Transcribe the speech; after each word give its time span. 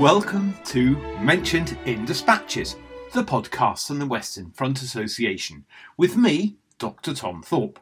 Welcome 0.00 0.56
to 0.64 0.96
Mentioned 1.20 1.76
in 1.84 2.06
Dispatches, 2.06 2.76
the 3.12 3.22
podcast 3.22 3.90
on 3.90 3.98
the 3.98 4.06
Western 4.06 4.50
Front 4.50 4.80
Association, 4.80 5.66
with 5.98 6.16
me, 6.16 6.56
Dr. 6.78 7.12
Tom 7.12 7.42
Thorpe. 7.42 7.78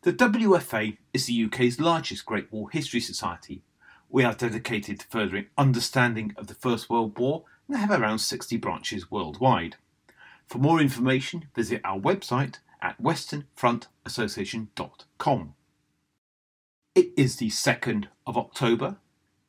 The 0.00 0.14
WFA 0.14 0.96
is 1.12 1.26
the 1.26 1.44
UK's 1.44 1.78
largest 1.78 2.24
Great 2.24 2.50
War 2.50 2.70
History 2.70 3.00
Society. 3.00 3.60
We 4.08 4.24
are 4.24 4.32
dedicated 4.32 5.00
to 5.00 5.06
furthering 5.08 5.48
understanding 5.58 6.32
of 6.38 6.46
the 6.46 6.54
First 6.54 6.88
World 6.88 7.18
War 7.18 7.44
and 7.68 7.76
have 7.76 7.90
around 7.90 8.20
60 8.20 8.56
branches 8.56 9.10
worldwide. 9.10 9.76
For 10.46 10.56
more 10.56 10.80
information, 10.80 11.50
visit 11.54 11.82
our 11.84 12.00
website 12.00 12.60
at 12.80 13.02
westernfrontassociation.com. 13.02 15.54
It 16.94 17.12
is 17.18 17.36
the 17.36 17.50
2nd 17.50 18.06
of 18.26 18.38
October 18.38 18.96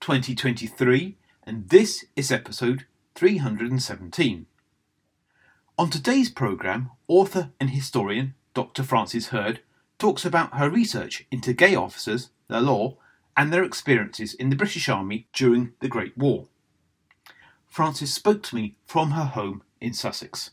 2023 0.01 1.15
and 1.49 1.67
this 1.69 2.05
is 2.15 2.31
episode 2.31 2.85
317. 3.15 4.45
On 5.79 5.89
today's 5.89 6.29
programme, 6.29 6.91
author 7.07 7.49
and 7.59 7.71
historian 7.71 8.35
Dr. 8.53 8.83
Frances 8.83 9.29
Hurd 9.29 9.61
talks 9.97 10.23
about 10.23 10.59
her 10.59 10.69
research 10.69 11.25
into 11.31 11.53
gay 11.53 11.73
officers, 11.73 12.29
their 12.49 12.61
law, 12.61 12.97
and 13.35 13.51
their 13.51 13.63
experiences 13.63 14.35
in 14.35 14.51
the 14.51 14.55
British 14.55 14.87
Army 14.87 15.25
during 15.33 15.73
the 15.79 15.87
Great 15.87 16.15
War. 16.15 16.45
Frances 17.67 18.13
spoke 18.13 18.43
to 18.43 18.55
me 18.55 18.75
from 18.85 19.11
her 19.11 19.25
home 19.25 19.63
in 19.81 19.95
Sussex. 19.95 20.51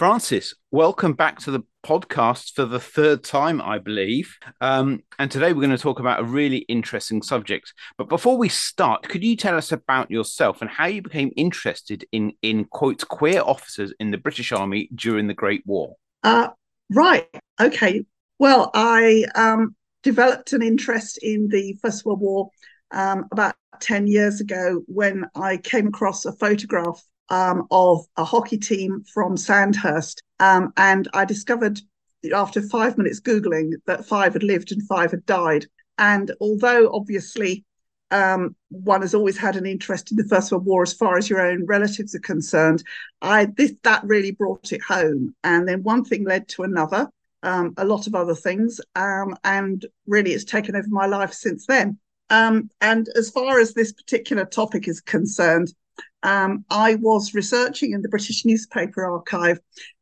Frances, 0.00 0.54
welcome 0.70 1.12
back 1.12 1.38
to 1.40 1.50
the 1.50 1.60
podcast 1.84 2.54
for 2.54 2.64
the 2.64 2.80
third 2.80 3.22
time, 3.22 3.60
I 3.60 3.76
believe. 3.76 4.34
Um, 4.62 5.02
and 5.18 5.30
today 5.30 5.52
we're 5.52 5.60
going 5.60 5.76
to 5.76 5.82
talk 5.82 6.00
about 6.00 6.20
a 6.20 6.24
really 6.24 6.60
interesting 6.70 7.20
subject. 7.20 7.74
But 7.98 8.08
before 8.08 8.38
we 8.38 8.48
start, 8.48 9.06
could 9.06 9.22
you 9.22 9.36
tell 9.36 9.58
us 9.58 9.72
about 9.72 10.10
yourself 10.10 10.62
and 10.62 10.70
how 10.70 10.86
you 10.86 11.02
became 11.02 11.32
interested 11.36 12.06
in, 12.12 12.32
in 12.40 12.64
quote, 12.64 13.06
queer 13.08 13.42
officers 13.42 13.92
in 14.00 14.10
the 14.10 14.16
British 14.16 14.52
Army 14.52 14.88
during 14.94 15.26
the 15.26 15.34
Great 15.34 15.66
War? 15.66 15.96
Uh, 16.22 16.48
right. 16.88 17.28
Okay. 17.60 18.02
Well, 18.38 18.70
I 18.72 19.26
um, 19.34 19.76
developed 20.02 20.54
an 20.54 20.62
interest 20.62 21.18
in 21.22 21.48
the 21.48 21.78
First 21.82 22.06
World 22.06 22.20
War 22.20 22.48
um, 22.90 23.26
about 23.32 23.54
10 23.80 24.06
years 24.06 24.40
ago 24.40 24.80
when 24.86 25.26
I 25.34 25.58
came 25.58 25.88
across 25.88 26.24
a 26.24 26.32
photograph 26.32 27.02
um, 27.30 27.66
of 27.70 28.04
a 28.16 28.24
hockey 28.24 28.58
team 28.58 29.04
from 29.12 29.36
Sandhurst. 29.36 30.22
Um, 30.38 30.72
and 30.76 31.08
I 31.14 31.24
discovered 31.24 31.80
after 32.34 32.60
five 32.60 32.98
minutes 32.98 33.20
Googling 33.20 33.72
that 33.86 34.04
five 34.04 34.34
had 34.34 34.42
lived 34.42 34.72
and 34.72 34.86
five 34.86 35.12
had 35.12 35.24
died. 35.26 35.66
And 35.98 36.32
although 36.40 36.90
obviously 36.92 37.64
um, 38.10 38.56
one 38.70 39.02
has 39.02 39.14
always 39.14 39.38
had 39.38 39.56
an 39.56 39.66
interest 39.66 40.10
in 40.10 40.16
the 40.16 40.24
First 40.24 40.50
World 40.50 40.66
War 40.66 40.82
as 40.82 40.92
far 40.92 41.16
as 41.16 41.30
your 41.30 41.40
own 41.40 41.64
relatives 41.66 42.14
are 42.14 42.20
concerned, 42.20 42.82
I 43.22 43.46
this 43.56 43.72
that 43.84 44.02
really 44.04 44.32
brought 44.32 44.72
it 44.72 44.82
home. 44.82 45.34
And 45.44 45.68
then 45.68 45.82
one 45.82 46.04
thing 46.04 46.24
led 46.24 46.48
to 46.48 46.64
another, 46.64 47.08
um, 47.42 47.74
a 47.76 47.84
lot 47.84 48.06
of 48.06 48.14
other 48.14 48.34
things, 48.34 48.80
um, 48.96 49.36
and 49.44 49.86
really 50.06 50.32
it's 50.32 50.44
taken 50.44 50.74
over 50.74 50.88
my 50.88 51.06
life 51.06 51.32
since 51.32 51.66
then. 51.66 51.98
Um, 52.30 52.70
and 52.80 53.08
as 53.16 53.30
far 53.30 53.58
as 53.60 53.74
this 53.74 53.92
particular 53.92 54.44
topic 54.44 54.88
is 54.88 55.00
concerned, 55.00 55.72
um, 56.22 56.64
I 56.70 56.96
was 56.96 57.34
researching 57.34 57.92
in 57.92 58.02
the 58.02 58.08
British 58.08 58.44
Newspaper 58.44 59.04
Archive 59.04 59.58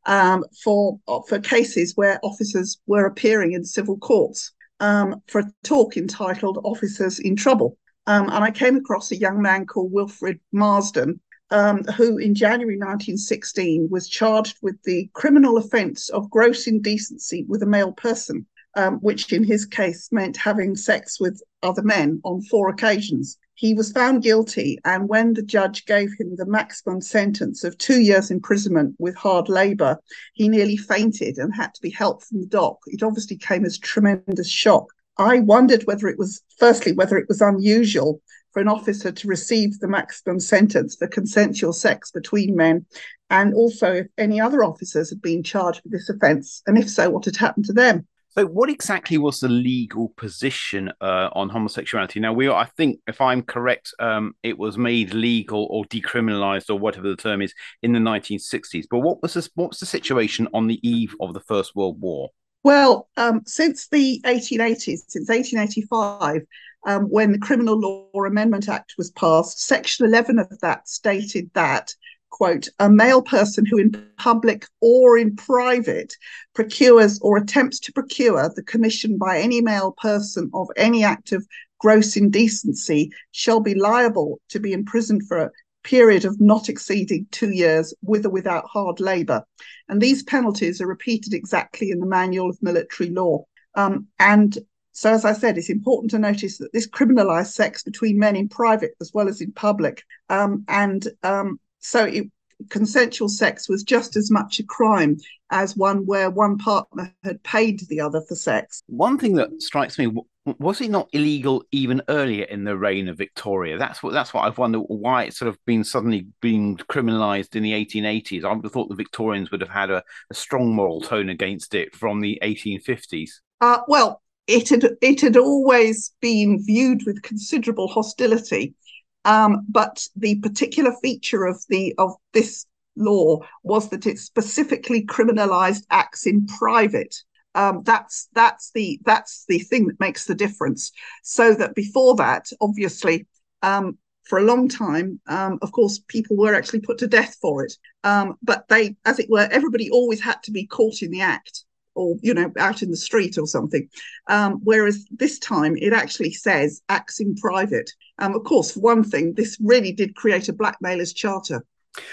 um, 0.06 0.44
for 0.62 0.98
for 1.28 1.38
cases 1.40 1.92
where 1.96 2.18
officers 2.22 2.78
were 2.86 3.06
appearing 3.06 3.52
in 3.52 3.64
civil 3.64 3.98
courts 3.98 4.52
um, 4.80 5.22
for 5.28 5.40
a 5.40 5.52
talk 5.62 5.96
entitled 5.96 6.58
"Officers 6.64 7.18
in 7.18 7.36
Trouble," 7.36 7.78
um, 8.06 8.28
and 8.30 8.42
I 8.44 8.50
came 8.50 8.76
across 8.76 9.10
a 9.10 9.16
young 9.16 9.40
man 9.40 9.66
called 9.66 9.92
Wilfred 9.92 10.40
Marsden, 10.52 11.20
um, 11.50 11.84
who 11.84 12.18
in 12.18 12.34
January 12.34 12.76
1916 12.76 13.88
was 13.90 14.08
charged 14.08 14.58
with 14.60 14.82
the 14.82 15.08
criminal 15.14 15.56
offence 15.56 16.08
of 16.08 16.30
gross 16.30 16.66
indecency 16.66 17.44
with 17.48 17.62
a 17.62 17.66
male 17.66 17.92
person, 17.92 18.46
um, 18.76 18.96
which 18.96 19.32
in 19.32 19.44
his 19.44 19.64
case 19.64 20.08
meant 20.10 20.36
having 20.36 20.74
sex 20.74 21.20
with 21.20 21.40
other 21.62 21.82
men 21.82 22.20
on 22.24 22.42
four 22.42 22.68
occasions. 22.68 23.38
He 23.58 23.74
was 23.74 23.90
found 23.90 24.22
guilty, 24.22 24.78
and 24.84 25.08
when 25.08 25.34
the 25.34 25.42
judge 25.42 25.84
gave 25.84 26.10
him 26.16 26.36
the 26.36 26.46
maximum 26.46 27.00
sentence 27.00 27.64
of 27.64 27.76
two 27.76 28.00
years 28.00 28.30
imprisonment 28.30 28.94
with 29.00 29.16
hard 29.16 29.48
labour, 29.48 29.98
he 30.32 30.48
nearly 30.48 30.76
fainted 30.76 31.38
and 31.38 31.52
had 31.52 31.74
to 31.74 31.82
be 31.82 31.90
helped 31.90 32.26
from 32.26 32.38
the 32.38 32.46
dock. 32.46 32.78
It 32.86 33.02
obviously 33.02 33.36
came 33.36 33.64
as 33.64 33.76
tremendous 33.76 34.48
shock. 34.48 34.86
I 35.18 35.40
wondered 35.40 35.82
whether 35.88 36.06
it 36.06 36.20
was, 36.20 36.40
firstly, 36.56 36.92
whether 36.92 37.18
it 37.18 37.26
was 37.28 37.40
unusual 37.40 38.22
for 38.52 38.60
an 38.60 38.68
officer 38.68 39.10
to 39.10 39.26
receive 39.26 39.80
the 39.80 39.88
maximum 39.88 40.38
sentence 40.38 40.94
for 40.94 41.08
consensual 41.08 41.72
sex 41.72 42.12
between 42.12 42.54
men, 42.54 42.86
and 43.28 43.54
also 43.54 43.92
if 43.92 44.06
any 44.16 44.40
other 44.40 44.62
officers 44.62 45.10
had 45.10 45.20
been 45.20 45.42
charged 45.42 45.80
with 45.82 45.90
this 45.90 46.08
offence, 46.08 46.62
and 46.68 46.78
if 46.78 46.88
so, 46.88 47.10
what 47.10 47.24
had 47.24 47.34
happened 47.34 47.64
to 47.64 47.72
them. 47.72 48.06
So, 48.30 48.44
what 48.46 48.68
exactly 48.68 49.16
was 49.16 49.40
the 49.40 49.48
legal 49.48 50.12
position 50.16 50.92
uh, 51.00 51.30
on 51.32 51.48
homosexuality? 51.48 52.20
Now, 52.20 52.32
we, 52.32 52.46
are, 52.46 52.60
I 52.60 52.66
think, 52.76 53.00
if 53.06 53.20
I'm 53.20 53.42
correct, 53.42 53.92
um, 53.98 54.34
it 54.42 54.58
was 54.58 54.76
made 54.76 55.14
legal 55.14 55.66
or 55.70 55.84
decriminalised 55.86 56.68
or 56.68 56.78
whatever 56.78 57.08
the 57.08 57.16
term 57.16 57.40
is 57.40 57.54
in 57.82 57.92
the 57.92 57.98
1960s. 57.98 58.84
But 58.90 58.98
what 58.98 59.22
was 59.22 59.34
this, 59.34 59.48
what 59.54 59.70
was 59.70 59.80
the 59.80 59.86
situation 59.86 60.46
on 60.52 60.66
the 60.66 60.78
eve 60.86 61.14
of 61.20 61.32
the 61.32 61.40
First 61.40 61.74
World 61.74 62.00
War? 62.00 62.28
Well, 62.62 63.08
um, 63.16 63.42
since 63.46 63.88
the 63.88 64.20
1880s, 64.26 65.00
since 65.08 65.28
1885, 65.28 66.42
um, 66.86 67.04
when 67.04 67.32
the 67.32 67.38
Criminal 67.38 67.78
Law 67.78 68.24
Amendment 68.24 68.68
Act 68.68 68.94
was 68.98 69.10
passed, 69.12 69.62
Section 69.62 70.06
11 70.06 70.38
of 70.38 70.58
that 70.60 70.88
stated 70.88 71.50
that 71.54 71.94
quote, 72.30 72.68
a 72.78 72.88
male 72.90 73.22
person 73.22 73.64
who 73.66 73.78
in 73.78 73.90
public 74.16 74.66
or 74.80 75.18
in 75.18 75.34
private 75.36 76.14
procures 76.54 77.18
or 77.20 77.36
attempts 77.36 77.80
to 77.80 77.92
procure 77.92 78.50
the 78.54 78.62
commission 78.62 79.18
by 79.18 79.38
any 79.38 79.60
male 79.60 79.92
person 79.92 80.50
of 80.54 80.68
any 80.76 81.04
act 81.04 81.32
of 81.32 81.46
gross 81.78 82.16
indecency 82.16 83.10
shall 83.32 83.60
be 83.60 83.74
liable 83.74 84.40
to 84.48 84.58
be 84.58 84.72
imprisoned 84.72 85.26
for 85.26 85.38
a 85.38 85.50
period 85.84 86.24
of 86.24 86.40
not 86.40 86.68
exceeding 86.68 87.26
two 87.30 87.50
years 87.50 87.94
with 88.02 88.26
or 88.26 88.30
without 88.30 88.66
hard 88.66 89.00
labour. 89.00 89.42
And 89.88 90.00
these 90.00 90.22
penalties 90.22 90.80
are 90.80 90.86
repeated 90.86 91.32
exactly 91.32 91.90
in 91.90 92.00
the 92.00 92.06
Manual 92.06 92.50
of 92.50 92.62
Military 92.62 93.10
Law. 93.10 93.44
Um, 93.74 94.08
and 94.18 94.56
so, 94.92 95.12
as 95.12 95.24
I 95.24 95.32
said, 95.32 95.56
it's 95.56 95.70
important 95.70 96.10
to 96.10 96.18
notice 96.18 96.58
that 96.58 96.72
this 96.72 96.88
criminalised 96.88 97.52
sex 97.52 97.84
between 97.84 98.18
men 98.18 98.34
in 98.34 98.48
private 98.48 98.94
as 99.00 99.12
well 99.14 99.28
as 99.28 99.40
in 99.40 99.52
public. 99.52 100.02
Um, 100.28 100.64
and 100.66 101.06
um, 101.22 101.60
so 101.88 102.04
it, 102.04 102.26
consensual 102.68 103.28
sex 103.28 103.68
was 103.68 103.82
just 103.82 104.16
as 104.16 104.30
much 104.30 104.58
a 104.58 104.64
crime 104.64 105.16
as 105.50 105.76
one 105.76 106.04
where 106.04 106.28
one 106.28 106.58
partner 106.58 107.14
had 107.24 107.42
paid 107.42 107.80
the 107.88 108.00
other 108.00 108.20
for 108.20 108.34
sex. 108.34 108.82
One 108.86 109.18
thing 109.18 109.34
that 109.36 109.62
strikes 109.62 109.98
me 109.98 110.12
was 110.58 110.80
it 110.80 110.90
not 110.90 111.08
illegal 111.12 111.62
even 111.72 112.00
earlier 112.08 112.44
in 112.44 112.64
the 112.64 112.76
reign 112.76 113.08
of 113.08 113.18
Victoria? 113.18 113.78
That's 113.78 114.02
what 114.02 114.12
that's 114.12 114.32
what 114.32 114.44
I've 114.44 114.58
wondered 114.58 114.80
why 114.80 115.24
it's 115.24 115.38
sort 115.38 115.48
of 115.48 115.58
been 115.66 115.84
suddenly 115.84 116.26
being 116.40 116.76
criminalised 116.76 117.54
in 117.54 117.62
the 117.62 117.72
1880s. 117.72 118.44
I 118.44 118.52
would 118.52 118.64
have 118.64 118.72
thought 118.72 118.88
the 118.88 118.94
Victorians 118.94 119.50
would 119.50 119.60
have 119.60 119.70
had 119.70 119.90
a, 119.90 120.02
a 120.30 120.34
strong 120.34 120.74
moral 120.74 121.00
tone 121.00 121.28
against 121.28 121.74
it 121.74 121.94
from 121.94 122.20
the 122.20 122.38
1850s. 122.42 123.30
Uh, 123.60 123.80
well, 123.88 124.22
it 124.46 124.68
had 124.70 124.90
it 125.02 125.20
had 125.20 125.36
always 125.36 126.12
been 126.20 126.64
viewed 126.64 127.04
with 127.06 127.22
considerable 127.22 127.88
hostility 127.88 128.74
um, 129.24 129.64
but 129.68 130.06
the 130.16 130.36
particular 130.36 130.92
feature 131.02 131.44
of 131.44 131.62
the 131.68 131.94
of 131.98 132.12
this 132.32 132.66
law 132.96 133.40
was 133.62 133.88
that 133.90 134.06
it 134.06 134.18
specifically 134.18 135.04
criminalized 135.04 135.84
acts 135.90 136.26
in 136.26 136.46
private. 136.46 137.14
Um, 137.54 137.82
that's 137.84 138.28
that's 138.34 138.70
the 138.72 139.00
that's 139.04 139.44
the 139.48 139.58
thing 139.58 139.86
that 139.88 140.00
makes 140.00 140.26
the 140.26 140.34
difference. 140.34 140.92
So 141.22 141.54
that 141.54 141.74
before 141.74 142.16
that, 142.16 142.46
obviously, 142.60 143.26
um, 143.62 143.98
for 144.24 144.38
a 144.38 144.44
long 144.44 144.68
time, 144.68 145.20
um, 145.26 145.58
of 145.62 145.72
course, 145.72 146.00
people 146.08 146.36
were 146.36 146.54
actually 146.54 146.80
put 146.80 146.98
to 146.98 147.06
death 147.06 147.36
for 147.40 147.64
it. 147.64 147.74
Um, 148.04 148.36
but 148.42 148.68
they, 148.68 148.96
as 149.04 149.18
it 149.18 149.30
were, 149.30 149.48
everybody 149.50 149.90
always 149.90 150.20
had 150.20 150.42
to 150.44 150.50
be 150.50 150.66
caught 150.66 151.02
in 151.02 151.10
the 151.10 151.22
act 151.22 151.64
or 151.98 152.16
you 152.22 152.32
know 152.32 152.50
out 152.58 152.82
in 152.82 152.90
the 152.90 152.96
street 152.96 153.36
or 153.36 153.46
something 153.46 153.88
um, 154.28 154.60
whereas 154.62 155.04
this 155.10 155.38
time 155.38 155.76
it 155.76 155.92
actually 155.92 156.32
says 156.32 156.80
acts 156.88 157.20
in 157.20 157.34
private 157.36 157.90
um, 158.18 158.34
of 158.34 158.44
course 158.44 158.72
for 158.72 158.80
one 158.80 159.02
thing 159.02 159.34
this 159.34 159.58
really 159.60 159.92
did 159.92 160.14
create 160.14 160.48
a 160.48 160.52
blackmailers 160.52 161.12
charter 161.12 161.64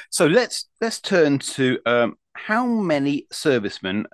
so 0.10 0.26
let's 0.26 0.66
let's 0.82 1.00
turn 1.00 1.38
to 1.40 1.80
um, 1.86 2.16
how 2.34 2.66
many 2.66 3.28
servicemen 3.32 4.08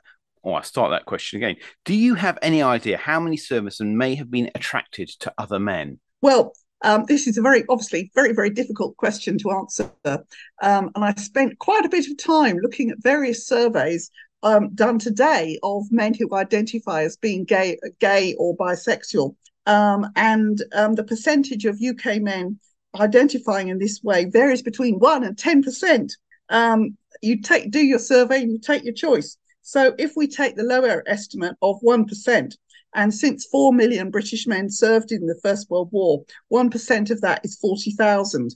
or 0.44 0.53
oh, 0.53 0.56
I 0.56 0.62
start 0.62 0.89
that 0.89 1.06
question 1.06 1.38
again. 1.38 1.57
Do 1.85 1.94
you 1.94 2.15
have 2.15 2.39
any 2.41 2.63
idea 2.63 2.97
how 2.97 3.19
many 3.19 3.38
servicemen 3.38 3.95
may 3.95 4.15
have 4.15 4.31
been 4.31 4.50
attracted 4.56 5.09
to 5.19 5.31
other 5.38 5.59
men? 5.59 6.00
Well, 6.21 6.53
um, 6.83 7.06
this 7.07 7.27
is 7.27 7.38
a 7.38 7.44
very 7.44 7.63
obviously 7.69 8.12
very 8.15 8.33
very 8.33 8.50
difficult 8.50 8.97
question 8.97 9.38
to 9.39 9.51
answer, 9.51 9.91
um, 10.06 10.89
and 10.95 11.06
I 11.06 11.13
spent 11.13 11.59
quite 11.59 11.85
a 11.85 11.89
bit 11.89 12.07
of 12.07 12.18
time 12.18 12.57
looking 12.62 12.89
at 12.89 12.97
various 13.00 13.45
surveys 13.45 14.09
um, 14.43 14.73
done 14.73 14.99
today 14.99 15.59
of 15.63 15.91
men 15.91 16.13
who 16.13 16.33
identify 16.35 17.03
as 17.03 17.17
being 17.17 17.43
gay, 17.43 17.77
gay 17.99 18.35
or 18.38 18.55
bisexual. 18.55 19.35
Um, 19.65 20.07
and 20.15 20.61
um, 20.73 20.95
the 20.95 21.03
percentage 21.03 21.65
of 21.65 21.79
UK 21.81 22.21
men 22.21 22.59
identifying 22.99 23.69
in 23.69 23.79
this 23.79 24.01
way 24.03 24.25
varies 24.25 24.61
between 24.61 24.99
1 24.99 25.23
and 25.23 25.38
10%. 25.38 26.11
Um, 26.49 26.97
you 27.21 27.41
take 27.41 27.71
do 27.71 27.79
your 27.79 27.99
survey 27.99 28.41
and 28.41 28.51
you 28.51 28.59
take 28.59 28.83
your 28.83 28.93
choice. 28.93 29.38
So 29.61 29.93
if 29.97 30.13
we 30.15 30.27
take 30.27 30.55
the 30.55 30.63
lower 30.63 31.03
estimate 31.07 31.55
of 31.61 31.79
1%, 31.81 32.55
and 32.94 33.13
since 33.13 33.45
4 33.45 33.73
million 33.73 34.09
British 34.09 34.47
men 34.47 34.69
served 34.69 35.11
in 35.11 35.25
the 35.25 35.39
First 35.41 35.69
World 35.69 35.89
War, 35.91 36.23
1% 36.51 37.11
of 37.11 37.21
that 37.21 37.45
is 37.45 37.55
40,000. 37.57 38.55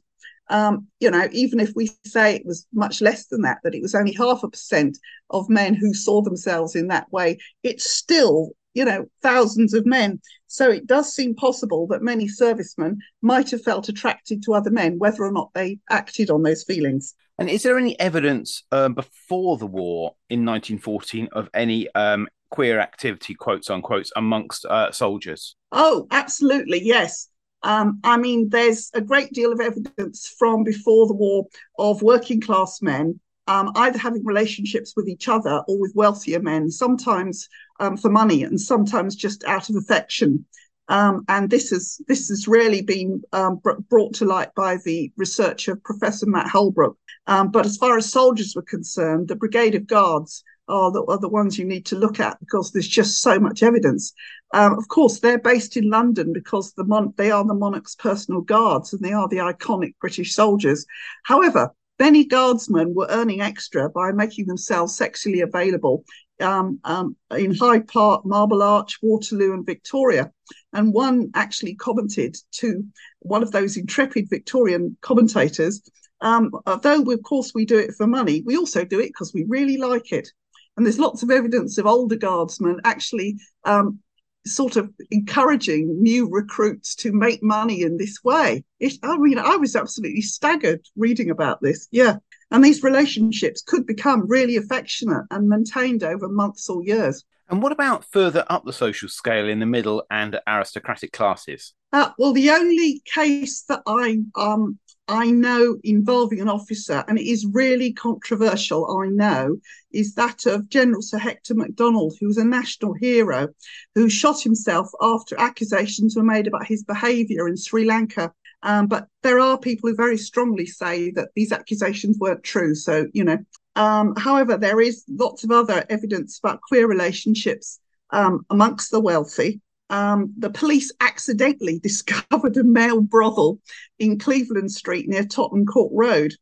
Um, 0.49 0.87
you 0.99 1.09
know, 1.09 1.27
even 1.31 1.59
if 1.59 1.73
we 1.75 1.89
say 2.05 2.35
it 2.35 2.45
was 2.45 2.67
much 2.73 3.01
less 3.01 3.27
than 3.27 3.41
that, 3.41 3.59
that 3.63 3.75
it 3.75 3.81
was 3.81 3.95
only 3.95 4.13
half 4.13 4.43
a 4.43 4.49
percent 4.49 4.97
of 5.29 5.49
men 5.49 5.73
who 5.73 5.93
saw 5.93 6.21
themselves 6.21 6.75
in 6.75 6.87
that 6.87 7.11
way, 7.11 7.37
it's 7.63 7.89
still, 7.89 8.51
you 8.73 8.85
know, 8.85 9.05
thousands 9.21 9.73
of 9.73 9.85
men. 9.85 10.19
So 10.47 10.69
it 10.69 10.87
does 10.87 11.13
seem 11.13 11.35
possible 11.35 11.87
that 11.87 12.01
many 12.01 12.27
servicemen 12.27 12.99
might 13.21 13.51
have 13.51 13.63
felt 13.63 13.89
attracted 13.89 14.43
to 14.43 14.53
other 14.53 14.71
men, 14.71 14.99
whether 14.99 15.23
or 15.23 15.31
not 15.31 15.51
they 15.53 15.79
acted 15.89 16.29
on 16.29 16.43
those 16.43 16.63
feelings. 16.63 17.15
And 17.37 17.49
is 17.49 17.63
there 17.63 17.77
any 17.77 17.99
evidence 17.99 18.63
um, 18.71 18.93
before 18.93 19.57
the 19.57 19.65
war 19.65 20.15
in 20.29 20.45
1914 20.45 21.29
of 21.33 21.49
any 21.53 21.93
um, 21.93 22.27
queer 22.49 22.79
activity, 22.79 23.33
quotes 23.33 23.69
unquote, 23.69 24.09
amongst 24.15 24.65
uh, 24.65 24.91
soldiers? 24.91 25.55
Oh, 25.71 26.07
absolutely, 26.11 26.81
yes. 26.81 27.27
Um, 27.65 27.99
I 28.03 28.15
mean, 28.17 28.49
there's 28.49 28.89
a 28.93 29.01
great 29.01 29.33
deal 29.33 29.51
of 29.51 29.59
evidence 29.59 30.33
from 30.39 30.63
before 30.63 31.07
the 31.07 31.13
war 31.13 31.47
of 31.77 32.01
working 32.01 32.39
class 32.39 32.81
men 32.81 33.19
um, 33.47 33.71
either 33.75 33.97
having 33.97 34.25
relationships 34.25 34.93
with 34.95 35.07
each 35.07 35.27
other 35.27 35.61
or 35.67 35.79
with 35.79 35.93
wealthier 35.95 36.41
men, 36.41 36.69
sometimes 36.71 37.47
um, 37.79 37.97
for 37.97 38.09
money 38.09 38.43
and 38.43 38.59
sometimes 38.59 39.15
just 39.15 39.43
out 39.45 39.69
of 39.69 39.75
affection. 39.75 40.45
Um, 40.87 41.25
and 41.29 41.49
this 41.49 41.71
has 41.71 41.99
this 42.07 42.29
has 42.29 42.47
really 42.47 42.81
been 42.81 43.21
um, 43.33 43.57
br- 43.57 43.79
brought 43.89 44.13
to 44.15 44.25
light 44.25 44.53
by 44.55 44.77
the 44.85 45.11
research 45.17 45.67
of 45.67 45.83
Professor 45.83 46.27
Matt 46.27 46.47
Houlbrook. 46.47 46.95
Um, 47.27 47.49
but 47.49 47.65
as 47.65 47.77
far 47.77 47.97
as 47.97 48.11
soldiers 48.11 48.53
were 48.55 48.61
concerned, 48.61 49.27
the 49.27 49.35
Brigade 49.35 49.73
of 49.73 49.87
Guards 49.87 50.43
are 50.67 50.91
the, 50.91 51.03
are 51.05 51.19
the 51.19 51.29
ones 51.29 51.57
you 51.57 51.65
need 51.65 51.87
to 51.87 51.95
look 51.95 52.19
at 52.19 52.39
because 52.39 52.71
there's 52.71 52.87
just 52.87 53.21
so 53.21 53.39
much 53.39 53.63
evidence. 53.63 54.13
Um, 54.55 54.77
of 54.77 54.87
course, 54.87 55.19
they're 55.19 55.37
based 55.37 55.75
in 55.75 55.89
London 55.89 56.31
because 56.31 56.73
the 56.73 56.85
mon- 56.85 57.13
they 57.17 57.29
are 57.29 57.43
the 57.43 57.53
monarch's 57.53 57.95
personal 57.95 58.41
guards 58.41 58.93
and 58.93 59.01
they 59.01 59.11
are 59.11 59.27
the 59.27 59.37
iconic 59.37 59.95
British 59.99 60.33
soldiers. 60.33 60.85
However, 61.23 61.71
many 61.99 62.23
guardsmen 62.23 62.93
were 62.95 63.07
earning 63.09 63.41
extra 63.41 63.89
by 63.89 64.11
making 64.13 64.45
themselves 64.45 64.95
sexually 64.95 65.41
available 65.41 66.05
um, 66.39 66.79
um, 66.85 67.17
in 67.37 67.53
Hyde 67.53 67.87
Park, 67.87 68.25
Marble 68.25 68.63
Arch, 68.63 68.97
Waterloo, 69.01 69.53
and 69.53 69.65
Victoria. 69.65 70.31
And 70.71 70.93
one 70.93 71.31
actually 71.35 71.75
commented 71.75 72.37
to 72.59 72.85
one 73.19 73.43
of 73.43 73.51
those 73.51 73.75
intrepid 73.75 74.29
Victorian 74.29 74.97
commentators 75.01 75.81
um, 76.21 76.51
although, 76.65 77.01
of 77.11 77.23
course, 77.23 77.51
we 77.53 77.65
do 77.65 77.77
it 77.77 77.93
for 77.93 78.07
money, 78.07 78.41
we 78.45 78.57
also 78.57 78.85
do 78.85 78.99
it 78.99 79.07
because 79.07 79.33
we 79.33 79.45
really 79.47 79.77
like 79.77 80.11
it. 80.11 80.29
And 80.77 80.85
there's 80.85 80.99
lots 80.99 81.23
of 81.23 81.31
evidence 81.31 81.77
of 81.77 81.85
older 81.85 82.15
guardsmen 82.15 82.81
actually 82.83 83.37
um, 83.63 83.99
sort 84.45 84.75
of 84.75 84.91
encouraging 85.11 86.01
new 86.01 86.29
recruits 86.29 86.95
to 86.95 87.11
make 87.11 87.41
money 87.41 87.81
in 87.81 87.97
this 87.97 88.23
way. 88.23 88.63
It, 88.79 88.93
I 89.03 89.17
mean, 89.17 89.39
I 89.39 89.55
was 89.55 89.75
absolutely 89.75 90.21
staggered 90.21 90.85
reading 90.95 91.29
about 91.29 91.61
this. 91.61 91.87
Yeah. 91.91 92.17
And 92.51 92.63
these 92.63 92.83
relationships 92.83 93.63
could 93.65 93.87
become 93.87 94.27
really 94.27 94.55
affectionate 94.55 95.25
and 95.31 95.49
maintained 95.49 96.03
over 96.03 96.27
months 96.29 96.69
or 96.69 96.83
years. 96.83 97.23
And 97.49 97.61
what 97.61 97.71
about 97.71 98.05
further 98.05 98.43
up 98.49 98.65
the 98.65 98.73
social 98.73 99.09
scale 99.09 99.47
in 99.47 99.59
the 99.59 99.65
middle 99.65 100.03
and 100.09 100.39
aristocratic 100.47 101.11
classes? 101.11 101.73
Uh, 101.93 102.09
well, 102.17 102.33
the 102.33 102.49
only 102.49 103.01
case 103.05 103.63
that 103.63 103.81
I 103.85 104.19
um, 104.35 104.79
I 105.07 105.29
know 105.29 105.77
involving 105.83 106.41
an 106.41 106.49
officer, 106.49 107.03
and 107.07 107.19
it 107.19 107.29
is 107.29 107.45
really 107.45 107.93
controversial, 107.93 108.99
I 108.99 109.07
know, 109.09 109.57
is 109.91 110.15
that 110.15 110.45
of 110.47 110.67
General 110.69 111.01
Sir 111.01 111.19
Hector 111.19 111.53
Macdonald, 111.53 112.15
who 112.19 112.27
was 112.27 112.37
a 112.37 112.43
national 112.43 112.93
hero, 112.93 113.49
who 113.93 114.09
shot 114.09 114.41
himself 114.41 114.89
after 115.01 115.39
accusations 115.39 116.15
were 116.15 116.23
made 116.23 116.47
about 116.47 116.65
his 116.65 116.83
behaviour 116.83 117.47
in 117.47 117.55
Sri 117.55 117.85
Lanka. 117.85 118.33
Um, 118.63 118.87
but 118.87 119.07
there 119.21 119.39
are 119.39 119.59
people 119.59 119.89
who 119.89 119.95
very 119.95 120.17
strongly 120.17 120.65
say 120.65 121.11
that 121.11 121.29
these 121.35 121.51
accusations 121.51 122.17
weren't 122.17 122.43
true. 122.43 122.73
So, 122.73 123.05
you 123.13 123.23
know, 123.23 123.37
um, 123.75 124.15
however, 124.15 124.57
there 124.57 124.81
is 124.81 125.03
lots 125.07 125.43
of 125.43 125.51
other 125.51 125.85
evidence 125.89 126.39
about 126.39 126.61
queer 126.61 126.87
relationships 126.87 127.79
um, 128.09 128.43
amongst 128.49 128.89
the 128.89 128.99
wealthy 128.99 129.61
um, 129.89 130.33
the 130.37 130.49
police 130.49 130.91
accidentally 130.99 131.79
discovered 131.83 132.57
a 132.57 132.63
male 132.63 133.01
brothel 133.01 133.59
in 133.99 134.19
Cleveland 134.19 134.71
Street 134.71 135.07
near 135.07 135.25
Tottenham 135.25 135.65
Court 135.65 135.91
Road. 135.93 136.33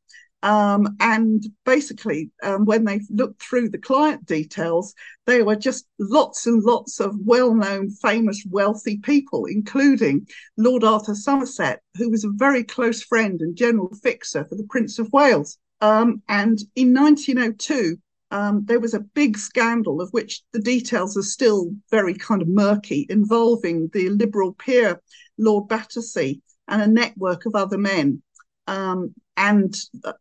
Um, 0.43 0.97
and 0.99 1.41
basically, 1.63 2.29
um, 2.43 2.65
when 2.65 2.83
they 2.83 2.99
looked 3.09 3.41
through 3.41 3.69
the 3.69 3.77
client 3.77 4.25
details, 4.25 4.93
there 5.25 5.45
were 5.45 5.55
just 5.55 5.85
lots 5.99 6.45
and 6.45 6.61
lots 6.61 6.99
of 6.99 7.15
well 7.23 7.55
known, 7.55 7.89
famous, 7.89 8.45
wealthy 8.49 8.97
people, 8.97 9.45
including 9.45 10.27
Lord 10.57 10.83
Arthur 10.83 11.15
Somerset, 11.15 11.81
who 11.97 12.09
was 12.09 12.25
a 12.25 12.29
very 12.29 12.65
close 12.65 13.01
friend 13.01 13.39
and 13.39 13.55
general 13.55 13.95
fixer 14.03 14.43
for 14.43 14.55
the 14.55 14.67
Prince 14.69 14.99
of 14.99 15.13
Wales. 15.13 15.57
Um, 15.79 16.21
and 16.27 16.59
in 16.75 16.93
1902, 16.93 17.97
um, 18.33 18.65
there 18.65 18.79
was 18.79 18.95
a 18.95 18.99
big 18.99 19.37
scandal 19.37 20.01
of 20.01 20.09
which 20.09 20.41
the 20.53 20.59
details 20.59 21.15
are 21.15 21.21
still 21.21 21.71
very 21.91 22.15
kind 22.15 22.41
of 22.41 22.47
murky, 22.47 23.05
involving 23.09 23.91
the 23.93 24.09
Liberal 24.09 24.53
peer, 24.53 24.99
Lord 25.37 25.67
Battersea, 25.67 26.41
and 26.67 26.81
a 26.81 26.87
network 26.87 27.45
of 27.45 27.53
other 27.53 27.77
men. 27.77 28.23
Um, 28.65 29.13
and 29.37 29.75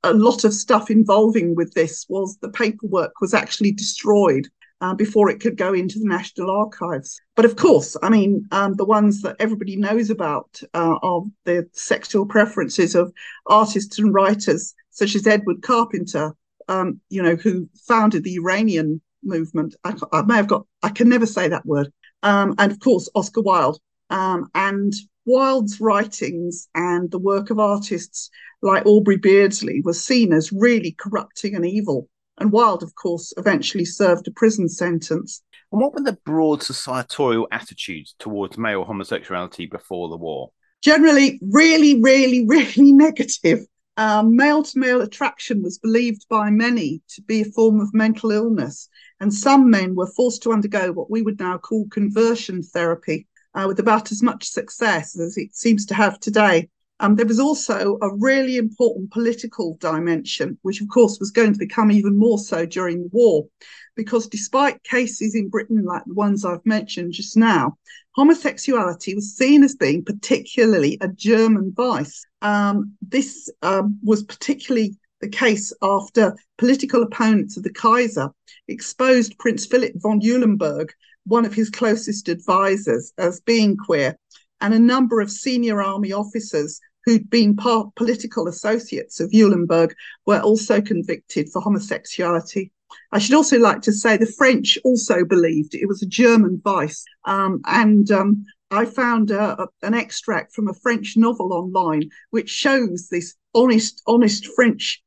a 0.05 0.13
lot 0.13 0.45
of 0.45 0.53
stuff 0.53 0.91
involving 0.91 1.55
with 1.55 1.73
this 1.73 2.05
was 2.11 2.37
the 2.43 2.51
paperwork 2.51 3.13
was 3.23 3.33
actually 3.33 3.73
destroyed 3.73 4.47
uh, 4.83 4.93
before 4.93 5.31
it 5.31 5.41
could 5.41 5.57
go 5.57 5.73
into 5.73 5.99
the 5.99 6.09
National 6.09 6.51
Archives. 6.51 7.19
But 7.35 7.47
of 7.47 7.57
course, 7.57 7.97
I 8.03 8.11
mean, 8.11 8.47
um, 8.51 8.75
the 8.75 8.85
ones 8.85 9.23
that 9.23 9.37
everybody 9.39 9.77
knows 9.77 10.11
about 10.11 10.61
uh, 10.75 10.99
are 11.03 11.23
the 11.45 11.67
sexual 11.73 12.27
preferences 12.27 12.95
of 12.95 13.11
artists 13.47 13.99
and 13.99 14.13
writers 14.13 14.75
such 14.91 15.15
as 15.15 15.27
Edward 15.27 15.63
Carpenter, 15.63 16.35
um, 16.73 17.01
you 17.11 17.23
know, 17.23 17.37
who 17.37 17.69
founded 17.87 18.25
the 18.25 18.33
Uranian 18.33 19.01
movement. 19.23 19.75
I, 19.85 19.95
I, 20.13 20.23
may 20.23 20.37
have 20.37 20.49
got, 20.49 20.67
I 20.83 20.89
can 20.89 21.09
never 21.09 21.27
say 21.27 21.49
that 21.49 21.67
word. 21.67 21.93
Um, 22.23 22.55
and 22.59 22.73
of 22.73 22.81
course, 22.81 23.11
Oscar 23.15 23.43
Wilde. 23.43 23.79
Um, 24.11 24.51
and 24.55 24.93
Wilde's 25.25 25.81
writings 25.81 26.69
and 26.75 27.11
the 27.11 27.19
work 27.19 27.51
of 27.51 27.59
artists 27.59 28.31
like 28.63 28.87
Aubrey 28.87 29.17
Beardsley 29.17 29.81
was 29.85 30.03
seen 30.03 30.33
as 30.33 30.53
really 30.53 30.93
corrupting 30.93 31.55
and 31.55 31.67
evil. 31.67 32.09
And 32.39 32.53
Wilde, 32.53 32.83
of 32.83 32.95
course, 32.95 33.33
eventually 33.37 33.85
served 33.85 34.27
a 34.27 34.33
prison 34.33 34.69
sentence. 34.69 35.43
And 35.71 35.81
what 35.81 35.95
were 35.95 36.03
the 36.03 36.19
broad 36.25 36.63
societal 36.63 37.47
attitudes 37.53 38.15
towards 38.19 38.59
male 38.59 38.85
homosexuality 38.85 39.67
before 39.67 40.09
the 40.09 40.17
war? 40.17 40.51
Generally, 40.83 41.39
really, 41.43 42.01
really, 42.01 42.47
really 42.47 42.93
negative 42.93 43.61
male 43.99 44.63
to 44.63 44.79
male 44.79 45.01
attraction 45.01 45.63
was 45.63 45.79
believed 45.79 46.27
by 46.29 46.51
many 46.51 47.03
to 47.09 47.23
be 47.23 47.43
a 47.43 47.45
form 47.47 47.81
of 47.81 47.95
mental 47.95 48.31
illness, 48.31 48.89
and 49.21 49.33
some 49.33 49.71
men 49.71 49.95
were 49.95 50.07
forced 50.07 50.43
to 50.43 50.53
undergo 50.53 50.93
what 50.93 51.11
we 51.11 51.23
would 51.23 51.39
now 51.39 51.59
call 51.59 51.87
conversion 51.89 52.63
therapy 52.63 53.27
uh, 53.55 53.65
with 53.67 53.79
about 53.79 54.13
as 54.13 54.23
much 54.23 54.49
success 54.49 55.19
as 55.19 55.37
it 55.37 55.55
seems 55.55 55.87
to 55.87 55.95
have 55.95 56.19
today. 56.21 56.69
Um, 57.03 57.17
there 57.17 57.27
was 57.27 57.41
also 57.41 57.99
a 58.01 58.15
really 58.15 58.59
important 58.59 59.11
political 59.11 59.77
dimension, 59.81 60.57
which 60.63 60.81
of 60.81 60.89
course 60.89 61.19
was 61.19 61.33
going 61.33 61.53
to 61.53 61.59
become 61.59 61.91
even 61.91 62.17
more 62.17 62.39
so 62.39 62.65
during 62.65 63.03
the 63.03 63.11
war, 63.11 63.49
because 63.97 64.29
despite 64.29 64.85
cases 64.85 65.35
in 65.35 65.49
Britain 65.49 65.85
like 65.85 66.05
the 66.07 66.15
ones 66.15 66.45
I've 66.45 66.65
mentioned 66.65 67.13
just 67.13 67.37
now, 67.37 67.77
homosexuality 68.13 69.17
was 69.17 69.37
seen 69.37 69.65
as 69.65 69.75
being 69.75 70.05
particularly 70.05 70.97
a 71.01 71.09
German 71.09 71.73
vice. 71.77 72.25
Um, 72.41 72.93
this 73.03 73.51
um, 73.63 73.99
was 74.05 74.23
particularly 74.23 74.95
the 75.21 75.29
case 75.29 75.73
after 75.83 76.37
political 76.57 77.03
opponents 77.03 77.57
of 77.57 77.65
the 77.65 77.73
Kaiser 77.73 78.31
exposed 78.69 79.39
Prince 79.39 79.67
Philip 79.67 79.95
von 79.97 80.21
Eulenburg, 80.21 80.93
one 81.25 81.45
of 81.47 81.55
his 81.55 81.69
closest 81.69 82.29
advisors, 82.29 83.13
as 83.19 83.41
being 83.41 83.77
queer, 83.77 84.17
and 84.61 84.73
a 84.73 84.79
number 84.79 85.21
of 85.21 85.33
senior 85.33 85.83
army 85.83 86.13
officers 86.13 86.81
who'd 87.05 87.29
been 87.31 87.57
part 87.57 87.95
political 87.95 88.49
associates 88.49 89.21
of 89.21 89.33
Eulenburg 89.33 89.95
were 90.27 90.41
also 90.41 90.81
convicted 90.81 91.49
for 91.51 91.61
homosexuality. 91.61 92.73
I 93.11 93.19
should 93.19 93.35
also 93.35 93.59
like 93.59 93.83
to 93.83 93.93
say 93.93 94.17
the 94.17 94.27
French 94.27 94.79
also 94.85 95.25
believed 95.25 95.75
it 95.75 95.89
was 95.89 96.03
a 96.03 96.07
German 96.07 96.61
vice. 96.63 97.05
Um, 97.25 97.61
and 97.67 98.11
um, 98.11 98.45
I 98.71 98.85
found 98.85 99.31
an 99.31 99.95
extract 99.95 100.55
from 100.55 100.69
a 100.69 100.75
French 100.75 101.17
novel 101.17 101.53
online 101.53 102.11
which 102.31 102.51
shows 102.51 103.09
this 103.09 103.35
honest, 103.55 104.03
honest 104.07 104.47
French 104.55 105.03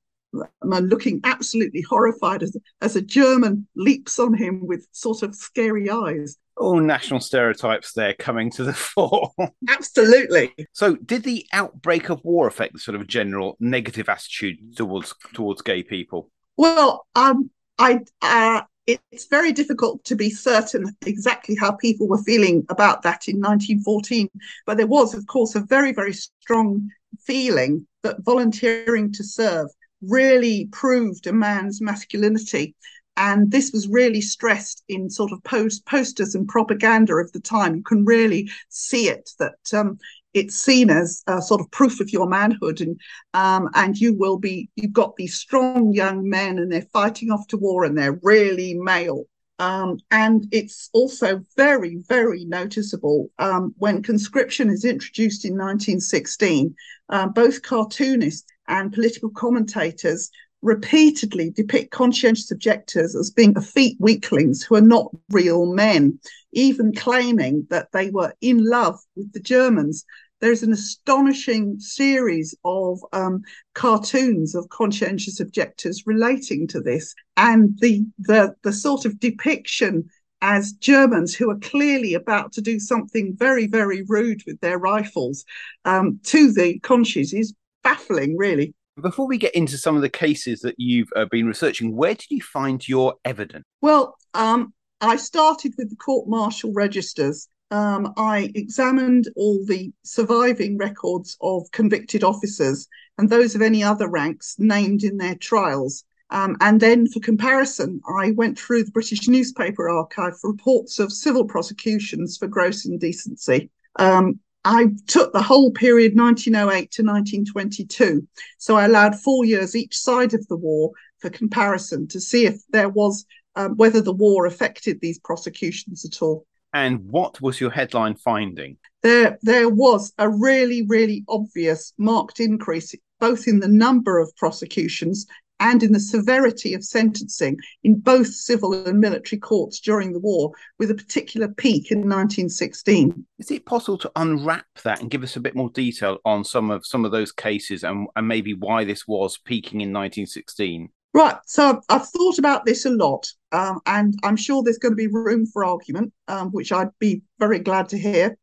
man 0.64 0.88
looking 0.88 1.22
absolutely 1.24 1.82
horrified 1.82 2.44
as, 2.44 2.56
as 2.82 2.96
a 2.96 3.02
German 3.02 3.68
leaps 3.76 4.20
on 4.20 4.34
him 4.34 4.68
with 4.68 4.88
sort 4.92 5.24
of 5.24 5.36
scary 5.36 5.90
eyes. 5.90 6.38
All 6.58 6.80
national 6.80 7.20
stereotypes 7.20 7.94
there 7.94 8.14
coming 8.14 8.50
to 8.52 8.64
the 8.64 8.74
fore. 8.74 9.32
Absolutely. 9.68 10.54
So, 10.74 10.96
did 10.96 11.24
the 11.24 11.46
outbreak 11.54 12.10
of 12.10 12.24
war 12.24 12.48
affect 12.48 12.74
the 12.74 12.80
sort 12.80 13.00
of 13.00 13.08
general 13.08 13.58
negative 13.60 14.10
attitude 14.10 14.76
towards 14.76 15.14
towards 15.34 15.62
gay 15.62 15.84
people? 15.84 16.30
Well, 16.58 17.06
um, 17.16 17.50
I 17.78 18.02
uh, 18.22 18.62
it's 18.88 19.28
very 19.28 19.52
difficult 19.52 20.04
to 20.06 20.16
be 20.16 20.30
certain 20.30 20.96
exactly 21.06 21.56
how 21.56 21.72
people 21.72 22.08
were 22.08 22.22
feeling 22.24 22.66
about 22.70 23.02
that 23.02 23.28
in 23.28 23.38
1914, 23.38 24.30
but 24.66 24.78
there 24.78 24.88
was, 24.88 25.14
of 25.14 25.26
course, 25.28 25.56
a 25.56 25.62
very 25.62 25.92
very 25.92 26.14
strong 26.14 26.90
feeling 27.26 27.88
that 28.04 28.24
volunteering 28.24 29.12
to 29.12 29.24
serve 29.24 29.68
really 30.02 30.68
proved 30.72 31.26
a 31.26 31.34
man's 31.34 31.82
masculinity 31.82 32.76
and 33.18 33.52
this 33.52 33.72
was 33.72 33.88
really 33.88 34.22
stressed 34.22 34.84
in 34.88 35.10
sort 35.10 35.32
of 35.32 35.44
post 35.44 35.86
posters 35.86 36.36
and 36.36 36.48
propaganda 36.48 37.16
of 37.16 37.32
the 37.32 37.40
time. 37.40 37.76
You 37.76 37.84
can 37.84 38.06
really 38.06 38.50
see 38.70 39.10
it 39.10 39.30
that 39.40 39.74
um, 39.74 39.98
it's 40.34 40.56
seen 40.56 40.90
as 40.90 41.24
a 41.28 41.42
sort 41.42 41.62
of 41.62 41.72
proof 41.72 42.00
of 42.00 42.12
your 42.12 42.28
manhood, 42.28 42.82
and 42.82 43.00
um, 43.34 43.70
and 43.74 43.98
you 43.98 44.14
will 44.14 44.38
be. 44.38 44.70
You've 44.76 44.94
got 44.94 45.16
these 45.16 45.36
strong 45.36 45.94
young 45.94 46.28
men, 46.30 46.60
and 46.60 46.72
they're 46.72 46.88
fighting 46.94 47.32
off 47.32 47.48
to 47.48 47.58
war, 47.58 47.86
and 47.86 47.98
they're 47.98 48.20
really 48.22 48.74
male. 48.74 49.26
Um, 49.58 50.00
and 50.12 50.48
it's 50.52 50.90
also 50.92 51.42
very, 51.56 52.04
very 52.08 52.44
noticeable 52.44 53.30
um, 53.40 53.74
when 53.78 54.04
conscription 54.04 54.70
is 54.70 54.84
introduced 54.84 55.46
in 55.46 55.54
1916. 55.54 56.76
Uh, 57.08 57.28
both 57.28 57.62
cartoonists 57.62 58.52
and 58.68 58.92
political 58.92 59.30
commentators 59.30 60.30
repeatedly 60.62 61.52
depict 61.52 61.92
conscientious 61.92 62.52
objectors 62.52 63.16
as 63.16 63.30
being 63.30 63.54
effete 63.56 63.98
weaklings 64.00 64.64
who 64.64 64.76
are 64.76 64.82
not 64.82 65.12
real 65.30 65.66
men, 65.66 66.20
even 66.54 66.94
claiming 66.94 67.68
that 67.70 67.92
they 67.92 68.10
were 68.10 68.34
in 68.42 68.66
love 68.66 69.00
with 69.16 69.32
the 69.34 69.40
Germans. 69.40 70.06
There's 70.42 70.64
an 70.64 70.74
astonishing 70.74 71.80
series 71.80 72.56
of 72.66 73.00
um, 73.14 73.42
cartoons 73.74 74.54
of 74.56 74.70
conscientious 74.70 75.40
objectors 75.40 76.04
relating 76.06 76.68
to 76.68 76.82
this, 76.82 77.16
and 77.38 77.78
the 77.80 78.06
the 78.20 78.56
the 78.64 78.74
sort 78.74 79.06
of 79.06 79.20
depiction 79.20 80.10
as 80.42 80.74
Germans 80.74 81.34
who 81.34 81.50
are 81.50 81.58
clearly 81.60 82.14
about 82.14 82.52
to 82.54 82.62
do 82.62 82.80
something 82.80 83.36
very, 83.36 83.66
very 83.68 84.04
rude 84.08 84.44
with 84.46 84.60
their 84.60 84.78
rifles 84.78 85.46
um, 85.86 86.20
to 86.24 86.52
the 86.52 86.80
conchies 86.82 87.34
is 87.34 87.56
baffling, 87.84 88.38
really. 88.38 88.74
Before 89.02 89.28
we 89.28 89.38
get 89.38 89.54
into 89.54 89.78
some 89.78 89.98
of 89.98 90.02
the 90.02 90.10
cases 90.10 90.62
that 90.62 90.76
you've 90.78 91.10
uh, 91.18 91.26
been 91.30 91.48
researching, 91.48 91.96
where 91.96 92.14
did 92.14 92.30
you 92.30 92.42
find 92.42 92.88
your 92.88 93.16
evidence? 93.26 93.66
Well, 93.82 94.16
um, 94.34 94.74
I 95.02 95.18
started 95.18 95.74
with 95.78 95.90
the 95.90 95.98
court 95.98 96.30
martial 96.30 96.72
registers. 96.72 97.50
Um, 97.72 98.14
I 98.16 98.52
examined 98.56 99.28
all 99.36 99.66
the 99.66 99.92
surviving 100.04 100.78
records 100.78 101.36
of 101.42 101.70
convicted 101.74 102.24
officers 102.24 102.88
and 103.18 103.30
those 103.30 103.54
of 103.54 103.62
any 103.62 103.84
other 103.84 104.08
ranks 104.08 104.56
named 104.60 105.04
in 105.04 105.18
their 105.18 105.36
trials. 105.36 106.06
Um, 106.30 106.56
and 106.62 106.80
then, 106.80 107.08
for 107.08 107.20
comparison, 107.20 108.00
I 108.18 108.32
went 108.32 108.58
through 108.58 108.86
the 108.86 108.92
British 108.92 109.28
newspaper 109.28 109.90
archive 109.90 110.40
for 110.40 110.52
reports 110.52 111.00
of 111.00 111.12
civil 111.12 111.46
prosecutions 111.46 112.38
for 112.38 112.48
gross 112.48 112.86
indecency. 112.86 113.70
Um, 113.98 114.40
I 114.66 114.88
took 115.06 115.32
the 115.32 115.44
whole 115.44 115.72
period 115.72 116.18
1908 116.18 116.92
to 116.92 117.04
1922. 117.04 118.28
So 118.58 118.76
I 118.76 118.86
allowed 118.86 119.16
four 119.16 119.46
years 119.46 119.76
each 119.76 119.96
side 119.96 120.34
of 120.34 120.46
the 120.48 120.58
war 120.58 120.92
for 121.20 121.30
comparison 121.30 122.08
to 122.10 122.20
see 122.20 122.48
if 122.48 122.62
there 122.70 122.90
was 122.90 123.26
um, 123.56 123.78
whether 123.78 124.02
the 124.02 124.12
war 124.12 124.48
affected 124.48 125.00
these 125.00 125.20
prosecutions 125.20 126.04
at 126.04 126.22
all. 126.22 126.46
And 126.74 127.06
what 127.06 127.40
was 127.40 127.62
your 127.62 127.70
headline 127.70 128.16
finding? 128.16 128.78
There, 129.02 129.38
there 129.44 129.70
was 129.70 130.12
a 130.18 130.30
really, 130.30 130.82
really 130.82 131.24
obvious 131.30 131.94
marked 131.98 132.40
increase 132.40 132.94
both 133.20 133.48
in 133.48 133.60
the 133.60 133.68
number 133.68 134.20
of 134.20 134.36
prosecutions 134.36 135.26
and 135.60 135.84
in 135.84 135.92
the 135.94 136.00
severity 136.00 136.74
of 136.74 136.84
sentencing 136.84 137.58
in 137.84 138.00
both 138.00 138.28
civil 138.28 138.74
and 138.74 139.00
military 139.00 139.40
courts 139.40 139.80
during 139.80 140.14
the 140.14 140.20
war, 140.20 140.52
with 140.80 140.92
a 140.92 140.96
particular 140.96 141.48
peak 141.48 141.92
in 141.92 142.00
1916. 142.00 143.26
Is 143.40 143.52
it 143.52 143.66
possible 143.66 143.98
to 144.00 144.12
unwrap 144.16 144.66
that 144.84 145.02
and 145.02 145.10
give 145.10 145.24
us 145.24 145.36
a 145.36 145.40
bit 145.40 145.56
more 145.56 145.70
detail 145.70 146.18
on 146.26 146.44
some 146.44 146.72
of 146.72 146.86
some 146.86 147.06
of 147.06 147.12
those 147.12 147.32
cases 147.32 147.84
and, 147.84 148.08
and 148.16 148.28
maybe 148.28 148.54
why 148.54 148.84
this 148.84 149.08
was 149.08 149.38
peaking 149.38 149.82
in 149.82 149.94
1916? 149.94 150.90
Right, 151.14 151.38
so 151.46 151.80
I've 151.88 152.10
thought 152.10 152.40
about 152.40 152.66
this 152.66 152.86
a 152.86 152.90
lot, 152.90 153.26
um, 153.54 153.80
and 153.86 154.20
I'm 154.26 154.36
sure 154.36 154.62
there's 154.62 154.78
going 154.78 154.92
to 154.92 154.98
be 154.98 155.08
room 155.08 155.46
for 155.46 155.64
argument, 155.64 156.12
um, 156.28 156.50
which 156.50 156.74
I'd 156.74 156.90
be 157.00 157.22
very 157.40 157.60
glad 157.60 157.88
to 157.90 157.98
hear. 157.98 158.38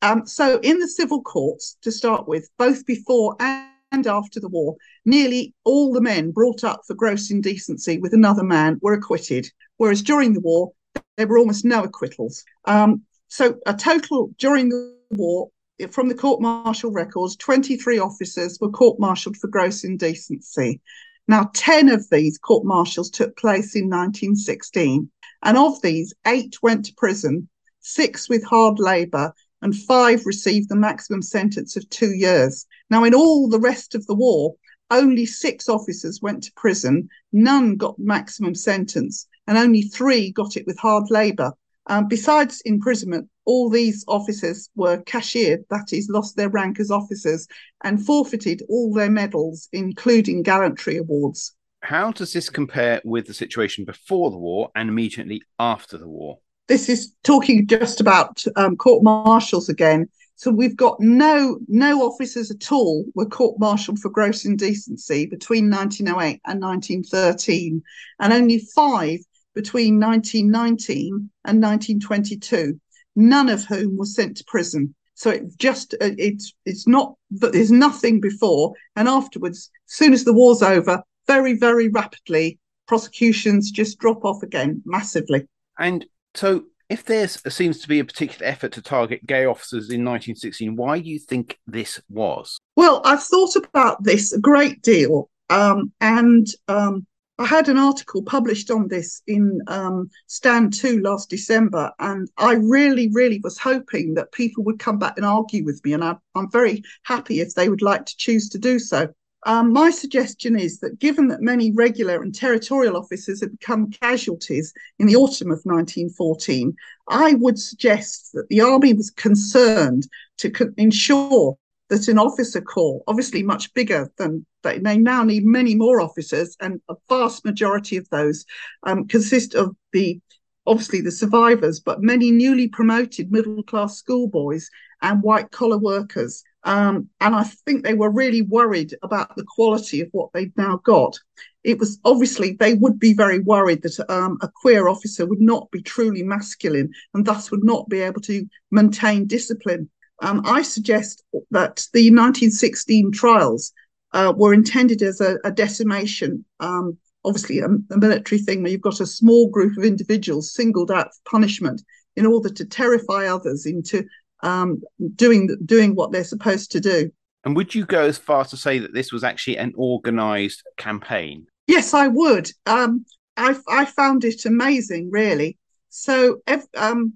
Um, 0.00 0.24
so, 0.24 0.60
in 0.62 0.78
the 0.78 0.86
civil 0.86 1.22
courts, 1.22 1.76
to 1.82 1.90
start 1.90 2.28
with, 2.28 2.48
both 2.56 2.86
before 2.86 3.34
and 3.40 3.73
and 3.94 4.06
after 4.08 4.40
the 4.40 4.48
war, 4.48 4.76
nearly 5.04 5.54
all 5.64 5.92
the 5.92 6.00
men 6.00 6.32
brought 6.32 6.64
up 6.64 6.82
for 6.86 6.94
gross 6.94 7.30
indecency 7.30 7.98
with 7.98 8.12
another 8.12 8.42
man 8.42 8.78
were 8.82 8.92
acquitted, 8.92 9.48
whereas 9.76 10.02
during 10.02 10.32
the 10.32 10.40
war, 10.40 10.72
there 11.16 11.28
were 11.28 11.38
almost 11.38 11.64
no 11.64 11.84
acquittals. 11.84 12.44
Um, 12.64 13.02
so, 13.28 13.56
a 13.66 13.74
total 13.74 14.34
during 14.38 14.68
the 14.68 14.96
war, 15.10 15.50
from 15.90 16.08
the 16.08 16.14
court 16.14 16.40
martial 16.40 16.90
records, 16.90 17.36
23 17.36 17.98
officers 17.98 18.58
were 18.60 18.70
court 18.70 18.98
martialed 18.98 19.36
for 19.36 19.48
gross 19.48 19.84
indecency. 19.84 20.80
Now, 21.28 21.50
10 21.54 21.88
of 21.88 22.08
these 22.10 22.36
court 22.36 22.64
martials 22.64 23.10
took 23.10 23.36
place 23.36 23.74
in 23.76 23.84
1916, 23.84 25.10
and 25.42 25.56
of 25.56 25.80
these, 25.82 26.12
eight 26.26 26.56
went 26.62 26.84
to 26.86 26.94
prison, 26.96 27.48
six 27.80 28.28
with 28.28 28.44
hard 28.44 28.78
labour, 28.78 29.32
and 29.62 29.76
five 29.76 30.26
received 30.26 30.68
the 30.68 30.76
maximum 30.76 31.22
sentence 31.22 31.76
of 31.76 31.88
two 31.90 32.12
years. 32.12 32.66
Now, 32.90 33.04
in 33.04 33.14
all 33.14 33.48
the 33.48 33.60
rest 33.60 33.94
of 33.94 34.06
the 34.06 34.14
war, 34.14 34.54
only 34.90 35.26
six 35.26 35.68
officers 35.68 36.20
went 36.20 36.42
to 36.44 36.52
prison, 36.56 37.08
none 37.32 37.76
got 37.76 37.98
maximum 37.98 38.54
sentence, 38.54 39.26
and 39.46 39.56
only 39.56 39.82
three 39.82 40.30
got 40.30 40.56
it 40.56 40.66
with 40.66 40.78
hard 40.78 41.10
labour. 41.10 41.52
Um, 41.86 42.08
besides 42.08 42.62
imprisonment, 42.64 43.28
all 43.44 43.68
these 43.68 44.04
officers 44.08 44.70
were 44.74 45.02
cashiered, 45.02 45.64
that 45.70 45.92
is, 45.92 46.08
lost 46.08 46.36
their 46.36 46.48
rank 46.48 46.80
as 46.80 46.90
officers, 46.90 47.46
and 47.82 48.04
forfeited 48.04 48.62
all 48.68 48.92
their 48.92 49.10
medals, 49.10 49.68
including 49.72 50.42
gallantry 50.42 50.96
awards. 50.96 51.54
How 51.82 52.12
does 52.12 52.32
this 52.32 52.48
compare 52.48 53.02
with 53.04 53.26
the 53.26 53.34
situation 53.34 53.84
before 53.84 54.30
the 54.30 54.38
war 54.38 54.70
and 54.74 54.88
immediately 54.88 55.42
after 55.58 55.98
the 55.98 56.08
war? 56.08 56.38
This 56.66 56.88
is 56.88 57.12
talking 57.22 57.66
just 57.66 58.00
about 58.00 58.44
um, 58.56 58.76
court 58.76 59.02
martials 59.02 59.68
again. 59.68 60.08
So 60.36 60.50
we've 60.50 60.76
got 60.76 60.98
no 61.00 61.58
no 61.68 62.02
officers 62.02 62.50
at 62.50 62.72
all 62.72 63.04
were 63.14 63.26
court 63.26 63.58
martialed 63.60 64.00
for 64.00 64.08
gross 64.08 64.44
indecency 64.44 65.26
between 65.26 65.70
1908 65.70 66.40
and 66.44 66.60
1913, 66.60 67.82
and 68.18 68.32
only 68.32 68.58
five 68.74 69.20
between 69.54 70.00
1919 70.00 71.30
and 71.44 71.62
1922. 71.62 72.80
None 73.14 73.48
of 73.48 73.64
whom 73.64 73.96
were 73.96 74.06
sent 74.06 74.38
to 74.38 74.44
prison. 74.44 74.94
So 75.14 75.30
it 75.30 75.56
just 75.58 75.94
uh, 75.94 76.10
it's 76.18 76.52
it's 76.66 76.88
not 76.88 77.14
that 77.32 77.52
there's 77.52 77.70
nothing 77.70 78.20
before 78.20 78.74
and 78.96 79.08
afterwards. 79.08 79.70
As 79.88 79.94
soon 79.94 80.12
as 80.12 80.24
the 80.24 80.32
war's 80.32 80.62
over, 80.62 81.02
very 81.28 81.56
very 81.56 81.88
rapidly 81.88 82.58
prosecutions 82.88 83.70
just 83.70 83.98
drop 83.98 84.24
off 84.24 84.42
again 84.42 84.82
massively. 84.84 85.46
And 85.78 86.04
so, 86.34 86.64
if 86.90 87.04
there 87.04 87.26
seems 87.26 87.80
to 87.80 87.88
be 87.88 87.98
a 87.98 88.04
particular 88.04 88.46
effort 88.46 88.72
to 88.72 88.82
target 88.82 89.26
gay 89.26 89.46
officers 89.46 89.90
in 89.90 90.04
1916, 90.04 90.76
why 90.76 91.00
do 91.00 91.08
you 91.08 91.18
think 91.18 91.58
this 91.66 92.00
was? 92.10 92.58
Well, 92.76 93.00
I've 93.04 93.22
thought 93.22 93.56
about 93.56 94.04
this 94.04 94.32
a 94.32 94.40
great 94.40 94.82
deal, 94.82 95.30
um, 95.48 95.92
and 96.00 96.46
um, 96.68 97.06
I 97.38 97.46
had 97.46 97.68
an 97.68 97.78
article 97.78 98.22
published 98.22 98.70
on 98.70 98.88
this 98.88 99.22
in 99.26 99.60
um, 99.66 100.08
Stand 100.26 100.72
To 100.74 101.00
last 101.00 101.30
December, 101.30 101.90
and 101.98 102.28
I 102.36 102.54
really, 102.54 103.08
really 103.12 103.40
was 103.42 103.58
hoping 103.58 104.14
that 104.14 104.32
people 104.32 104.62
would 104.64 104.78
come 104.78 104.98
back 104.98 105.14
and 105.16 105.26
argue 105.26 105.64
with 105.64 105.84
me, 105.84 105.94
and 105.94 106.04
I, 106.04 106.16
I'm 106.34 106.50
very 106.50 106.82
happy 107.02 107.40
if 107.40 107.54
they 107.54 107.68
would 107.68 107.82
like 107.82 108.06
to 108.06 108.16
choose 108.16 108.48
to 108.50 108.58
do 108.58 108.78
so. 108.78 109.12
Um, 109.46 109.72
my 109.72 109.90
suggestion 109.90 110.58
is 110.58 110.80
that 110.80 110.98
given 110.98 111.28
that 111.28 111.42
many 111.42 111.70
regular 111.70 112.22
and 112.22 112.34
territorial 112.34 112.96
officers 112.96 113.40
had 113.40 113.58
become 113.58 113.90
casualties 113.90 114.72
in 114.98 115.06
the 115.06 115.16
autumn 115.16 115.50
of 115.50 115.60
1914, 115.64 116.74
I 117.08 117.34
would 117.34 117.58
suggest 117.58 118.30
that 118.32 118.48
the 118.48 118.62
army 118.62 118.94
was 118.94 119.10
concerned 119.10 120.08
to 120.38 120.50
co- 120.50 120.72
ensure 120.78 121.58
that 121.90 122.08
an 122.08 122.18
officer 122.18 122.62
corps, 122.62 123.02
obviously 123.06 123.42
much 123.42 123.72
bigger 123.74 124.10
than 124.16 124.46
they, 124.62 124.78
they 124.78 124.96
now 124.96 125.22
need 125.22 125.44
many 125.44 125.74
more 125.74 126.00
officers, 126.00 126.56
and 126.60 126.80
a 126.88 126.94
vast 127.10 127.44
majority 127.44 127.98
of 127.98 128.08
those 128.08 128.46
um, 128.84 129.06
consist 129.06 129.54
of 129.54 129.76
the 129.92 130.20
obviously 130.66 131.02
the 131.02 131.12
survivors, 131.12 131.78
but 131.80 132.02
many 132.02 132.30
newly 132.30 132.68
promoted 132.68 133.30
middle 133.30 133.62
class 133.62 133.98
schoolboys 133.98 134.70
and 135.02 135.22
white 135.22 135.50
collar 135.50 135.76
workers 135.76 136.42
Um, 136.64 137.10
and 137.20 137.34
I 137.34 137.44
think 137.44 137.84
they 137.84 137.94
were 137.94 138.10
really 138.10 138.42
worried 138.42 138.94
about 139.02 139.36
the 139.36 139.44
quality 139.44 140.00
of 140.00 140.08
what 140.12 140.30
they'd 140.32 140.56
now 140.56 140.80
got. 140.84 141.18
It 141.62 141.78
was 141.78 141.98
obviously 142.04 142.56
they 142.58 142.74
would 142.74 142.98
be 142.98 143.12
very 143.14 143.38
worried 143.38 143.82
that 143.82 144.10
um, 144.10 144.38
a 144.42 144.48
queer 144.48 144.88
officer 144.88 145.26
would 145.26 145.40
not 145.40 145.70
be 145.70 145.82
truly 145.82 146.22
masculine 146.22 146.90
and 147.12 147.24
thus 147.24 147.50
would 147.50 147.64
not 147.64 147.88
be 147.88 148.00
able 148.00 148.20
to 148.22 148.46
maintain 148.70 149.26
discipline. 149.26 149.90
Um, 150.22 150.42
I 150.46 150.62
suggest 150.62 151.22
that 151.50 151.86
the 151.92 152.10
1916 152.10 153.12
trials 153.12 153.72
uh, 154.12 154.32
were 154.34 154.54
intended 154.54 155.02
as 155.02 155.20
a, 155.20 155.38
a 155.44 155.50
decimation, 155.50 156.44
um, 156.60 156.96
obviously 157.24 157.58
a, 157.58 157.66
a, 157.66 157.98
military 157.98 158.40
thing 158.40 158.62
where 158.62 158.70
you've 158.70 158.80
got 158.80 159.00
a 159.00 159.06
small 159.06 159.50
group 159.50 159.76
of 159.76 159.84
individuals 159.84 160.54
singled 160.54 160.90
out 160.90 161.08
for 161.08 161.30
punishment 161.30 161.82
in 162.16 162.24
order 162.24 162.48
to 162.48 162.64
terrify 162.64 163.26
others 163.26 163.66
into 163.66 164.04
um, 164.44 164.82
doing 165.16 165.56
doing 165.64 165.96
what 165.96 166.12
they're 166.12 166.22
supposed 166.22 166.70
to 166.72 166.80
do. 166.80 167.10
And 167.44 167.56
would 167.56 167.74
you 167.74 167.84
go 167.84 168.02
as 168.02 168.16
far 168.16 168.44
to 168.44 168.56
say 168.56 168.78
that 168.78 168.94
this 168.94 169.12
was 169.12 169.24
actually 169.24 169.58
an 169.58 169.74
organised 169.76 170.62
campaign? 170.78 171.46
Yes, 171.66 171.92
I 171.92 172.08
would. 172.08 172.50
Um, 172.66 173.04
I, 173.36 173.56
I 173.68 173.84
found 173.84 174.24
it 174.24 174.44
amazing, 174.44 175.10
really. 175.10 175.58
So, 175.90 176.42
um, 176.76 177.14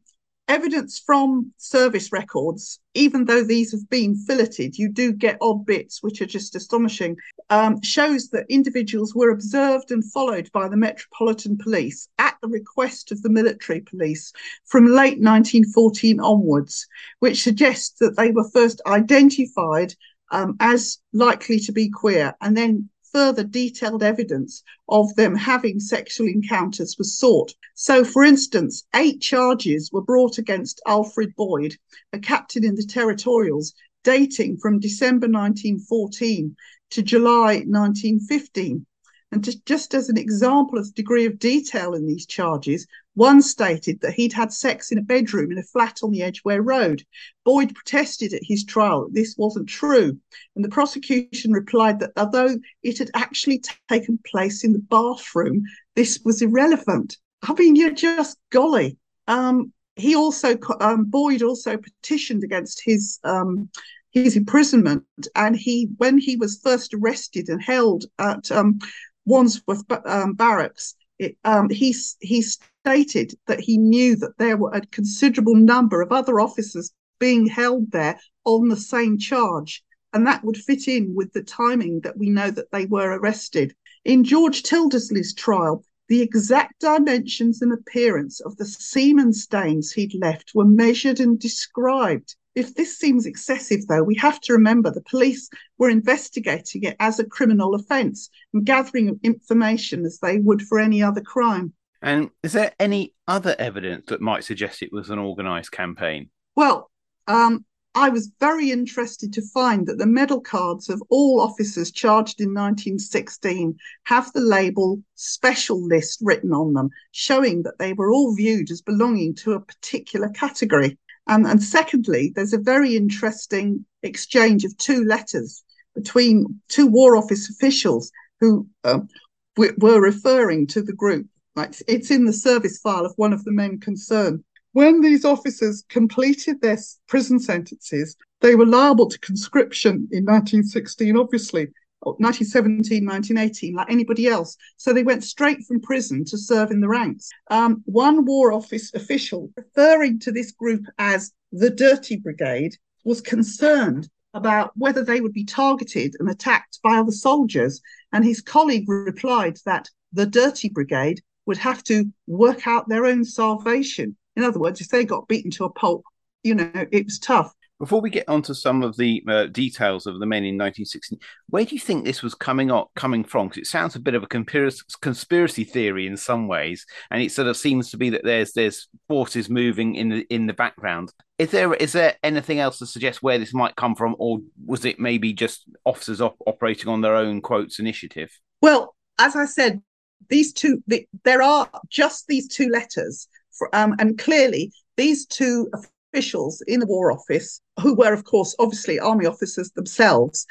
evidence 0.49 0.99
from 0.99 1.53
service 1.59 2.11
records, 2.11 2.81
even 2.95 3.27
though 3.27 3.45
these 3.45 3.71
have 3.73 3.89
been 3.91 4.17
filleted, 4.17 4.77
you 4.79 4.91
do 4.91 5.13
get 5.13 5.39
odd 5.41 5.67
bits 5.67 6.03
which 6.03 6.21
are 6.23 6.27
just 6.27 6.57
astonishing, 6.57 7.17
um, 7.51 7.81
shows 7.83 8.31
that 8.31 8.47
individuals 8.49 9.15
were 9.15 9.31
observed 9.31 9.91
and 9.91 10.05
followed 10.11 10.51
by 10.53 10.69
the 10.69 10.77
Metropolitan 10.77 11.57
Police 11.59 12.09
at 12.19 12.37
the 12.43 12.49
request 12.49 13.13
of 13.13 13.23
the 13.23 13.31
military 13.31 13.81
police 13.81 14.33
from 14.65 14.87
late 14.87 15.21
1914 15.21 16.19
onwards, 16.19 16.87
which 17.21 17.43
suggests 17.43 17.99
that 18.01 18.17
they 18.17 18.31
were 18.31 18.49
first 18.51 18.81
identified 18.87 19.95
um, 20.31 20.57
as 20.61 20.99
likely 21.13 21.59
to 21.61 21.73
be 21.73 21.89
queer 21.89 22.35
and 22.41 22.57
then 22.57 22.89
further 23.13 23.45
detailed 23.45 24.03
evidence 24.03 24.63
of 24.89 25.15
them 25.15 25.35
having 25.35 25.81
sexual 25.81 26.27
encounters 26.27 26.97
was 26.99 27.19
sought. 27.19 27.55
So, 27.75 28.05
for 28.05 28.23
instance, 28.25 28.85
eight 28.95 29.21
charges 29.21 29.91
were 29.93 30.03
brought 30.03 30.39
against 30.39 30.81
Alfred 30.87 31.35
Boyd, 31.37 31.77
a 32.13 32.19
captain 32.19 32.65
in 32.65 32.75
the 32.75 32.85
territorials, 32.85 33.73
dating 34.05 34.59
from 34.59 34.81
December 34.81 35.27
1914 35.27 36.57
to 36.91 37.03
July 37.03 37.65
1915. 37.67 38.87
And 39.31 39.45
to, 39.45 39.63
just 39.65 39.95
as 39.95 40.09
an 40.09 40.17
example 40.17 40.79
of 40.79 40.87
the 40.87 40.93
degree 40.93 41.27
of 41.27 41.39
detail 41.39 41.95
in 41.95 42.07
these 42.07 42.27
charges, 42.27 42.87
one 43.19 43.43
stated 43.43 44.01
that 44.01 44.15
he'd 44.15 44.33
had 44.33 44.53
sex 44.53 44.93
in 44.93 44.99
a 44.99 45.03
bedroom 45.03 45.51
in 45.51 45.59
a 45.59 45.63
flat 45.63 45.99
on 46.05 46.13
the 46.13 46.23
Edgware 46.23 46.63
Road. 46.63 47.05
Boyd 47.45 47.75
protested 47.75 48.33
at 48.33 48.45
his 48.45 48.65
trial 48.65 49.05
that 49.05 49.15
this 49.15 49.35
wasn't 49.37 49.69
true, 49.69 50.17
and 50.55 50.65
the 50.65 50.69
prosecution 50.69 51.53
replied 51.53 51.99
that 51.99 52.13
although 52.17 52.57
it 52.85 52.99
had 52.99 53.11
actually 53.15 53.61
taken 53.89 54.21
place 54.25 54.63
in 54.63 54.73
the 54.73 54.79
bathroom, 54.79 55.65
this 55.97 56.21
was 56.25 56.43
irrelevant. 56.43 57.17
I 57.43 57.55
mean, 57.55 57.75
you're 57.75 57.91
just 57.91 58.39
golly. 58.51 58.97
Um, 59.27 59.73
he 59.97 60.15
also, 60.15 60.57
um, 60.79 61.07
Boyd 61.07 61.43
also 61.43 61.77
petitioned 61.77 62.45
against 62.45 62.81
his 62.85 63.19
um, 63.25 63.69
his 64.13 64.37
imprisonment, 64.37 65.05
and 65.35 65.57
he, 65.57 65.89
when 65.97 66.19
he 66.19 66.37
was 66.37 66.61
first 66.63 66.95
arrested 66.95 67.49
and 67.49 67.61
held 67.61 68.05
at 68.19 68.51
um, 68.53 68.79
Wandsworth 69.27 69.85
um, 70.07 70.35
Barracks, 70.35 70.95
it, 71.19 71.37
um, 71.45 71.69
he, 71.69 71.95
he 72.21 72.43
stated 72.89 73.35
that 73.47 73.61
he 73.61 73.77
knew 73.77 74.17
that 74.17 74.39
there 74.39 74.57
were 74.57 74.71
a 74.73 74.81
considerable 74.81 75.55
number 75.55 76.01
of 76.01 76.11
other 76.11 76.41
officers 76.41 76.91
being 77.19 77.47
held 77.47 77.93
there 77.93 78.19
on 78.47 78.69
the 78.69 78.77
same 78.77 79.19
charge. 79.19 79.85
And 80.15 80.27
that 80.27 80.43
would 80.43 80.57
fit 80.57 80.89
in 80.89 81.15
with 81.15 81.35
the 81.35 81.43
timing 81.43 82.01
that 82.01 82.17
we 82.17 82.31
know 82.31 82.51
that 82.51 82.71
they 82.73 82.87
were 82.87 83.19
arrested. 83.19 83.75
In 84.07 84.25
George 84.25 84.63
Tildesley's 84.63 85.35
trial, 85.35 85.85
the 86.09 86.23
exact 86.23 86.81
dimensions 86.81 87.61
and 87.61 87.75
appearance 87.75 88.41
of 88.41 88.57
the 88.57 88.65
semen 88.65 89.35
stains 89.35 89.93
he'd 89.93 90.15
left 90.15 90.53
were 90.55 90.65
measured 90.65 91.21
and 91.21 91.39
described. 91.39 92.37
If 92.55 92.75
this 92.75 92.99
seems 92.99 93.27
excessive, 93.27 93.87
though, 93.87 94.03
we 94.03 94.15
have 94.15 94.41
to 94.41 94.55
remember 94.55 94.91
the 94.91 95.03
police 95.03 95.51
were 95.77 95.91
investigating 95.91 96.85
it 96.85 96.97
as 97.01 97.19
a 97.19 97.27
criminal 97.27 97.75
offence 97.75 98.31
and 98.55 98.65
gathering 98.65 99.21
information 99.23 100.07
as 100.07 100.21
they 100.21 100.39
would 100.39 100.63
for 100.63 100.79
any 100.79 101.03
other 101.03 101.21
crime. 101.21 101.75
And 102.01 102.31
is 102.43 102.53
there 102.53 102.73
any 102.79 103.15
other 103.27 103.57
evidence 103.59 104.07
that 104.07 104.21
might 104.21 104.45
suggest 104.45 104.83
it 104.83 104.93
was 104.93 105.11
an 105.11 105.19
organised 105.19 105.73
campaign? 105.73 106.31
Well, 106.55 106.91
um, 107.27 107.65
I 107.95 108.11
was 108.11 108.31
very 108.39 108.71
interested 108.71 109.33
to 109.33 109.43
find 109.43 109.87
that 109.87 109.99
the 109.99 110.07
medal 110.07 110.41
cards 110.41 110.89
of 110.89 111.03
all 111.09 111.41
officers 111.41 111.91
charged 111.91 112.41
in 112.41 112.51
1916 112.51 113.77
have 114.05 114.33
the 114.33 114.41
label 114.41 115.03
special 115.17 115.85
list 115.85 116.21
written 116.23 116.53
on 116.53 116.75
them, 116.75 116.91
showing 117.11 117.63
that 117.65 117.79
they 117.79 117.95
were 117.95 118.13
all 118.13 118.37
viewed 118.37 118.71
as 118.71 118.83
belonging 118.83 119.35
to 119.37 119.53
a 119.53 119.61
particular 119.61 120.29
category. 120.29 120.97
Um, 121.27 121.45
and 121.45 121.63
secondly, 121.63 122.33
there's 122.35 122.53
a 122.53 122.59
very 122.59 122.97
interesting 122.97 123.85
exchange 124.03 124.65
of 124.65 124.77
two 124.79 125.05
letters 125.05 125.65
between 125.95 126.61
two 126.69 126.87
War 126.87 127.17
Office 127.17 127.51
officials 127.51 128.13
who 128.41 128.69
um, 128.85 129.09
were 129.57 130.01
referring 130.01 130.69
to 130.69 130.83
the 130.83 130.93
group. 130.93 131.27
Like 131.59 131.75
it's 131.89 132.13
in 132.13 132.25
the 132.25 132.33
service 132.33 132.79
file 132.79 133.05
of 133.05 133.15
one 133.17 133.33
of 133.33 133.43
the 133.43 133.51
men 133.51 133.81
concerned. 133.81 134.45
When 134.75 135.01
these 135.01 135.25
officers 135.25 135.85
completed 135.89 136.61
their 136.61 136.79
prison 137.09 137.41
sentences, 137.41 138.15
they 138.41 138.55
were 138.55 138.65
liable 138.65 139.09
to 139.09 139.19
conscription 139.19 140.09
in 140.13 140.25
1916, 140.25 141.17
obviously, 141.17 141.67
1917, 142.03 143.05
1918, 143.05 143.75
like 143.75 143.91
anybody 143.91 144.29
else. 144.29 144.57
So 144.77 144.93
they 144.93 145.03
went 145.03 145.25
straight 145.25 145.59
from 145.67 145.81
prison 145.81 146.25
to 146.27 146.39
serve 146.39 146.71
in 146.71 146.81
the 146.81 146.87
ranks. 146.87 147.29
Um, 147.51 147.83
one 147.87 148.25
War 148.25 148.53
Office 148.53 148.95
official, 148.95 149.51
referring 149.57 150.21
to 150.21 150.31
this 150.31 150.53
group 150.53 150.85
as 150.99 151.33
the 151.51 151.71
Dirty 151.71 152.19
Brigade, 152.19 152.77
was 153.05 153.21
concerned 153.21 154.09
about 154.33 154.71
whether 154.77 155.03
they 155.03 155.21
would 155.21 155.33
be 155.33 155.45
targeted 155.45 156.15
and 156.21 156.31
attacked 156.31 156.79
by 156.85 156.99
other 156.99 157.11
soldiers. 157.11 157.81
And 158.13 158.25
his 158.25 158.41
colleague 158.41 158.89
replied 158.89 159.57
that 159.67 159.89
the 160.13 160.27
Dirty 160.27 160.69
Brigade 160.69 161.21
would 161.49 161.57
have 161.57 161.83
to 161.83 162.05
work 162.27 162.67
out 162.67 162.89
their 162.89 163.07
own 163.07 163.25
salvation. 163.25 164.15
In 164.37 164.45
other 164.45 164.61
words, 164.61 164.83
if 164.83 164.91
they 164.91 165.05
got 165.05 165.27
beaten 165.29 165.51
to 165.53 165.65
a 165.65 165.73
pulp, 165.73 166.05
you 166.45 166.55
know, 166.55 166.71
it 166.93 167.07
was 167.07 167.19
tough. 167.19 167.53
Before 167.79 168.01
we 168.03 168.11
get 168.11 168.29
onto 168.29 168.53
some 168.55 168.83
of 168.83 168.97
the 168.97 169.23
uh, 169.27 169.47
details 169.47 170.07
of 170.07 170.19
the 170.19 170.27
men 170.27 170.43
in 170.43 170.59
1916, 170.59 171.19
where 171.49 171.65
do 171.65 171.75
you 171.75 171.81
think 171.81 172.05
this 172.05 172.23
was 172.23 172.35
coming 172.35 172.71
up, 172.71 172.91
coming 172.97 173.25
from? 173.25 173.49
Because 173.49 173.63
it 173.63 173.67
sounds 173.67 173.97
a 173.97 174.01
bit 174.01 174.15
of 174.15 174.23
a 174.25 174.27
conspiracy, 174.27 174.83
conspiracy 175.01 175.65
theory 175.65 176.07
in 176.07 176.17
some 176.17 176.49
ways, 176.49 176.85
and 177.11 177.23
it 177.23 177.33
sort 177.33 177.49
of 177.49 177.57
seems 177.57 177.91
to 177.93 177.97
be 177.97 178.11
that 178.11 178.25
there's 178.25 178.53
there's 178.53 178.89
forces 179.07 179.49
moving 179.49 179.95
in 179.95 180.09
the 180.09 180.27
in 180.29 180.47
the 180.47 180.53
background. 180.53 181.13
Is 181.39 181.53
there 181.53 181.73
is 181.73 181.93
there 181.93 182.17
anything 182.25 182.59
else 182.59 182.81
to 182.81 182.87
suggest 182.87 183.23
where 183.23 183.39
this 183.39 183.55
might 183.55 183.77
come 183.77 183.95
from, 183.95 184.17
or 184.19 184.41
was 184.67 184.85
it 184.85 184.99
maybe 184.99 185.33
just 185.33 185.65
officers 185.87 186.21
op- 186.21 186.43
operating 186.47 186.89
on 186.89 187.01
their 187.01 187.15
own 187.15 187.41
quotes 187.41 187.79
initiative? 187.79 188.31
Well, 188.61 188.97
as 189.21 189.37
I 189.37 189.45
said, 189.45 189.81
these 190.29 190.53
two 190.53 190.83
the, 190.87 191.07
there 191.25 191.43
are 191.43 191.69
just 191.89 192.27
these 192.27 192.49
two 192.49 192.69
letters, 192.69 193.29
for, 193.53 193.75
um, 193.75 193.95
and 193.99 194.19
clearly 194.19 194.73
these 194.97 195.27
two 195.27 195.71
officials 196.13 196.63
in 196.67 196.81
the 196.81 196.87
War 196.87 197.13
Office, 197.13 197.61
who 197.81 197.95
were, 197.95 198.13
of 198.13 198.25
course, 198.25 198.55
obviously 198.59 198.99
army 198.99 199.27
officers 199.27 199.71
themselves, 199.73 200.47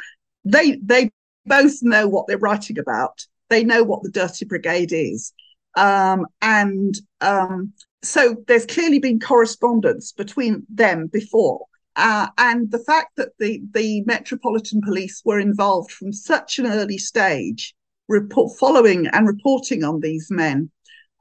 they 0.46 0.78
they 0.84 1.10
both 1.46 1.82
know 1.82 2.08
what 2.08 2.28
they're 2.28 2.38
writing 2.38 2.80
about. 2.80 3.26
They 3.50 3.64
know 3.64 3.84
what 3.84 4.04
the 4.04 4.12
Dirty 4.12 4.46
Brigade 4.46 4.92
is, 4.92 5.34
um, 5.76 6.26
and 6.42 6.96
um, 7.22 7.74
so 8.04 8.36
there's 8.48 8.66
clearly 8.66 9.00
been 9.00 9.20
correspondence 9.20 10.12
between 10.12 10.66
them 10.70 11.08
before. 11.08 11.66
Uh, 11.96 12.28
and 12.38 12.70
the 12.70 12.80
fact 12.80 13.16
that 13.18 13.30
the, 13.40 13.60
the 13.72 14.04
Metropolitan 14.06 14.82
Police 14.82 15.24
were 15.26 15.40
involved 15.40 15.92
from 15.92 16.14
such 16.14 16.60
an 16.60 16.68
early 16.68 17.00
stage, 17.00 17.74
report, 18.08 18.58
following 18.58 19.08
and 19.08 19.28
reporting 19.28 19.84
on 19.84 20.00
these 20.00 20.28
men, 20.30 20.72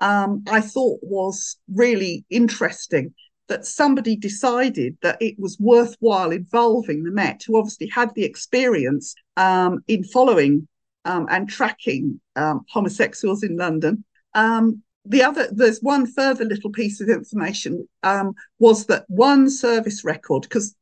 um, 0.00 0.44
I 0.48 0.60
thought 0.60 1.00
was 1.02 1.56
really 1.72 2.24
interesting 2.30 3.14
that 3.48 3.64
somebody 3.64 4.16
decided 4.16 4.96
that 5.02 5.16
it 5.20 5.38
was 5.38 5.56
worthwhile 5.60 6.32
involving 6.32 7.04
the 7.04 7.12
Met, 7.12 7.42
who 7.46 7.56
obviously 7.56 7.88
had 7.88 8.12
the 8.14 8.24
experience 8.24 9.14
um, 9.36 9.84
in 9.86 10.02
following 10.02 10.66
um, 11.04 11.26
and 11.30 11.48
tracking 11.48 12.20
um, 12.34 12.62
homosexuals 12.68 13.42
in 13.42 13.56
London. 13.56 14.04
Um, 14.34 14.82
the 15.04 15.22
other, 15.22 15.48
there's 15.52 15.78
one 15.80 16.06
further 16.06 16.44
little 16.44 16.70
piece 16.70 17.00
of 17.00 17.08
information 17.08 17.88
um, 18.02 18.34
was 18.58 18.86
that 18.86 19.04
one 19.06 19.48
service 19.48 20.04
record, 20.04 20.42
because 20.42 20.74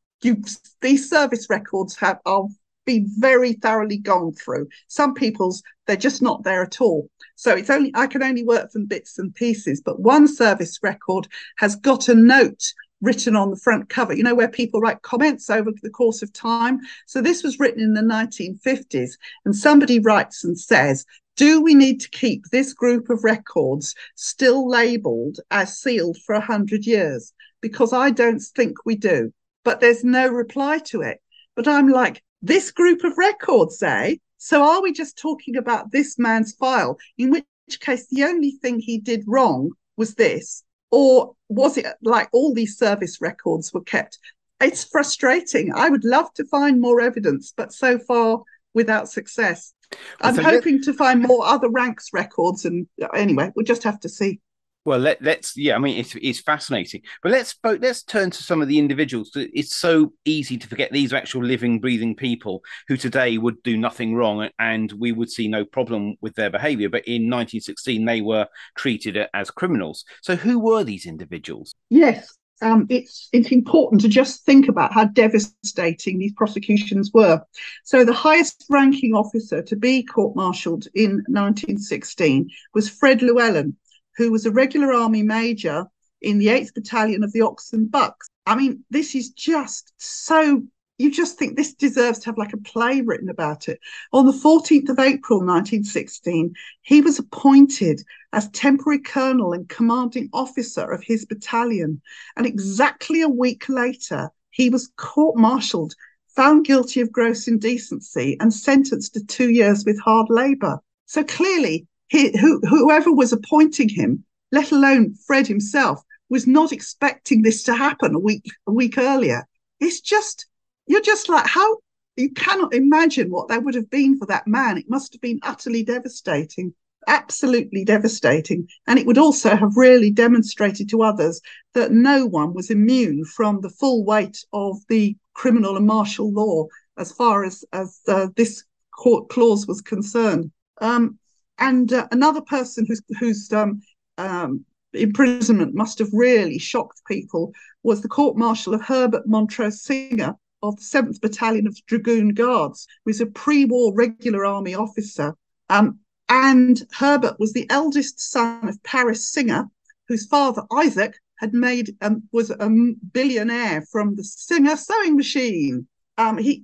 these 0.81 1.09
service 1.09 1.47
records 1.49 1.95
have 1.97 2.17
are 2.25 2.47
been 2.85 3.07
very 3.17 3.53
thoroughly 3.53 3.97
gone 3.97 4.33
through. 4.33 4.67
Some 4.87 5.13
people's 5.13 5.61
they're 5.87 5.95
just 5.95 6.21
not 6.21 6.43
there 6.43 6.63
at 6.63 6.81
all. 6.81 7.09
So 7.35 7.53
it's 7.53 7.69
only 7.69 7.91
I 7.95 8.07
can 8.07 8.23
only 8.23 8.43
work 8.43 8.71
from 8.71 8.85
bits 8.85 9.19
and 9.19 9.33
pieces. 9.33 9.81
But 9.81 9.99
one 9.99 10.27
service 10.27 10.79
record 10.81 11.27
has 11.57 11.75
got 11.75 12.09
a 12.09 12.15
note 12.15 12.73
written 13.01 13.35
on 13.35 13.51
the 13.51 13.57
front 13.57 13.89
cover, 13.89 14.13
you 14.13 14.23
know, 14.23 14.33
where 14.33 14.47
people 14.47 14.79
write 14.79 15.01
comments 15.01 15.49
over 15.49 15.71
the 15.83 15.89
course 15.89 16.21
of 16.21 16.33
time. 16.33 16.79
So 17.05 17.21
this 17.21 17.43
was 17.43 17.59
written 17.59 17.81
in 17.81 17.93
the 17.93 18.01
1950s, 18.01 19.11
and 19.43 19.55
somebody 19.55 19.99
writes 19.99 20.43
and 20.43 20.57
says, 20.57 21.05
do 21.35 21.61
we 21.61 21.75
need 21.75 21.99
to 21.99 22.09
keep 22.09 22.45
this 22.45 22.73
group 22.73 23.09
of 23.09 23.23
records 23.23 23.93
still 24.15 24.69
labelled 24.69 25.39
as 25.51 25.77
sealed 25.77 26.17
for 26.25 26.33
100 26.33 26.85
years? 26.85 27.33
Because 27.61 27.91
I 27.91 28.09
don't 28.09 28.39
think 28.39 28.77
we 28.85 28.95
do. 28.95 29.33
But 29.63 29.81
there's 29.81 30.03
no 30.03 30.27
reply 30.27 30.79
to 30.85 31.01
it. 31.01 31.19
But 31.55 31.67
I'm 31.67 31.89
like, 31.89 32.23
this 32.41 32.71
group 32.71 33.03
of 33.03 33.17
records, 33.17 33.81
eh? 33.83 34.15
So 34.37 34.63
are 34.63 34.81
we 34.81 34.91
just 34.91 35.17
talking 35.17 35.57
about 35.57 35.91
this 35.91 36.19
man's 36.19 36.53
file? 36.53 36.97
In 37.17 37.31
which 37.31 37.45
case, 37.79 38.07
the 38.07 38.23
only 38.23 38.51
thing 38.51 38.79
he 38.79 38.99
did 38.99 39.23
wrong 39.27 39.71
was 39.97 40.15
this. 40.15 40.63
Or 40.91 41.33
was 41.49 41.77
it 41.77 41.87
like 42.03 42.29
all 42.31 42.53
these 42.53 42.77
service 42.77 43.19
records 43.21 43.73
were 43.73 43.81
kept? 43.81 44.19
It's 44.61 44.83
frustrating. 44.83 45.73
I 45.73 45.89
would 45.89 46.05
love 46.05 46.33
to 46.35 46.45
find 46.45 46.79
more 46.79 47.01
evidence, 47.01 47.53
but 47.55 47.73
so 47.73 47.97
far 47.97 48.41
without 48.73 49.09
success. 49.09 49.73
I'm 50.21 50.37
hoping 50.37 50.81
to 50.83 50.93
find 50.93 51.21
more 51.21 51.45
other 51.45 51.69
ranks 51.69 52.09
records, 52.13 52.65
and 52.65 52.87
anyway, 53.13 53.51
we'll 53.55 53.65
just 53.65 53.83
have 53.83 53.99
to 54.01 54.09
see. 54.09 54.39
Well, 54.85 54.99
let, 54.99 55.25
us 55.25 55.57
yeah. 55.57 55.75
I 55.75 55.79
mean, 55.79 55.97
it's 55.97 56.15
it's 56.21 56.39
fascinating, 56.39 57.01
but 57.23 57.31
let's 57.31 57.55
let's 57.63 58.03
turn 58.03 58.29
to 58.29 58.43
some 58.43 58.61
of 58.61 58.67
the 58.67 58.77
individuals. 58.77 59.31
It's 59.33 59.75
so 59.75 60.13
easy 60.25 60.59
to 60.59 60.67
forget 60.67 60.91
these 60.91 61.11
are 61.11 61.15
actual 61.15 61.43
living, 61.43 61.79
breathing 61.79 62.15
people 62.15 62.63
who 62.87 62.95
today 62.95 63.39
would 63.39 63.63
do 63.63 63.77
nothing 63.77 64.13
wrong, 64.13 64.47
and 64.59 64.91
we 64.91 65.11
would 65.11 65.31
see 65.31 65.47
no 65.47 65.65
problem 65.65 66.17
with 66.21 66.35
their 66.35 66.51
behaviour. 66.51 66.87
But 66.87 67.07
in 67.07 67.23
1916, 67.23 68.05
they 68.05 68.21
were 68.21 68.47
treated 68.77 69.17
as 69.33 69.49
criminals. 69.49 70.05
So, 70.21 70.35
who 70.35 70.59
were 70.59 70.83
these 70.83 71.07
individuals? 71.07 71.73
Yes, 71.89 72.31
um, 72.61 72.85
it's 72.89 73.27
it's 73.33 73.51
important 73.51 74.01
to 74.01 74.07
just 74.07 74.45
think 74.45 74.67
about 74.67 74.93
how 74.93 75.05
devastating 75.05 76.19
these 76.19 76.33
prosecutions 76.33 77.11
were. 77.11 77.41
So 77.83 78.05
the 78.05 78.13
highest 78.13 78.65
ranking 78.69 79.13
officer 79.13 79.61
to 79.63 79.75
be 79.75 80.03
court-martialed 80.03 80.87
in 80.93 81.23
1916 81.27 82.49
was 82.73 82.87
Fred 82.87 83.21
Llewellyn, 83.21 83.75
who 84.17 84.31
was 84.31 84.45
a 84.45 84.51
regular 84.51 84.93
army 84.93 85.23
major 85.23 85.85
in 86.21 86.37
the 86.37 86.47
8th 86.47 86.73
Battalion 86.73 87.23
of 87.23 87.31
the 87.33 87.41
Ox 87.41 87.73
and 87.73 87.89
Bucks. 87.89 88.27
I 88.45 88.55
mean, 88.55 88.83
this 88.89 89.15
is 89.15 89.29
just 89.29 89.93
so 89.97 90.63
you 90.97 91.11
just 91.11 91.37
think 91.37 91.55
this 91.55 91.73
deserves 91.73 92.19
to 92.19 92.27
have 92.27 92.37
like 92.37 92.53
a 92.53 92.57
play 92.57 93.01
written 93.01 93.29
about 93.29 93.67
it. 93.67 93.79
On 94.13 94.25
the 94.25 94.31
14th 94.31 94.89
of 94.89 94.99
April 94.99 95.39
1916, 95.39 96.53
he 96.83 97.01
was 97.01 97.19
appointed 97.19 98.01
as 98.31 98.49
temporary 98.51 98.99
colonel 98.99 99.51
and 99.51 99.67
commanding 99.67 100.29
officer 100.31 100.89
of 100.89 101.03
his 101.03 101.25
battalion. 101.25 102.01
And 102.37 102.45
exactly 102.45 103.21
a 103.21 103.29
week 103.29 103.67
later, 103.67 104.29
he 104.51 104.69
was 104.69 104.91
court 104.95 105.37
martialed, 105.37 105.95
found 106.27 106.65
guilty 106.65 107.01
of 107.01 107.11
gross 107.11 107.47
indecency, 107.47 108.37
and 108.39 108.53
sentenced 108.53 109.15
to 109.15 109.25
two 109.25 109.49
years 109.49 109.83
with 109.85 109.99
hard 109.99 110.27
labour. 110.29 110.79
So 111.07 111.25
clearly, 111.25 111.87
he, 112.07 112.37
who, 112.37 112.59
whoever 112.61 113.11
was 113.11 113.33
appointing 113.33 113.89
him, 113.89 114.23
let 114.51 114.71
alone 114.71 115.15
Fred 115.25 115.47
himself, 115.47 116.01
was 116.29 116.47
not 116.47 116.71
expecting 116.71 117.41
this 117.41 117.63
to 117.63 117.75
happen 117.75 118.15
a 118.15 118.19
week 118.19 118.45
a 118.67 118.71
week 118.71 118.97
earlier. 118.97 119.45
It's 119.79 120.01
just 120.01 120.47
you're 120.87 121.01
just 121.01 121.29
like, 121.29 121.47
how 121.47 121.77
you 122.15 122.31
cannot 122.31 122.73
imagine 122.73 123.29
what 123.29 123.47
that 123.49 123.63
would 123.63 123.75
have 123.75 123.89
been 123.89 124.17
for 124.17 124.25
that 124.27 124.47
man. 124.47 124.77
It 124.77 124.89
must 124.89 125.13
have 125.13 125.21
been 125.21 125.39
utterly 125.43 125.83
devastating, 125.83 126.73
absolutely 127.07 127.83
devastating. 127.83 128.67
And 128.87 128.97
it 128.97 129.05
would 129.05 129.17
also 129.17 129.55
have 129.55 129.75
really 129.75 130.11
demonstrated 130.11 130.89
to 130.89 131.03
others 131.03 131.41
that 131.73 131.91
no 131.91 132.25
one 132.25 132.53
was 132.53 132.69
immune 132.69 133.25
from 133.25 133.61
the 133.61 133.69
full 133.69 134.05
weight 134.05 134.37
of 134.53 134.77
the 134.87 135.17
criminal 135.33 135.75
and 135.75 135.85
martial 135.85 136.31
law 136.31 136.67
as 136.97 137.11
far 137.11 137.43
as, 137.43 137.65
as 137.73 137.99
uh, 138.07 138.27
this 138.37 138.63
court 138.97 139.27
clause 139.29 139.67
was 139.67 139.81
concerned. 139.81 140.51
Um, 140.79 141.19
and 141.57 141.91
uh, 141.93 142.07
another 142.11 142.41
person 142.41 142.85
whose, 143.19 143.51
um, 143.53 143.81
um, 144.17 144.65
imprisonment 144.93 145.73
must 145.73 145.99
have 145.99 146.09
really 146.13 146.57
shocked 146.57 147.01
people 147.07 147.53
was 147.83 148.01
the 148.01 148.07
court 148.07 148.37
martial 148.37 148.73
of 148.73 148.81
Herbert 148.81 149.27
Montrose 149.27 149.83
Singer, 149.83 150.35
of 150.63 150.75
the 150.77 150.83
7th 150.83 151.21
Battalion 151.21 151.67
of 151.67 151.77
Dragoon 151.85 152.29
Guards, 152.29 152.87
who 153.03 153.09
was 153.09 153.21
a 153.21 153.25
pre 153.25 153.65
war 153.65 153.93
regular 153.93 154.45
army 154.45 154.73
officer. 154.73 155.35
Um, 155.69 155.99
and 156.27 156.83
Herbert 156.91 157.39
was 157.39 157.53
the 157.53 157.69
eldest 157.69 158.19
son 158.19 158.67
of 158.67 158.81
Paris 158.83 159.29
Singer, 159.31 159.67
whose 160.07 160.25
father, 160.25 160.63
Isaac, 160.71 161.19
had 161.37 161.53
made 161.53 161.95
um, 162.01 162.23
was 162.31 162.49
a 162.49 162.69
billionaire 163.11 163.83
from 163.91 164.15
the 164.15 164.23
Singer 164.23 164.75
sewing 164.75 165.15
machine. 165.15 165.87
Um, 166.17 166.37
he 166.37 166.63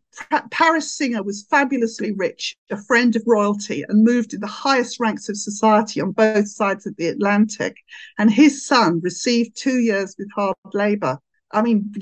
Paris 0.50 0.96
Singer 0.96 1.24
was 1.24 1.46
fabulously 1.50 2.14
rich, 2.14 2.56
a 2.70 2.78
friend 2.78 3.16
of 3.16 3.24
royalty, 3.26 3.84
and 3.88 4.04
moved 4.04 4.34
in 4.34 4.40
the 4.40 4.48
highest 4.48 5.00
ranks 5.00 5.28
of 5.28 5.36
society 5.36 6.00
on 6.00 6.12
both 6.12 6.48
sides 6.48 6.86
of 6.86 6.96
the 6.96 7.08
Atlantic. 7.08 7.76
And 8.18 8.32
his 8.32 8.66
son 8.66 9.02
received 9.02 9.58
two 9.58 9.80
years 9.80 10.16
with 10.18 10.30
hard 10.34 10.56
labour. 10.74 11.20
I 11.52 11.62
mean, 11.62 11.94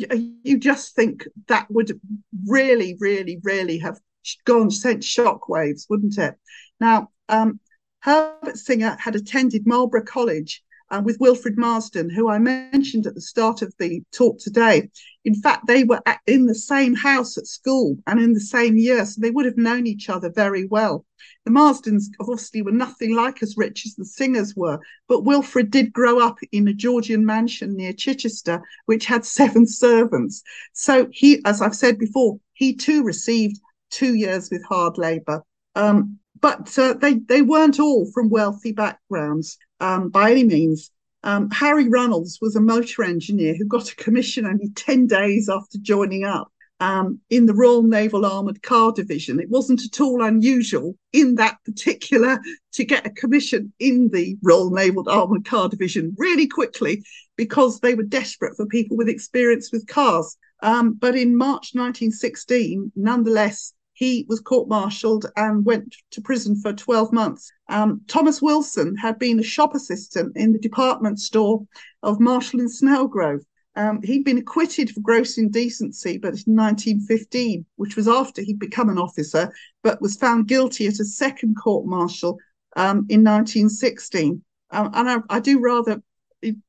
you 0.43 0.59
just 0.59 0.95
think 0.95 1.27
that 1.47 1.69
would 1.71 1.99
really, 2.47 2.95
really, 2.99 3.39
really 3.43 3.79
have 3.79 3.99
gone 4.45 4.69
sent 4.69 5.01
shockwaves, 5.01 5.85
wouldn't 5.89 6.19
it? 6.19 6.35
Now, 6.79 7.09
um, 7.29 7.59
Herbert 8.01 8.57
Singer 8.57 8.95
had 8.99 9.15
attended 9.15 9.65
Marlborough 9.65 10.05
College 10.05 10.63
uh, 10.91 11.01
with 11.03 11.19
Wilfred 11.19 11.57
Marsden, 11.57 12.09
who 12.09 12.29
I 12.29 12.39
mentioned 12.39 13.05
at 13.07 13.15
the 13.15 13.21
start 13.21 13.61
of 13.61 13.73
the 13.79 14.01
talk 14.11 14.39
today. 14.39 14.89
In 15.25 15.35
fact, 15.35 15.67
they 15.67 15.83
were 15.83 16.01
at, 16.05 16.19
in 16.25 16.45
the 16.45 16.55
same 16.55 16.95
house 16.95 17.37
at 17.37 17.47
school 17.47 17.97
and 18.07 18.19
in 18.19 18.33
the 18.33 18.39
same 18.39 18.77
year, 18.77 19.05
so 19.05 19.19
they 19.19 19.31
would 19.31 19.45
have 19.45 19.57
known 19.57 19.85
each 19.85 20.09
other 20.09 20.31
very 20.31 20.65
well. 20.65 21.05
The 21.45 21.51
Marsdens 21.51 22.05
obviously 22.19 22.61
were 22.61 22.71
nothing 22.71 23.15
like 23.15 23.43
as 23.43 23.57
rich 23.57 23.85
as 23.85 23.95
the 23.95 24.05
Singers 24.05 24.55
were, 24.55 24.79
but 25.07 25.25
Wilfred 25.25 25.71
did 25.71 25.93
grow 25.93 26.19
up 26.19 26.37
in 26.51 26.67
a 26.67 26.73
Georgian 26.73 27.25
mansion 27.25 27.75
near 27.75 27.93
Chichester, 27.93 28.61
which 28.85 29.05
had 29.05 29.25
seven 29.39 29.67
servants. 29.67 30.41
So 30.73 31.07
he, 31.11 31.41
as 31.45 31.61
I've 31.61 31.75
said 31.75 31.97
before, 31.97 32.39
he 32.53 32.73
too 32.73 33.03
received 33.03 33.59
two 33.89 34.15
years 34.15 34.49
with 34.49 34.63
hard 34.65 34.97
labour. 34.97 35.43
Um, 35.75 36.19
but 36.41 36.77
uh, 36.79 36.93
they 36.93 37.15
they 37.15 37.41
weren't 37.41 37.79
all 37.79 38.09
from 38.11 38.29
wealthy 38.29 38.71
backgrounds 38.71 39.57
um, 39.79 40.09
by 40.09 40.31
any 40.31 40.43
means. 40.43 40.91
Um, 41.23 41.49
Harry 41.51 41.89
Runnels 41.89 42.39
was 42.41 42.55
a 42.55 42.61
motor 42.61 43.03
engineer 43.03 43.53
who 43.55 43.65
got 43.65 43.91
a 43.91 43.95
commission 43.95 44.45
only 44.45 44.69
10 44.69 45.07
days 45.07 45.49
after 45.49 45.77
joining 45.81 46.23
up 46.23 46.49
um, 46.79 47.19
in 47.29 47.45
the 47.45 47.53
Royal 47.53 47.83
Naval 47.83 48.25
Armoured 48.25 48.61
Car 48.61 48.91
Division. 48.91 49.39
It 49.39 49.49
wasn't 49.49 49.83
at 49.83 49.99
all 49.99 50.23
unusual 50.23 50.95
in 51.11 51.35
that 51.35 51.57
particular 51.65 52.39
to 52.73 52.85
get 52.85 53.05
a 53.05 53.11
commission 53.11 53.73
in 53.79 54.09
the 54.09 54.37
Royal 54.41 54.71
Naval 54.71 55.09
Armoured 55.09 55.45
Car 55.45 55.67
Division 55.67 56.15
really 56.17 56.47
quickly 56.47 57.03
because 57.35 57.79
they 57.79 57.95
were 57.95 58.03
desperate 58.03 58.55
for 58.55 58.65
people 58.65 58.95
with 58.95 59.09
experience 59.09 59.71
with 59.71 59.87
cars. 59.87 60.37
Um, 60.61 60.93
but 60.93 61.15
in 61.15 61.37
March 61.37 61.71
1916, 61.73 62.91
nonetheless, 62.95 63.73
he 63.99 64.25
was 64.29 64.39
court 64.39 64.69
martialed 64.69 65.25
and 65.35 65.65
went 65.65 65.93
to 66.11 66.21
prison 66.21 66.55
for 66.55 66.71
12 66.71 67.11
months. 67.11 67.51
Um, 67.67 67.99
Thomas 68.07 68.41
Wilson 68.41 68.95
had 68.95 69.19
been 69.19 69.41
a 69.41 69.43
shop 69.43 69.75
assistant 69.75 70.37
in 70.37 70.53
the 70.53 70.59
department 70.59 71.19
store 71.19 71.67
of 72.01 72.21
Marshall 72.21 72.61
and 72.61 72.69
Snelgrove. 72.69 73.41
Um, 73.75 74.01
he'd 74.01 74.23
been 74.23 74.37
acquitted 74.37 74.89
for 74.89 75.01
gross 75.01 75.37
indecency, 75.37 76.17
but 76.17 76.29
in 76.47 76.55
1915, 76.55 77.65
which 77.75 77.97
was 77.97 78.07
after 78.07 78.41
he'd 78.41 78.57
become 78.57 78.87
an 78.87 78.97
officer, 78.97 79.51
but 79.83 80.01
was 80.01 80.15
found 80.15 80.47
guilty 80.47 80.87
at 80.87 81.01
a 81.01 81.05
second 81.05 81.55
court 81.55 81.85
martial 81.85 82.39
um, 82.77 83.05
in 83.09 83.21
1916. 83.25 84.41
Um, 84.71 84.91
and 84.93 85.09
I, 85.09 85.17
I 85.29 85.39
do 85.41 85.59
rather, 85.59 86.01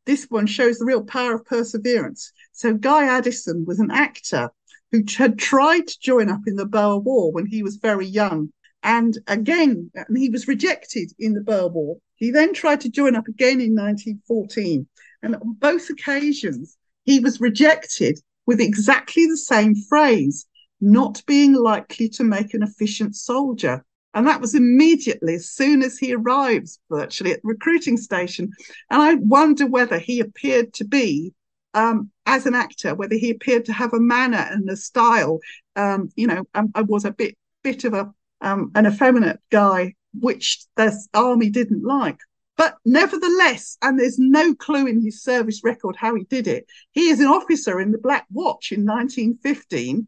this 0.05 0.25
one 0.31 0.49
shows 0.49 0.79
the 0.79 0.85
real 0.85 1.05
power 1.05 1.35
of 1.35 1.45
perseverance. 1.45 2.33
So 2.51 2.75
Guy 2.75 3.05
Addison 3.05 3.65
was 3.67 3.79
an 3.79 3.93
actor 3.93 4.51
who 4.93 5.03
had 5.17 5.39
tried 5.39 5.87
to 5.87 6.01
join 6.01 6.29
up 6.29 6.41
in 6.47 6.57
the 6.57 6.67
Boer 6.67 6.99
War 6.99 7.33
when 7.33 7.47
he 7.47 7.63
was 7.63 7.77
very 7.77 8.07
young. 8.07 8.53
And 8.83 9.19
again, 9.27 9.91
he 10.15 10.31
was 10.31 10.49
rejected 10.49 11.13
in 11.19 11.35
the 11.35 11.43
Boer 11.43 11.69
War. 11.69 11.99
He 12.17 12.31
then 12.31 12.53
tried 12.55 12.81
to 12.83 12.91
join 12.91 13.15
up 13.15 13.29
again 13.29 13.61
in 13.61 13.75
1914. 13.75 14.87
And 15.23 15.37
on 15.37 15.57
both 15.59 15.91
occasions, 15.91 16.77
he 17.05 17.21
was 17.21 17.41
rejected 17.41 18.19
with 18.47 18.61
exactly 18.61 19.27
the 19.27 19.37
same 19.37 19.75
phrase 19.75 20.47
not 20.81 21.23
being 21.27 21.53
likely 21.53 22.09
to 22.09 22.25
make 22.25 22.55
an 22.55 22.63
efficient 22.63 23.15
soldier. 23.15 23.85
And 24.15 24.27
that 24.27 24.41
was 24.41 24.55
immediately 24.55 25.35
as 25.35 25.51
soon 25.51 25.83
as 25.83 25.99
he 25.99 26.15
arrives 26.15 26.81
virtually 26.91 27.33
at 27.33 27.43
the 27.43 27.49
recruiting 27.49 27.97
station. 27.97 28.51
And 28.91 29.03
I 29.03 29.15
wonder 29.15 29.67
whether 29.67 29.99
he 29.99 30.21
appeared 30.21 30.73
to 30.75 30.85
be 30.85 31.33
um, 31.75 32.11
as 32.31 32.47
an 32.47 32.55
actor, 32.55 32.95
whether 32.95 33.17
he 33.17 33.31
appeared 33.31 33.65
to 33.67 33.73
have 33.73 33.93
a 33.93 34.01
manner 34.01 34.47
and 34.51 34.69
a 34.71 34.77
style. 34.77 35.41
Um, 35.77 36.11
you 36.17 36.27
know, 36.27 36.45
um, 36.55 36.71
I 36.75 36.83
was 36.83 37.05
a 37.05 37.11
bit 37.11 37.37
bit 37.63 37.85
of 37.85 37.93
a 37.93 38.13
um, 38.41 38.71
an 38.75 38.87
effeminate 38.87 39.41
guy, 39.51 39.95
which 40.19 40.65
the 40.77 40.97
army 41.13 41.51
didn't 41.51 41.85
like. 41.85 42.19
But 42.57 42.77
nevertheless, 42.85 43.79
and 43.83 43.99
there's 43.99 44.19
no 44.19 44.55
clue 44.55 44.87
in 44.87 45.03
his 45.03 45.23
service 45.23 45.63
record 45.65 45.97
how 45.97 46.15
he 46.15 46.25
did 46.25 46.47
it, 46.47 46.67
he 46.93 47.09
is 47.09 47.21
an 47.21 47.27
officer 47.27 47.81
in 47.81 47.91
the 47.91 47.99
Black 47.99 48.27
Watch 48.31 48.71
in 48.71 48.85
1915 48.85 50.07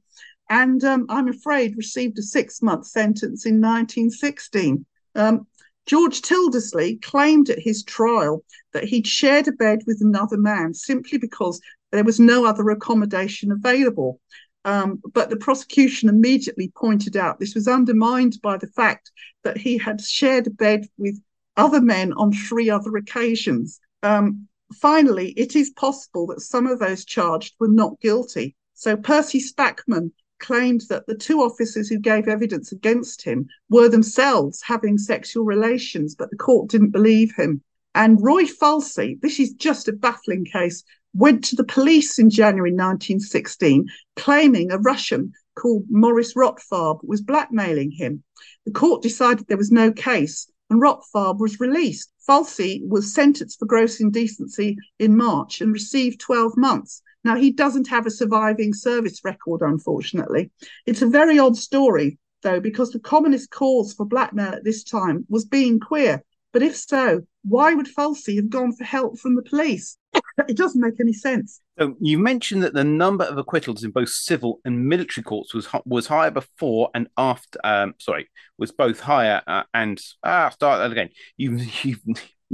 and 0.52 0.84
um, 0.84 1.06
I'm 1.08 1.28
afraid 1.28 1.78
received 1.78 2.18
a 2.18 2.22
six 2.22 2.60
month 2.60 2.86
sentence 2.86 3.46
in 3.46 3.54
1916. 3.54 4.84
Um, 5.14 5.46
George 5.86 6.20
Tildesley 6.20 7.00
claimed 7.00 7.48
at 7.48 7.58
his 7.58 7.82
trial 7.82 8.44
that 8.72 8.84
he'd 8.84 9.06
shared 9.06 9.48
a 9.48 9.52
bed 9.52 9.80
with 9.86 10.02
another 10.02 10.36
man 10.36 10.74
simply 10.74 11.16
because 11.16 11.58
there 11.92 12.04
was 12.04 12.18
no 12.18 12.44
other 12.44 12.68
accommodation 12.70 13.52
available. 13.52 14.20
Um, 14.64 15.00
but 15.12 15.28
the 15.28 15.36
prosecution 15.36 16.08
immediately 16.08 16.72
pointed 16.76 17.16
out 17.16 17.40
this 17.40 17.54
was 17.54 17.66
undermined 17.66 18.38
by 18.42 18.56
the 18.56 18.68
fact 18.68 19.10
that 19.42 19.58
he 19.58 19.76
had 19.76 20.00
shared 20.00 20.46
a 20.46 20.50
bed 20.50 20.86
with 20.98 21.20
other 21.56 21.80
men 21.80 22.12
on 22.12 22.32
three 22.32 22.70
other 22.70 22.96
occasions. 22.96 23.80
Um, 24.02 24.48
finally, 24.74 25.30
it 25.32 25.56
is 25.56 25.70
possible 25.70 26.26
that 26.28 26.40
some 26.40 26.66
of 26.66 26.78
those 26.78 27.04
charged 27.04 27.54
were 27.58 27.68
not 27.68 28.00
guilty. 28.00 28.56
So 28.74 28.96
Percy 28.96 29.40
Spackman 29.40 30.12
claimed 30.38 30.82
that 30.88 31.06
the 31.06 31.14
two 31.14 31.40
officers 31.40 31.88
who 31.88 31.98
gave 31.98 32.26
evidence 32.28 32.72
against 32.72 33.22
him 33.22 33.48
were 33.68 33.88
themselves 33.88 34.62
having 34.64 34.98
sexual 34.98 35.44
relations, 35.44 36.14
but 36.14 36.30
the 36.30 36.36
court 36.36 36.70
didn't 36.70 36.90
believe 36.90 37.34
him. 37.36 37.62
And 37.94 38.22
Roy 38.22 38.44
Falsey, 38.44 39.20
this 39.20 39.38
is 39.38 39.52
just 39.52 39.88
a 39.88 39.92
baffling 39.92 40.44
case, 40.44 40.82
went 41.14 41.44
to 41.44 41.56
the 41.56 41.64
police 41.64 42.18
in 42.18 42.30
January 42.30 42.70
1916 42.70 43.86
claiming 44.16 44.72
a 44.72 44.78
Russian 44.78 45.32
called 45.54 45.84
Morris 45.90 46.34
Rotfarb 46.34 47.00
was 47.02 47.20
blackmailing 47.20 47.90
him. 47.90 48.22
The 48.64 48.72
court 48.72 49.02
decided 49.02 49.46
there 49.46 49.56
was 49.56 49.70
no 49.70 49.92
case 49.92 50.50
and 50.70 50.80
Rotfarb 50.80 51.38
was 51.38 51.60
released. 51.60 52.10
Falsey 52.26 52.82
was 52.86 53.12
sentenced 53.12 53.58
for 53.58 53.66
gross 53.66 54.00
indecency 54.00 54.76
in 54.98 55.16
March 55.16 55.60
and 55.60 55.72
received 55.72 56.20
12 56.20 56.56
months. 56.56 57.02
Now, 57.24 57.36
he 57.36 57.52
doesn't 57.52 57.88
have 57.88 58.06
a 58.06 58.10
surviving 58.10 58.72
service 58.72 59.20
record, 59.22 59.60
unfortunately. 59.60 60.50
It's 60.86 61.02
a 61.02 61.06
very 61.06 61.38
odd 61.38 61.56
story, 61.56 62.18
though, 62.42 62.58
because 62.58 62.90
the 62.90 62.98
commonest 62.98 63.50
cause 63.50 63.92
for 63.92 64.06
blackmail 64.06 64.54
at 64.54 64.64
this 64.64 64.82
time 64.82 65.26
was 65.28 65.44
being 65.44 65.78
queer. 65.78 66.24
But 66.52 66.62
if 66.62 66.76
so, 66.76 67.22
why 67.44 67.74
would 67.74 67.86
Falsey 67.86 68.36
have 68.36 68.50
gone 68.50 68.72
for 68.72 68.84
help 68.84 69.18
from 69.18 69.36
the 69.36 69.42
police? 69.42 69.98
it 70.48 70.56
doesn't 70.56 70.80
make 70.80 71.00
any 71.00 71.12
sense. 71.12 71.60
So 71.78 71.96
you 72.00 72.18
mentioned 72.18 72.62
that 72.62 72.74
the 72.74 72.84
number 72.84 73.24
of 73.24 73.38
acquittals 73.38 73.84
in 73.84 73.90
both 73.90 74.10
civil 74.10 74.60
and 74.64 74.86
military 74.86 75.24
courts 75.24 75.54
was 75.54 75.68
was 75.84 76.06
higher 76.06 76.30
before 76.30 76.90
and 76.94 77.08
after. 77.16 77.58
Um, 77.64 77.94
sorry, 77.98 78.30
was 78.58 78.72
both 78.72 79.00
higher 79.00 79.42
uh, 79.46 79.64
and 79.74 80.00
ah, 80.22 80.50
start 80.50 80.80
that 80.80 80.92
again. 80.92 81.10
You 81.36 81.56
you 81.82 81.96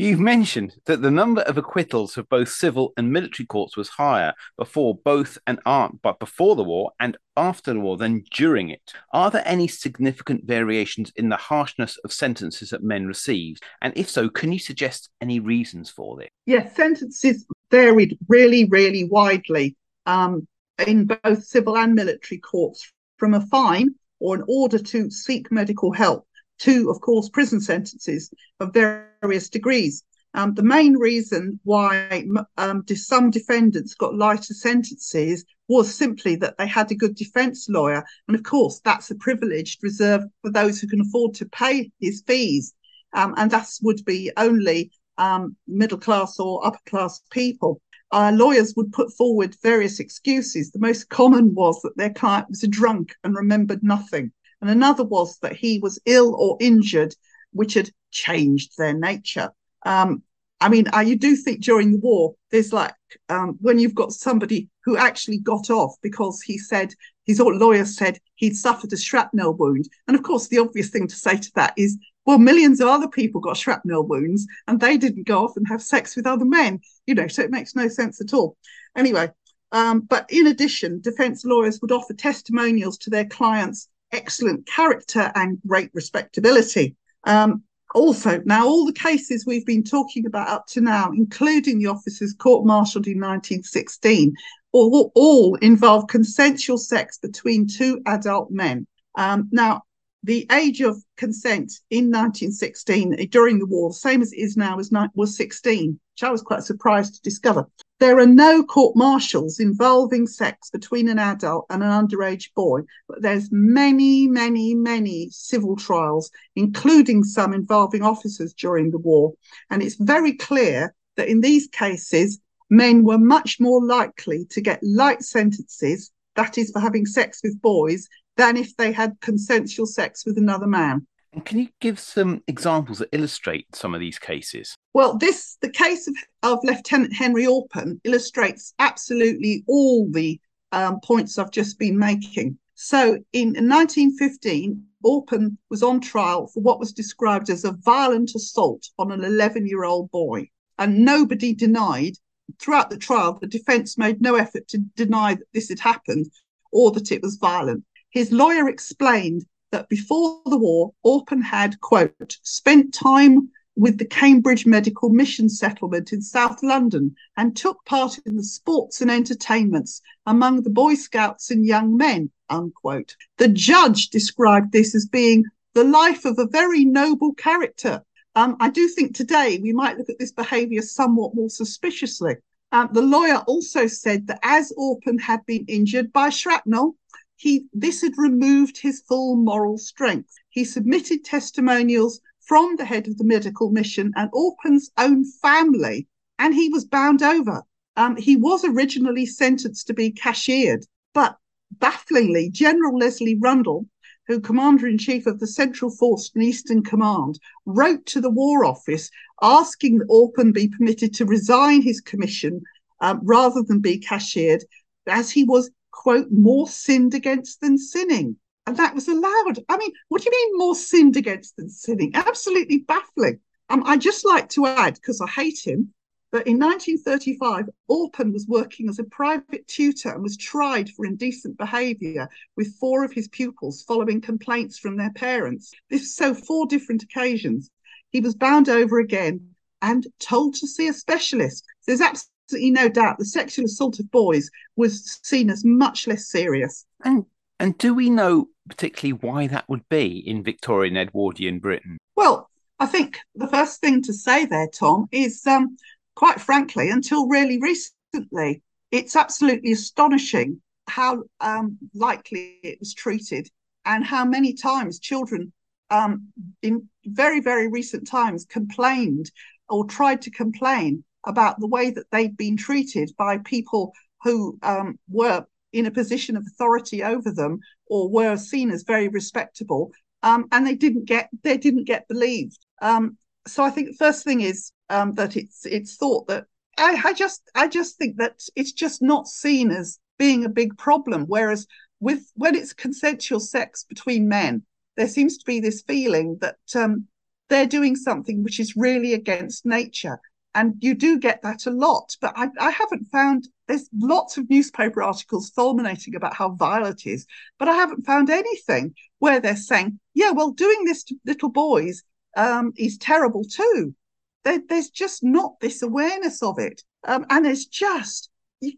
You've 0.00 0.20
mentioned 0.20 0.76
that 0.84 1.02
the 1.02 1.10
number 1.10 1.40
of 1.40 1.58
acquittals 1.58 2.16
of 2.16 2.28
both 2.28 2.50
civil 2.50 2.92
and 2.96 3.12
military 3.12 3.46
courts 3.46 3.76
was 3.76 3.88
higher 3.88 4.32
before 4.56 4.94
both 4.94 5.38
and 5.44 5.58
aren't, 5.66 6.02
but 6.02 6.20
before 6.20 6.54
the 6.54 6.62
war 6.62 6.92
and 7.00 7.16
after 7.36 7.72
the 7.72 7.80
war 7.80 7.96
than 7.96 8.22
during 8.30 8.68
it. 8.68 8.92
Are 9.12 9.28
there 9.28 9.42
any 9.44 9.66
significant 9.66 10.44
variations 10.44 11.10
in 11.16 11.30
the 11.30 11.36
harshness 11.36 11.98
of 12.04 12.12
sentences 12.12 12.70
that 12.70 12.84
men 12.84 13.06
received? 13.06 13.64
And 13.82 13.92
if 13.96 14.08
so, 14.08 14.28
can 14.28 14.52
you 14.52 14.60
suggest 14.60 15.08
any 15.20 15.40
reasons 15.40 15.90
for 15.90 16.16
this? 16.16 16.28
Yes, 16.46 16.76
sentences 16.76 17.44
varied 17.72 18.16
really, 18.28 18.66
really 18.66 19.02
widely 19.02 19.74
um, 20.06 20.46
in 20.86 21.06
both 21.06 21.42
civil 21.42 21.76
and 21.76 21.96
military 21.96 22.38
courts, 22.38 22.92
from 23.16 23.34
a 23.34 23.44
fine 23.46 23.96
or 24.20 24.36
an 24.36 24.44
order 24.46 24.78
to 24.78 25.10
seek 25.10 25.50
medical 25.50 25.90
help 25.90 26.27
to, 26.58 26.90
of 26.90 27.00
course, 27.00 27.28
prison 27.28 27.60
sentences 27.60 28.30
of 28.60 28.72
various 28.72 29.48
degrees. 29.48 30.04
Um, 30.34 30.54
the 30.54 30.62
main 30.62 30.94
reason 30.96 31.58
why 31.64 32.24
um, 32.58 32.84
some 32.94 33.30
defendants 33.30 33.94
got 33.94 34.14
lighter 34.14 34.54
sentences 34.54 35.44
was 35.68 35.94
simply 35.94 36.36
that 36.36 36.56
they 36.58 36.66
had 36.66 36.90
a 36.90 36.94
good 36.94 37.14
defence 37.14 37.68
lawyer. 37.68 38.04
And 38.26 38.36
of 38.36 38.42
course, 38.42 38.80
that's 38.84 39.10
a 39.10 39.16
privilege 39.16 39.78
reserved 39.82 40.26
for 40.42 40.50
those 40.50 40.80
who 40.80 40.86
can 40.86 41.00
afford 41.00 41.34
to 41.34 41.46
pay 41.46 41.90
his 42.00 42.22
fees. 42.26 42.74
Um, 43.14 43.34
and 43.36 43.50
that 43.50 43.68
would 43.82 44.04
be 44.04 44.30
only 44.36 44.92
um, 45.16 45.56
middle 45.66 45.98
class 45.98 46.38
or 46.38 46.66
upper 46.66 46.80
class 46.86 47.20
people. 47.30 47.80
Uh, 48.10 48.32
lawyers 48.34 48.74
would 48.76 48.92
put 48.92 49.12
forward 49.12 49.54
various 49.62 50.00
excuses. 50.00 50.70
The 50.70 50.78
most 50.78 51.08
common 51.10 51.54
was 51.54 51.80
that 51.82 51.96
their 51.96 52.12
client 52.12 52.48
was 52.48 52.62
a 52.62 52.68
drunk 52.68 53.14
and 53.24 53.34
remembered 53.34 53.82
nothing 53.82 54.32
and 54.60 54.70
another 54.70 55.04
was 55.04 55.38
that 55.38 55.56
he 55.56 55.78
was 55.78 56.00
ill 56.06 56.34
or 56.34 56.56
injured, 56.60 57.14
which 57.52 57.74
had 57.74 57.90
changed 58.10 58.72
their 58.76 58.94
nature. 58.94 59.50
Um, 59.84 60.22
I 60.60 60.68
mean, 60.68 60.86
uh, 60.92 61.00
you 61.00 61.16
do 61.16 61.36
think 61.36 61.60
during 61.60 61.92
the 61.92 61.98
war, 61.98 62.34
there's 62.50 62.72
like 62.72 62.94
um, 63.28 63.56
when 63.60 63.78
you've 63.78 63.94
got 63.94 64.12
somebody 64.12 64.68
who 64.84 64.96
actually 64.96 65.38
got 65.38 65.70
off 65.70 65.94
because 66.02 66.42
he 66.42 66.58
said 66.58 66.92
his 67.26 67.38
lawyer 67.38 67.84
said 67.84 68.18
he'd 68.36 68.56
suffered 68.56 68.92
a 68.92 68.96
shrapnel 68.96 69.54
wound, 69.54 69.88
and 70.08 70.16
of 70.16 70.22
course, 70.22 70.48
the 70.48 70.58
obvious 70.58 70.90
thing 70.90 71.06
to 71.06 71.14
say 71.14 71.36
to 71.36 71.52
that 71.54 71.74
is, 71.76 71.96
well, 72.26 72.38
millions 72.38 72.80
of 72.80 72.88
other 72.88 73.08
people 73.08 73.40
got 73.40 73.56
shrapnel 73.56 74.06
wounds 74.06 74.46
and 74.66 74.80
they 74.80 74.98
didn't 74.98 75.26
go 75.26 75.44
off 75.44 75.56
and 75.56 75.66
have 75.68 75.80
sex 75.80 76.16
with 76.16 76.26
other 76.26 76.44
men, 76.44 76.80
you 77.06 77.14
know, 77.14 77.28
so 77.28 77.42
it 77.42 77.50
makes 77.50 77.74
no 77.76 77.88
sense 77.88 78.20
at 78.20 78.34
all. 78.34 78.56
Anyway, 78.96 79.30
um, 79.72 80.00
but 80.00 80.26
in 80.28 80.46
addition, 80.46 81.00
defense 81.00 81.44
lawyers 81.44 81.80
would 81.80 81.92
offer 81.92 82.14
testimonials 82.14 82.98
to 82.98 83.10
their 83.10 83.26
clients 83.26 83.88
excellent 84.12 84.66
character 84.66 85.30
and 85.34 85.58
great 85.66 85.90
respectability. 85.94 86.96
Um, 87.24 87.62
also, 87.94 88.42
now 88.44 88.66
all 88.66 88.84
the 88.84 88.92
cases 88.92 89.46
we've 89.46 89.64
been 89.64 89.82
talking 89.82 90.26
about 90.26 90.48
up 90.48 90.66
to 90.68 90.80
now, 90.80 91.10
including 91.10 91.78
the 91.78 91.86
officers 91.86 92.34
court-martialed 92.34 93.06
in 93.06 93.18
1916, 93.18 94.34
all, 94.72 95.10
all 95.14 95.54
involve 95.56 96.06
consensual 96.08 96.76
sex 96.76 97.18
between 97.18 97.66
two 97.66 98.00
adult 98.06 98.50
men. 98.50 98.86
Um, 99.14 99.48
now, 99.52 99.82
the 100.24 100.46
age 100.52 100.80
of 100.80 101.02
consent 101.16 101.72
in 101.90 102.06
1916 102.06 103.28
during 103.30 103.58
the 103.58 103.66
war, 103.66 103.92
same 103.92 104.20
as 104.20 104.32
it 104.32 104.38
is 104.38 104.56
now, 104.56 104.76
was, 104.76 104.92
was 105.14 105.36
16, 105.36 105.92
which 105.92 106.22
I 106.22 106.30
was 106.30 106.42
quite 106.42 106.64
surprised 106.64 107.14
to 107.14 107.22
discover. 107.22 107.66
There 108.00 108.20
are 108.20 108.26
no 108.26 108.62
court 108.62 108.94
martials 108.94 109.58
involving 109.58 110.28
sex 110.28 110.70
between 110.70 111.08
an 111.08 111.18
adult 111.18 111.66
and 111.68 111.82
an 111.82 111.90
underage 111.90 112.54
boy, 112.54 112.82
but 113.08 113.22
there's 113.22 113.50
many, 113.50 114.28
many, 114.28 114.74
many 114.74 115.28
civil 115.32 115.74
trials, 115.74 116.30
including 116.54 117.24
some 117.24 117.52
involving 117.52 118.02
officers 118.02 118.54
during 118.54 118.92
the 118.92 118.98
war. 118.98 119.34
And 119.68 119.82
it's 119.82 119.96
very 119.96 120.34
clear 120.34 120.94
that 121.16 121.28
in 121.28 121.40
these 121.40 121.66
cases, 121.66 122.38
men 122.70 123.02
were 123.02 123.18
much 123.18 123.58
more 123.58 123.84
likely 123.84 124.44
to 124.50 124.60
get 124.60 124.78
light 124.82 125.22
sentences, 125.22 126.12
that 126.36 126.56
is, 126.56 126.70
for 126.70 126.78
having 126.80 127.04
sex 127.04 127.40
with 127.42 127.60
boys, 127.60 128.06
than 128.36 128.56
if 128.56 128.76
they 128.76 128.92
had 128.92 129.20
consensual 129.20 129.86
sex 129.86 130.24
with 130.24 130.38
another 130.38 130.68
man. 130.68 131.04
And 131.32 131.44
can 131.44 131.58
you 131.58 131.68
give 131.80 131.98
some 131.98 132.42
examples 132.46 132.98
that 132.98 133.10
illustrate 133.12 133.74
some 133.74 133.94
of 133.94 134.00
these 134.00 134.18
cases? 134.18 134.74
Well, 134.94 135.18
this 135.18 135.56
the 135.60 135.70
case 135.70 136.08
of, 136.08 136.16
of 136.42 136.58
Lieutenant 136.62 137.14
Henry 137.14 137.44
Orpen 137.44 138.00
illustrates 138.04 138.72
absolutely 138.78 139.64
all 139.66 140.10
the 140.10 140.40
um, 140.72 141.00
points 141.00 141.38
I've 141.38 141.50
just 141.50 141.78
been 141.78 141.98
making. 141.98 142.58
So, 142.74 143.18
in 143.32 143.48
1915, 143.48 144.82
Orpen 145.04 145.56
was 145.70 145.82
on 145.82 146.00
trial 146.00 146.46
for 146.46 146.60
what 146.60 146.78
was 146.78 146.92
described 146.92 147.50
as 147.50 147.64
a 147.64 147.72
violent 147.72 148.34
assault 148.34 148.88
on 148.98 149.12
an 149.12 149.24
11 149.24 149.66
year 149.66 149.84
old 149.84 150.10
boy. 150.10 150.48
And 150.78 151.04
nobody 151.04 151.54
denied, 151.54 152.14
throughout 152.58 152.90
the 152.90 152.96
trial, 152.96 153.38
the 153.40 153.46
defense 153.46 153.98
made 153.98 154.20
no 154.20 154.36
effort 154.36 154.68
to 154.68 154.78
deny 154.78 155.34
that 155.34 155.52
this 155.52 155.68
had 155.68 155.80
happened 155.80 156.26
or 156.72 156.90
that 156.92 157.12
it 157.12 157.22
was 157.22 157.36
violent. 157.36 157.84
His 158.10 158.32
lawyer 158.32 158.68
explained 158.68 159.44
that 159.70 159.88
before 159.88 160.40
the 160.46 160.58
war, 160.58 160.92
Orpen 161.04 161.42
had, 161.42 161.80
quote, 161.80 162.38
spent 162.42 162.94
time 162.94 163.50
with 163.76 163.98
the 163.98 164.04
Cambridge 164.04 164.66
Medical 164.66 165.08
Mission 165.08 165.48
Settlement 165.48 166.12
in 166.12 166.20
South 166.20 166.62
London 166.62 167.14
and 167.36 167.56
took 167.56 167.84
part 167.84 168.18
in 168.26 168.36
the 168.36 168.42
sports 168.42 169.00
and 169.00 169.10
entertainments 169.10 170.02
among 170.26 170.62
the 170.62 170.70
Boy 170.70 170.94
Scouts 170.94 171.50
and 171.50 171.64
young 171.64 171.96
men, 171.96 172.30
unquote. 172.50 173.14
The 173.36 173.48
judge 173.48 174.10
described 174.10 174.72
this 174.72 174.96
as 174.96 175.06
being 175.06 175.44
the 175.74 175.84
life 175.84 176.24
of 176.24 176.38
a 176.38 176.48
very 176.48 176.84
noble 176.84 177.34
character. 177.34 178.02
Um, 178.34 178.56
I 178.58 178.68
do 178.70 178.88
think 178.88 179.14
today 179.14 179.60
we 179.62 179.72
might 179.72 179.96
look 179.96 180.08
at 180.08 180.18
this 180.18 180.32
behaviour 180.32 180.82
somewhat 180.82 181.36
more 181.36 181.50
suspiciously. 181.50 182.34
Um, 182.72 182.90
the 182.92 183.02
lawyer 183.02 183.44
also 183.46 183.86
said 183.86 184.26
that 184.26 184.40
as 184.42 184.72
Orpen 184.76 185.20
had 185.20 185.46
been 185.46 185.64
injured 185.68 186.12
by 186.12 186.30
shrapnel, 186.30 186.96
he 187.38 187.68
this 187.72 188.02
had 188.02 188.18
removed 188.18 188.76
his 188.78 189.00
full 189.02 189.36
moral 189.36 189.78
strength. 189.78 190.34
He 190.50 190.64
submitted 190.64 191.24
testimonials 191.24 192.20
from 192.40 192.74
the 192.74 192.84
head 192.84 193.06
of 193.06 193.16
the 193.16 193.24
medical 193.24 193.70
mission 193.70 194.12
and 194.16 194.28
Orpen's 194.32 194.90
own 194.98 195.24
family, 195.24 196.08
and 196.40 196.52
he 196.52 196.68
was 196.68 196.84
bound 196.84 197.22
over. 197.22 197.62
Um, 197.96 198.16
he 198.16 198.34
was 198.34 198.64
originally 198.64 199.24
sentenced 199.24 199.86
to 199.86 199.94
be 199.94 200.10
cashiered, 200.10 200.84
but 201.14 201.36
bafflingly, 201.70 202.50
General 202.50 202.98
Leslie 202.98 203.38
Rundle, 203.40 203.86
who 204.26 204.40
commander 204.40 204.88
in 204.88 204.98
chief 204.98 205.24
of 205.26 205.38
the 205.38 205.46
Central 205.46 205.92
Force 205.92 206.32
and 206.34 206.42
Eastern 206.42 206.82
Command, 206.82 207.38
wrote 207.66 208.04
to 208.06 208.20
the 208.20 208.30
War 208.30 208.64
Office 208.64 209.10
asking 209.42 209.98
that 209.98 210.08
Orpen 210.08 210.52
be 210.52 210.68
permitted 210.68 211.14
to 211.14 211.24
resign 211.24 211.82
his 211.82 212.00
commission 212.00 212.62
um, 213.00 213.20
rather 213.22 213.62
than 213.62 213.78
be 213.78 213.98
cashiered, 213.98 214.64
as 215.06 215.30
he 215.30 215.44
was, 215.44 215.70
quote, 215.98 216.30
more 216.30 216.68
sinned 216.68 217.12
against 217.12 217.60
than 217.60 217.76
sinning. 217.76 218.36
And 218.68 218.76
that 218.76 218.94
was 218.94 219.08
allowed. 219.08 219.58
I 219.68 219.76
mean, 219.76 219.90
what 220.08 220.22
do 220.22 220.30
you 220.30 220.30
mean 220.30 220.58
more 220.58 220.76
sinned 220.76 221.16
against 221.16 221.56
than 221.56 221.68
sinning? 221.68 222.12
Absolutely 222.14 222.78
baffling. 222.78 223.40
Um, 223.68 223.82
I 223.84 223.96
just 223.96 224.24
like 224.24 224.48
to 224.50 224.66
add, 224.66 224.94
because 224.94 225.20
I 225.20 225.26
hate 225.26 225.58
him, 225.66 225.92
that 226.30 226.46
in 226.46 226.58
1935, 226.58 227.64
Orpen 227.90 228.32
was 228.32 228.46
working 228.46 228.88
as 228.88 229.00
a 229.00 229.04
private 229.04 229.66
tutor 229.66 230.10
and 230.10 230.22
was 230.22 230.36
tried 230.36 230.88
for 230.90 231.04
indecent 231.04 231.58
behaviour 231.58 232.28
with 232.56 232.76
four 232.76 233.02
of 233.02 233.12
his 233.12 233.26
pupils 233.28 233.82
following 233.82 234.20
complaints 234.20 234.78
from 234.78 234.96
their 234.96 235.12
parents. 235.14 235.72
This 235.90 236.14
so 236.14 236.32
four 236.32 236.66
different 236.66 237.02
occasions. 237.02 237.70
He 238.10 238.20
was 238.20 238.36
bound 238.36 238.68
over 238.68 239.00
again 239.00 239.54
and 239.82 240.06
told 240.20 240.54
to 240.54 240.68
see 240.68 240.86
a 240.86 240.92
specialist. 240.92 241.64
There's 241.88 242.00
absolutely 242.48 242.70
no 242.70 242.88
doubt 242.88 243.18
the 243.18 243.24
sexual 243.24 243.66
assault 243.66 243.98
of 243.98 244.10
boys 244.10 244.50
was 244.76 245.20
seen 245.22 245.50
as 245.50 245.64
much 245.64 246.06
less 246.06 246.28
serious. 246.30 246.86
And 247.04 247.24
and 247.60 247.76
do 247.76 247.92
we 247.92 248.08
know 248.08 248.48
particularly 248.68 249.12
why 249.20 249.46
that 249.48 249.68
would 249.68 249.86
be 249.88 250.22
in 250.26 250.42
Victorian 250.42 250.96
Edwardian 250.96 251.58
Britain? 251.58 251.98
Well, 252.16 252.48
I 252.78 252.86
think 252.86 253.18
the 253.34 253.48
first 253.48 253.80
thing 253.80 254.02
to 254.02 254.12
say 254.12 254.46
there, 254.46 254.68
Tom, 254.68 255.08
is 255.10 255.44
um, 255.46 255.76
quite 256.14 256.40
frankly, 256.40 256.88
until 256.90 257.26
really 257.26 257.58
recently, 257.60 258.62
it's 258.92 259.16
absolutely 259.16 259.72
astonishing 259.72 260.62
how 260.88 261.24
um, 261.40 261.76
likely 261.94 262.58
it 262.62 262.78
was 262.78 262.94
treated 262.94 263.48
and 263.84 264.04
how 264.04 264.24
many 264.24 264.54
times 264.54 265.00
children 265.00 265.52
um, 265.90 266.28
in 266.62 266.88
very, 267.04 267.40
very 267.40 267.68
recent 267.68 268.06
times 268.06 268.46
complained 268.48 269.30
or 269.68 269.84
tried 269.84 270.22
to 270.22 270.30
complain 270.30 271.04
about 271.24 271.58
the 271.60 271.66
way 271.66 271.90
that 271.90 272.10
they'd 272.10 272.36
been 272.36 272.56
treated 272.56 273.10
by 273.18 273.38
people 273.38 273.92
who 274.22 274.58
um, 274.62 274.98
were 275.08 275.44
in 275.72 275.86
a 275.86 275.90
position 275.90 276.36
of 276.36 276.46
authority 276.46 277.02
over 277.02 277.30
them 277.30 277.60
or 277.86 278.08
were 278.08 278.36
seen 278.36 278.70
as 278.70 278.82
very 278.82 279.08
respectable 279.08 279.90
um, 280.22 280.46
and 280.52 280.66
they 280.66 280.74
didn't 280.74 281.04
get 281.04 281.28
they 281.42 281.56
didn't 281.56 281.84
get 281.84 282.08
believed 282.08 282.58
um, 282.80 283.16
so 283.46 283.62
I 283.62 283.70
think 283.70 283.88
the 283.88 284.04
first 284.04 284.24
thing 284.24 284.40
is 284.40 284.72
um, 284.90 285.14
that 285.14 285.36
it's 285.36 285.66
it's 285.66 285.96
thought 285.96 286.28
that 286.28 286.44
I, 286.78 287.00
I 287.04 287.12
just 287.12 287.42
I 287.54 287.68
just 287.68 287.96
think 287.98 288.16
that 288.18 288.40
it's 288.54 288.72
just 288.72 289.02
not 289.02 289.26
seen 289.26 289.70
as 289.70 289.98
being 290.18 290.44
a 290.44 290.50
big 290.50 290.76
problem. 290.76 291.24
Whereas 291.26 291.66
with 292.00 292.30
when 292.34 292.54
it's 292.54 292.72
consensual 292.72 293.40
sex 293.40 293.84
between 293.84 294.28
men, 294.28 294.62
there 294.96 295.08
seems 295.08 295.38
to 295.38 295.44
be 295.44 295.60
this 295.60 295.82
feeling 295.82 296.38
that 296.40 296.58
um, 296.74 297.06
they're 297.48 297.66
doing 297.66 297.96
something 297.96 298.42
which 298.42 298.60
is 298.60 298.76
really 298.76 299.14
against 299.14 299.66
nature. 299.66 300.20
And 300.58 300.74
you 300.80 300.96
do 300.96 301.20
get 301.20 301.40
that 301.42 301.66
a 301.66 301.70
lot, 301.70 302.16
but 302.20 302.32
I, 302.34 302.48
I 302.58 302.70
haven't 302.70 303.04
found 303.12 303.46
there's 303.68 303.88
lots 303.96 304.38
of 304.38 304.50
newspaper 304.50 305.00
articles 305.00 305.50
fulminating 305.50 306.16
about 306.16 306.34
how 306.34 306.50
vile 306.50 306.86
it 306.86 307.06
is, 307.06 307.26
but 307.60 307.68
I 307.68 307.74
haven't 307.74 308.04
found 308.04 308.28
anything 308.28 308.96
where 309.20 309.38
they're 309.38 309.54
saying, 309.54 310.00
yeah, 310.14 310.32
well, 310.32 310.50
doing 310.50 310.84
this 310.84 311.04
to 311.04 311.14
little 311.24 311.48
boys 311.48 312.02
um, 312.36 312.72
is 312.76 312.98
terrible 312.98 313.44
too. 313.44 313.94
There, 314.42 314.58
there's 314.68 314.90
just 314.90 315.22
not 315.22 315.60
this 315.60 315.80
awareness 315.80 316.42
of 316.42 316.58
it. 316.58 316.82
Um, 317.06 317.24
and 317.30 317.46
it's 317.46 317.66
just, 317.66 318.28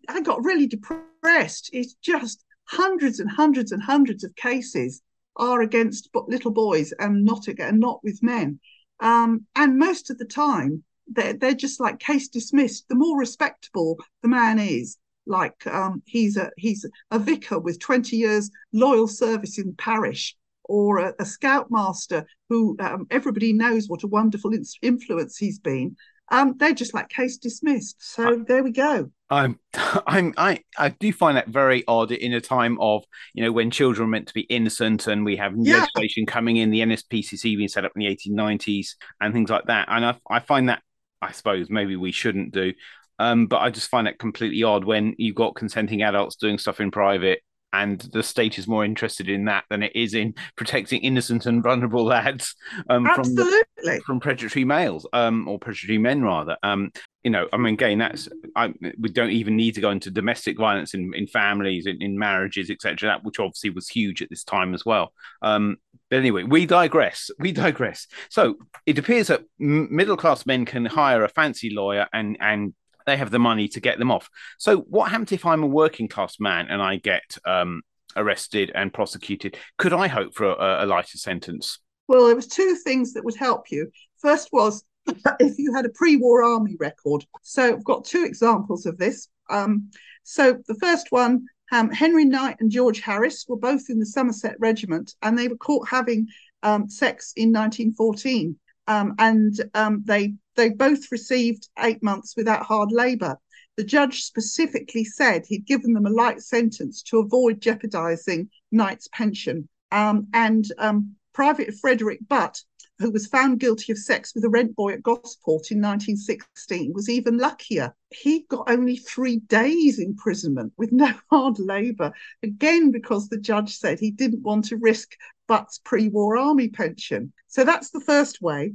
I 0.07 0.21
got 0.21 0.45
really 0.45 0.67
depressed. 0.67 1.71
It's 1.73 1.95
just 1.95 2.45
hundreds 2.65 3.21
and 3.21 3.31
hundreds 3.31 3.73
and 3.73 3.83
hundreds 3.83 4.23
of 4.23 4.37
cases 4.37 5.01
are 5.37 5.63
against 5.63 6.11
little 6.29 6.51
boys 6.51 6.93
and 6.99 7.25
not 7.25 7.49
again, 7.49 7.81
not 7.81 8.05
with 8.05 8.23
men. 8.23 8.61
Um, 9.01 9.47
and 9.57 9.79
most 9.79 10.11
of 10.11 10.19
the 10.19 10.27
time, 10.27 10.85
they're, 11.11 11.35
they're 11.35 11.55
just 11.55 11.81
like 11.81 11.99
case 11.99 12.29
dismissed. 12.29 12.89
The 12.89 12.95
more 12.95 13.19
respectable 13.19 13.99
the 14.23 14.29
man 14.29 14.59
is, 14.59 14.97
like 15.27 15.67
um, 15.67 16.03
he's 16.07 16.37
a 16.37 16.51
he's 16.57 16.85
a 17.11 17.19
vicar 17.19 17.59
with 17.59 17.79
20 17.79 18.17
years 18.17 18.51
loyal 18.73 19.07
service 19.07 19.59
in 19.59 19.75
parish 19.75 20.37
or 20.65 20.99
a, 20.99 21.15
a 21.19 21.25
scoutmaster 21.25 22.25
who 22.49 22.77
um, 22.81 23.07
everybody 23.11 23.53
knows 23.53 23.89
what 23.89 24.03
a 24.03 24.07
wonderful 24.07 24.53
in- 24.53 24.65
influence 24.83 25.37
he's 25.37 25.59
been. 25.59 25.97
Um, 26.33 26.55
they're 26.59 26.73
just 26.73 26.95
like 26.95 27.09
case 27.09 27.39
dismissed. 27.39 27.97
So 27.99 28.29
I, 28.29 28.37
there 28.47 28.63
we 28.63 28.71
go. 28.71 29.11
I'm, 29.31 29.59
I'm, 30.07 30.33
I, 30.37 30.61
I 30.79 30.91
do 30.91 31.13
find 31.13 31.37
that 31.37 31.49
very 31.49 31.85
odd 31.89 32.13
in 32.13 32.33
a 32.33 32.41
time 32.41 32.79
of, 32.81 33.05
you 33.35 33.43
know, 33.43 33.51
when 33.51 33.73
children 33.73 34.07
are 34.07 34.11
meant 34.11 34.29
to 34.29 34.35
be 34.35 34.43
innocent 34.43 35.09
and 35.09 35.25
we 35.25 35.37
have 35.37 35.55
yeah. 35.57 35.79
legislation 35.79 36.27
coming 36.27 36.57
in, 36.57 36.71
the 36.71 36.81
NSPCC 36.81 37.57
being 37.57 37.69
set 37.69 37.85
up 37.85 37.93
in 37.97 38.01
the 38.01 38.17
1890s 38.17 38.95
and 39.21 39.35
things 39.35 39.51
like 39.51 39.67
that. 39.67 39.89
And 39.91 40.05
I, 40.07 40.17
I 40.31 40.39
find 40.39 40.69
that, 40.69 40.83
I 41.23 41.33
suppose, 41.33 41.71
maybe 41.71 41.97
we 41.97 42.13
shouldn't 42.13 42.53
do. 42.53 42.73
Um, 43.19 43.47
but 43.47 43.59
I 43.59 43.71
just 43.71 43.91
find 43.91 44.09
it 44.09 44.19
completely 44.19 44.63
odd 44.63 44.85
when 44.85 45.15
you've 45.19 45.35
got 45.35 45.55
consenting 45.55 46.03
adults 46.03 46.37
doing 46.37 46.59
stuff 46.59 46.81
in 46.81 46.91
private 46.91 47.43
and 47.73 48.01
the 48.13 48.23
state 48.23 48.59
is 48.59 48.67
more 48.67 48.85
interested 48.85 49.29
in 49.29 49.45
that 49.47 49.65
than 49.71 49.83
it 49.83 49.93
is 49.95 50.15
in 50.15 50.35
protecting 50.57 51.01
innocent 51.03 51.47
and 51.47 51.63
vulnerable 51.63 52.05
lads 52.05 52.55
um, 52.89 53.07
from 53.15 53.35
the, 53.35 53.65
from 54.05 54.21
predatory 54.21 54.65
males 54.65 55.07
um, 55.13 55.49
or 55.49 55.59
predatory 55.59 55.99
men 55.99 56.23
rather. 56.23 56.57
Um, 56.63 56.91
you 57.23 57.31
know, 57.31 57.49
I 57.53 57.59
mean, 57.59 57.75
again, 57.75 57.99
that's 57.99 58.29
I, 58.57 58.73
we 58.99 59.11
don't 59.11 59.31
even 59.31 59.57
need 59.57 59.75
to 59.75 59.81
go 59.81 59.91
into 59.91 60.11
domestic 60.11 60.57
violence 60.59 60.95
in, 60.95 61.13
in 61.15 61.27
families, 61.27 61.87
in, 61.87 62.01
in 62.01 62.19
marriages, 62.19 62.71
etc. 62.71 63.09
That 63.09 63.25
which 63.25 63.39
obviously 63.39 63.71
was 63.71 63.89
huge 63.89 64.23
at 64.23 64.31
this 64.31 64.45
time 64.45 64.73
as 64.73 64.87
well. 64.87 65.13
Um, 65.43 65.77
but 66.09 66.19
anyway, 66.19 66.45
we 66.45 66.67
digress. 66.67 67.31
We 67.39 67.53
digress. 67.53 68.07
So 68.31 68.57
it 68.87 68.99
appears 68.99 69.29
that 69.29 69.43
middle 69.59 70.17
class 70.17 70.47
men 70.47 70.65
can 70.65 70.87
hire 70.87 71.23
a 71.23 71.29
fancy 71.29 71.71
lawyer 71.71 72.07
and 72.13 72.37
and 72.41 72.75
they 73.11 73.17
have 73.17 73.31
the 73.31 73.39
money 73.39 73.69
to 73.69 73.81
get 73.81 73.99
them 73.99 74.11
off. 74.11 74.31
So, 74.59 74.79
what 74.79 75.11
happens 75.11 75.33
if 75.33 75.45
I'm 75.45 75.63
a 75.63 75.67
working 75.67 76.09
class 76.09 76.39
man 76.39 76.69
and 76.69 76.81
I 76.81 76.97
get 76.97 77.37
um, 77.45 77.83
arrested 78.17 78.71
and 78.75 78.93
prosecuted? 78.93 79.59
Could 79.79 79.93
I 79.93 80.07
hope 80.07 80.35
for 80.35 80.47
a, 80.47 80.85
a 80.85 80.87
lighter 80.87 81.19
sentence? 81.19 81.79
Well, 82.09 82.27
there 82.27 82.37
was 82.37 82.47
two 82.47 82.77
things 82.77 83.13
that 83.13 83.25
would 83.25 83.37
help 83.37 83.71
you. 83.71 83.91
First 84.19 84.49
was 84.53 84.85
if 85.41 85.59
you 85.59 85.75
had 85.75 85.87
a 85.87 85.91
pre-war 85.91 86.43
army 86.43 86.77
record. 86.79 87.25
So, 87.43 87.73
I've 87.73 87.85
got 87.85 88.05
two 88.05 88.25
examples 88.25 88.87
of 88.87 88.97
this. 88.97 89.29
Um, 89.49 89.91
so, 90.23 90.59
the 90.69 90.77
first 90.77 91.09
one, 91.11 91.47
um, 91.73 91.91
Henry 91.91 92.25
Knight 92.25 92.57
and 92.61 92.71
George 92.71 93.01
Harris 93.01 93.45
were 93.49 93.57
both 93.57 93.91
in 93.91 93.99
the 93.99 94.07
Somerset 94.07 94.57
Regiment, 94.61 95.15
and 95.23 95.37
they 95.37 95.49
were 95.49 95.57
caught 95.57 95.89
having 95.89 96.29
um, 96.63 96.89
sex 96.89 97.33
in 97.37 97.53
1914. 97.53 98.57
Um, 98.87 99.15
and 99.19 99.55
um, 99.75 100.03
they 100.07 100.35
they 100.57 100.71
both 100.71 101.13
received 101.13 101.69
eight 101.79 102.03
months 102.03 102.35
without 102.37 102.67
hard 102.67 102.91
labour. 102.93 103.39
The 103.77 103.85
judge 103.85 104.25
specifically 104.25 105.05
said 105.05 105.47
he'd 105.47 105.65
given 105.65 105.95
them 105.95 106.07
a 106.07 106.11
light 106.11 106.43
sentence 106.43 107.03
to 107.05 107.19
avoid 107.19 107.63
jeopardising 107.63 108.51
Knight's 108.71 109.09
pension. 109.13 109.69
Um, 109.91 110.29
and 110.35 110.67
um, 110.79 111.17
Private 111.33 111.75
Frederick 111.81 112.21
Butt, 112.29 112.63
who 112.99 113.11
was 113.11 113.27
found 113.27 113.61
guilty 113.61 113.93
of 113.93 113.99
sex 113.99 114.35
with 114.35 114.45
a 114.45 114.51
rent 114.51 114.77
boy 114.77 114.93
at 114.93 115.03
Gosport 115.03 115.71
in 115.71 115.81
1916, 115.81 116.93
was 116.93 117.09
even 117.09 117.39
luckier. 117.39 117.95
He 118.11 118.41
got 118.51 118.69
only 118.69 118.97
three 118.97 119.39
days 119.39 119.99
imprisonment 119.99 120.73
with 120.77 120.93
no 120.93 121.15
hard 121.31 121.59
labour, 121.59 122.13
again 122.43 122.91
because 122.91 123.29
the 123.29 123.39
judge 123.39 123.77
said 123.77 123.99
he 123.99 124.11
didn't 124.11 124.43
want 124.43 124.67
to 124.67 124.77
risk 124.77 125.13
Butt's 125.51 125.81
pre 125.85 126.09
war 126.09 126.37
army 126.37 126.69
pension. 126.69 127.33
So 127.49 127.65
that's 127.65 127.91
the 127.91 128.01
first 128.01 128.41
way. 128.41 128.73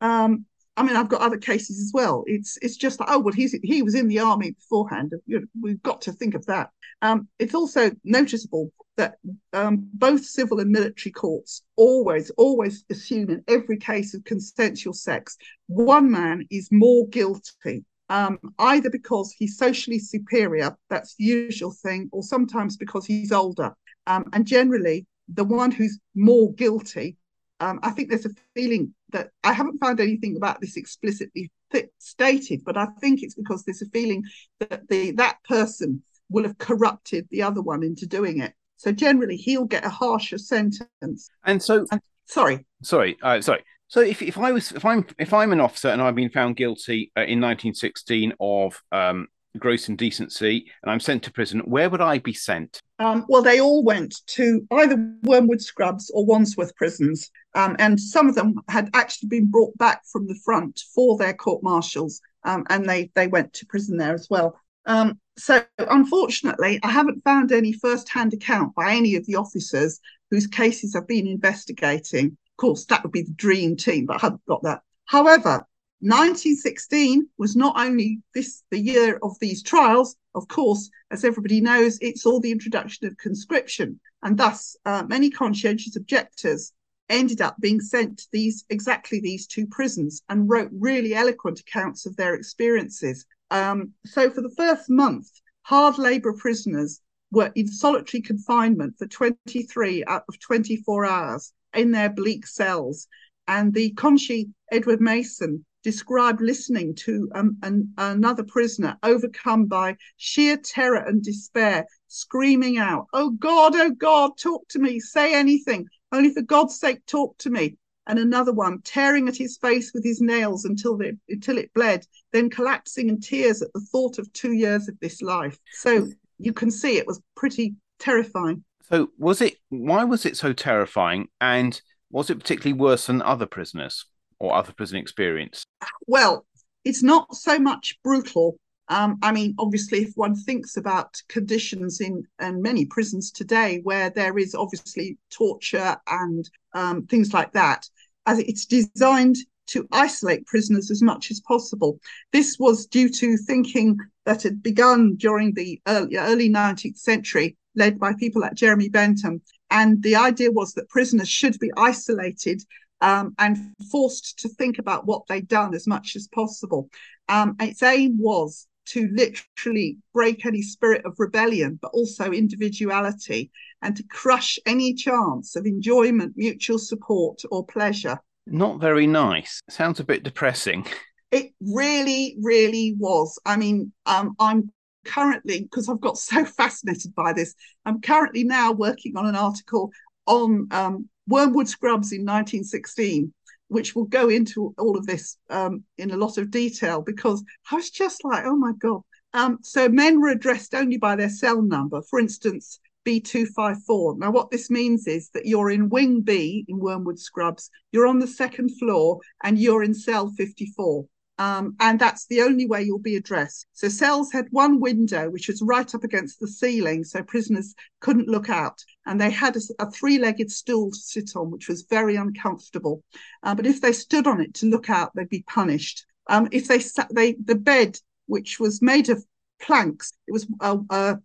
Um, 0.00 0.44
I 0.76 0.82
mean, 0.82 0.96
I've 0.96 1.08
got 1.08 1.20
other 1.20 1.38
cases 1.38 1.78
as 1.78 1.92
well. 1.94 2.24
It's 2.26 2.58
it's 2.62 2.76
just 2.76 2.98
like, 2.98 3.08
oh 3.12 3.20
well, 3.20 3.32
he's 3.32 3.52
he 3.62 3.80
was 3.82 3.94
in 3.94 4.08
the 4.08 4.18
army 4.18 4.50
beforehand. 4.50 5.12
You 5.26 5.38
know, 5.38 5.46
we've 5.62 5.82
got 5.84 6.02
to 6.02 6.12
think 6.12 6.34
of 6.34 6.44
that. 6.46 6.70
Um, 7.00 7.28
it's 7.38 7.54
also 7.54 7.92
noticeable 8.02 8.72
that 8.96 9.18
um, 9.52 9.88
both 9.94 10.24
civil 10.24 10.58
and 10.58 10.72
military 10.72 11.12
courts 11.12 11.62
always 11.76 12.30
always 12.30 12.84
assume 12.90 13.30
in 13.30 13.44
every 13.46 13.78
case 13.78 14.12
of 14.12 14.24
consensual 14.24 14.94
sex, 14.94 15.36
one 15.68 16.10
man 16.10 16.44
is 16.50 16.68
more 16.72 17.06
guilty. 17.06 17.84
Um, 18.08 18.38
either 18.58 18.90
because 18.90 19.32
he's 19.38 19.58
socially 19.58 20.00
superior, 20.00 20.76
that's 20.90 21.14
the 21.14 21.24
usual 21.24 21.72
thing, 21.72 22.08
or 22.10 22.24
sometimes 22.24 22.76
because 22.76 23.06
he's 23.06 23.30
older. 23.30 23.76
Um, 24.08 24.24
and 24.32 24.44
generally, 24.44 25.06
the 25.28 25.44
one 25.44 25.70
who's 25.70 25.98
more 26.14 26.52
guilty 26.54 27.16
um, 27.60 27.80
I 27.82 27.90
think 27.90 28.10
there's 28.10 28.26
a 28.26 28.30
feeling 28.54 28.94
that 29.10 29.30
I 29.42 29.52
haven't 29.52 29.78
found 29.78 30.00
anything 30.00 30.36
about 30.36 30.60
this 30.60 30.76
explicitly 30.76 31.50
th- 31.72 31.88
stated, 31.98 32.62
but 32.64 32.76
I 32.76 32.86
think 33.00 33.22
it's 33.22 33.34
because 33.34 33.64
there's 33.64 33.82
a 33.82 33.88
feeling 33.88 34.24
that 34.60 34.88
the 34.88 35.12
that 35.12 35.38
person 35.44 36.02
will 36.28 36.44
have 36.44 36.58
corrupted 36.58 37.26
the 37.30 37.42
other 37.42 37.62
one 37.62 37.82
into 37.82 38.06
doing 38.06 38.40
it. 38.40 38.52
So 38.76 38.92
generally, 38.92 39.36
he'll 39.36 39.64
get 39.64 39.86
a 39.86 39.90
harsher 39.90 40.38
sentence. 40.38 41.30
And 41.44 41.62
so, 41.62 41.86
and, 41.90 42.00
sorry, 42.26 42.66
sorry, 42.82 43.16
uh, 43.22 43.40
sorry. 43.40 43.64
So 43.88 44.00
if, 44.00 44.20
if 44.20 44.36
I 44.36 44.52
was 44.52 44.72
if 44.72 44.84
I'm 44.84 45.06
if 45.18 45.32
I'm 45.32 45.52
an 45.52 45.60
officer 45.60 45.88
and 45.88 46.02
I've 46.02 46.14
been 46.14 46.30
found 46.30 46.56
guilty 46.56 47.12
uh, 47.16 47.20
in 47.20 47.40
1916 47.40 48.34
of 48.38 48.82
um, 48.92 49.28
gross 49.58 49.88
indecency 49.88 50.70
and 50.82 50.90
I'm 50.90 51.00
sent 51.00 51.22
to 51.24 51.32
prison, 51.32 51.60
where 51.60 51.90
would 51.90 52.00
I 52.00 52.18
be 52.18 52.32
sent? 52.32 52.80
Um, 52.98 53.26
well, 53.28 53.42
they 53.42 53.60
all 53.60 53.84
went 53.84 54.14
to 54.28 54.66
either 54.70 54.96
Wormwood 55.22 55.60
Scrubs 55.60 56.10
or 56.10 56.24
Wandsworth 56.24 56.74
prisons, 56.76 57.30
um, 57.54 57.76
and 57.78 58.00
some 58.00 58.28
of 58.28 58.34
them 58.34 58.54
had 58.68 58.90
actually 58.94 59.28
been 59.28 59.50
brought 59.50 59.76
back 59.76 60.02
from 60.10 60.26
the 60.26 60.38
front 60.44 60.80
for 60.94 61.18
their 61.18 61.34
court 61.34 61.62
martials, 61.62 62.20
um, 62.44 62.64
and 62.70 62.88
they 62.88 63.10
they 63.14 63.26
went 63.26 63.52
to 63.54 63.66
prison 63.66 63.96
there 63.96 64.14
as 64.14 64.28
well. 64.30 64.58
Um, 64.86 65.18
so, 65.36 65.62
unfortunately, 65.78 66.80
I 66.82 66.90
haven't 66.90 67.24
found 67.24 67.52
any 67.52 67.72
first-hand 67.72 68.32
account 68.32 68.74
by 68.74 68.94
any 68.94 69.16
of 69.16 69.26
the 69.26 69.36
officers 69.36 70.00
whose 70.30 70.46
cases 70.46 70.94
I've 70.94 71.08
been 71.08 71.26
investigating. 71.26 72.26
Of 72.26 72.56
course, 72.56 72.86
that 72.86 73.02
would 73.02 73.12
be 73.12 73.22
the 73.22 73.32
dream 73.32 73.76
team, 73.76 74.06
but 74.06 74.16
I 74.16 74.20
haven't 74.20 74.46
got 74.46 74.62
that. 74.62 74.80
However, 75.04 75.66
1916 76.00 77.26
was 77.38 77.56
not 77.56 77.74
only 77.78 78.20
this 78.34 78.62
the 78.70 78.78
year 78.78 79.18
of 79.22 79.38
these 79.40 79.62
trials, 79.62 80.16
of 80.34 80.46
course, 80.48 80.90
as 81.10 81.24
everybody 81.24 81.60
knows, 81.60 81.98
it 82.02 82.18
saw 82.18 82.38
the 82.38 82.52
introduction 82.52 83.06
of 83.06 83.16
conscription, 83.16 83.98
and 84.22 84.36
thus 84.36 84.76
uh, 84.84 85.04
many 85.08 85.30
conscientious 85.30 85.96
objectors 85.96 86.72
ended 87.08 87.40
up 87.40 87.56
being 87.60 87.80
sent 87.80 88.18
to 88.18 88.26
these 88.32 88.64
exactly 88.68 89.20
these 89.20 89.46
two 89.46 89.66
prisons 89.66 90.22
and 90.28 90.50
wrote 90.50 90.70
really 90.72 91.14
eloquent 91.14 91.60
accounts 91.60 92.04
of 92.04 92.16
their 92.16 92.34
experiences. 92.34 93.24
Um, 93.50 93.92
so 94.04 94.28
for 94.28 94.42
the 94.42 94.54
first 94.56 94.90
month, 94.90 95.30
hard 95.62 95.98
labour 95.98 96.32
prisoners 96.34 97.00
were 97.30 97.52
in 97.54 97.68
solitary 97.68 98.20
confinement 98.20 98.96
for 98.98 99.06
23 99.06 100.04
out 100.04 100.24
of 100.28 100.38
24 100.40 101.06
hours 101.06 101.52
in 101.74 101.90
their 101.90 102.10
bleak 102.10 102.46
cells. 102.46 103.08
And 103.48 103.72
the 103.72 103.92
Conchie 103.94 104.50
Edward 104.72 105.00
Mason 105.00 105.64
described 105.86 106.40
listening 106.40 106.92
to 106.92 107.30
um, 107.36 107.56
an, 107.62 107.88
another 107.96 108.42
prisoner 108.42 108.98
overcome 109.04 109.66
by 109.66 109.96
sheer 110.16 110.56
terror 110.56 110.96
and 110.96 111.22
despair, 111.22 111.86
screaming 112.08 112.76
out, 112.76 113.06
Oh 113.12 113.30
God, 113.30 113.76
oh 113.76 113.90
God, 113.90 114.32
talk 114.36 114.66
to 114.70 114.80
me, 114.80 114.98
say 114.98 115.32
anything, 115.32 115.86
only 116.10 116.34
for 116.34 116.42
God's 116.42 116.80
sake, 116.80 117.06
talk 117.06 117.38
to 117.38 117.50
me. 117.50 117.76
And 118.08 118.18
another 118.18 118.52
one 118.52 118.80
tearing 118.82 119.28
at 119.28 119.36
his 119.36 119.58
face 119.58 119.92
with 119.94 120.02
his 120.02 120.20
nails 120.20 120.64
until, 120.64 120.98
until 121.28 121.56
it 121.56 121.72
bled, 121.72 122.04
then 122.32 122.50
collapsing 122.50 123.08
in 123.08 123.20
tears 123.20 123.62
at 123.62 123.72
the 123.72 123.86
thought 123.92 124.18
of 124.18 124.32
two 124.32 124.54
years 124.54 124.88
of 124.88 124.98
this 124.98 125.22
life. 125.22 125.56
So 125.74 126.08
you 126.38 126.52
can 126.52 126.72
see 126.72 126.98
it 126.98 127.06
was 127.06 127.20
pretty 127.36 127.76
terrifying. 128.00 128.64
So, 128.90 129.10
was 129.18 129.40
it, 129.40 129.58
why 129.68 130.02
was 130.02 130.26
it 130.26 130.36
so 130.36 130.52
terrifying? 130.52 131.28
And 131.40 131.80
was 132.10 132.28
it 132.28 132.40
particularly 132.40 132.76
worse 132.76 133.06
than 133.06 133.22
other 133.22 133.46
prisoners? 133.46 134.06
Or 134.38 134.54
other 134.54 134.72
prison 134.72 134.98
experience? 134.98 135.64
Well, 136.06 136.46
it's 136.84 137.02
not 137.02 137.34
so 137.34 137.58
much 137.58 137.98
brutal. 138.02 138.58
Um, 138.88 139.18
I 139.22 139.32
mean, 139.32 139.54
obviously, 139.58 140.02
if 140.02 140.12
one 140.14 140.36
thinks 140.36 140.76
about 140.76 141.20
conditions 141.28 142.00
in, 142.00 142.22
in 142.40 142.62
many 142.62 142.86
prisons 142.86 143.32
today 143.32 143.80
where 143.82 144.10
there 144.10 144.38
is 144.38 144.54
obviously 144.54 145.18
torture 145.30 145.96
and 146.06 146.48
um, 146.74 147.06
things 147.06 147.34
like 147.34 147.52
that, 147.52 147.88
as 148.26 148.38
it's 148.38 148.66
designed 148.66 149.36
to 149.66 149.88
isolate 149.92 150.46
prisoners 150.46 150.90
as 150.90 151.02
much 151.02 151.30
as 151.30 151.40
possible. 151.40 151.98
This 152.32 152.56
was 152.58 152.86
due 152.86 153.08
to 153.08 153.36
thinking 153.36 153.98
that 154.24 154.42
had 154.42 154.62
begun 154.62 155.16
during 155.16 155.52
the 155.54 155.80
early, 155.86 156.16
early 156.16 156.48
19th 156.48 156.98
century, 156.98 157.56
led 157.74 157.98
by 157.98 158.14
people 158.14 158.42
like 158.42 158.54
Jeremy 158.54 158.88
Bentham. 158.88 159.42
And 159.70 160.02
the 160.02 160.16
idea 160.16 160.52
was 160.52 160.74
that 160.74 160.88
prisoners 160.88 161.28
should 161.28 161.58
be 161.58 161.72
isolated 161.76 162.62
um, 163.00 163.34
and 163.38 163.58
forced 163.90 164.38
to 164.40 164.48
think 164.48 164.78
about 164.78 165.06
what 165.06 165.26
they'd 165.28 165.48
done 165.48 165.74
as 165.74 165.86
much 165.86 166.16
as 166.16 166.28
possible. 166.28 166.88
Um, 167.28 167.56
its 167.60 167.82
aim 167.82 168.16
was 168.18 168.66
to 168.86 169.08
literally 169.12 169.98
break 170.14 170.46
any 170.46 170.62
spirit 170.62 171.04
of 171.04 171.14
rebellion, 171.18 171.78
but 171.82 171.90
also 171.92 172.30
individuality, 172.30 173.50
and 173.82 173.96
to 173.96 174.04
crush 174.04 174.58
any 174.64 174.94
chance 174.94 175.56
of 175.56 175.66
enjoyment, 175.66 176.34
mutual 176.36 176.78
support, 176.78 177.42
or 177.50 177.66
pleasure. 177.66 178.18
Not 178.46 178.80
very 178.80 179.06
nice. 179.06 179.60
Sounds 179.68 179.98
a 179.98 180.04
bit 180.04 180.22
depressing. 180.22 180.86
It 181.32 181.52
really, 181.60 182.36
really 182.40 182.94
was. 182.98 183.38
I 183.44 183.56
mean, 183.56 183.92
um, 184.06 184.36
I'm 184.38 184.70
currently, 185.04 185.62
because 185.62 185.88
I've 185.88 186.00
got 186.00 186.16
so 186.18 186.44
fascinated 186.44 187.14
by 187.14 187.32
this, 187.32 187.54
I'm 187.84 188.00
currently 188.00 188.44
now 188.44 188.72
working 188.72 189.16
on 189.16 189.26
an 189.26 189.36
article 189.36 189.90
on 190.26 190.68
um, 190.70 191.08
Wormwood 191.28 191.68
Scrubs 191.68 192.12
in 192.12 192.20
1916, 192.20 193.32
which 193.68 193.94
will 193.94 194.04
go 194.04 194.28
into 194.28 194.74
all 194.78 194.96
of 194.96 195.06
this 195.06 195.36
um, 195.50 195.84
in 195.98 196.10
a 196.10 196.16
lot 196.16 196.38
of 196.38 196.50
detail 196.50 197.02
because 197.02 197.42
I 197.70 197.76
was 197.76 197.90
just 197.90 198.24
like, 198.24 198.44
oh 198.44 198.56
my 198.56 198.72
God. 198.78 199.02
Um, 199.32 199.58
so 199.62 199.88
men 199.88 200.20
were 200.20 200.30
addressed 200.30 200.74
only 200.74 200.96
by 200.96 201.16
their 201.16 201.28
cell 201.28 201.60
number. 201.60 202.00
For 202.08 202.18
instance, 202.18 202.80
B254. 203.06 204.18
Now, 204.18 204.30
what 204.32 204.50
this 204.50 204.70
means 204.70 205.06
is 205.06 205.30
that 205.30 205.46
you're 205.46 205.70
in 205.70 205.88
Wing 205.88 206.20
B 206.22 206.64
in 206.68 206.78
Wormwood 206.78 207.18
Scrubs, 207.18 207.70
you're 207.92 208.06
on 208.06 208.18
the 208.18 208.26
second 208.26 208.76
floor, 208.78 209.20
and 209.44 209.58
you're 209.58 209.82
in 209.82 209.94
cell 209.94 210.28
54. 210.36 211.06
Um, 211.38 211.76
and 211.80 211.98
that's 211.98 212.26
the 212.26 212.42
only 212.42 212.66
way 212.66 212.82
you'll 212.82 212.98
be 212.98 213.16
addressed. 213.16 213.66
So 213.74 213.88
cells 213.88 214.32
had 214.32 214.46
one 214.50 214.80
window, 214.80 215.28
which 215.28 215.48
was 215.48 215.60
right 215.62 215.94
up 215.94 216.02
against 216.02 216.40
the 216.40 216.48
ceiling, 216.48 217.04
so 217.04 217.22
prisoners 217.22 217.74
couldn't 218.00 218.28
look 218.28 218.48
out. 218.48 218.82
And 219.04 219.20
they 219.20 219.30
had 219.30 219.56
a, 219.56 219.60
a 219.78 219.90
three-legged 219.90 220.50
stool 220.50 220.90
to 220.90 220.96
sit 220.98 221.36
on, 221.36 221.50
which 221.50 221.68
was 221.68 221.82
very 221.90 222.16
uncomfortable. 222.16 223.02
Uh, 223.42 223.54
but 223.54 223.66
if 223.66 223.80
they 223.80 223.92
stood 223.92 224.26
on 224.26 224.40
it 224.40 224.54
to 224.54 224.66
look 224.66 224.88
out, 224.88 225.12
they'd 225.14 225.28
be 225.28 225.44
punished. 225.46 226.06
Um, 226.28 226.48
if 226.52 226.68
they 226.68 226.80
sat, 226.80 227.08
they 227.14 227.34
the 227.44 227.54
bed, 227.54 227.98
which 228.26 228.58
was 228.58 228.82
made 228.82 229.10
of 229.10 229.24
planks, 229.60 230.12
it 230.26 230.32
was 230.32 230.46
a, 230.60 230.78
a 230.90 231.18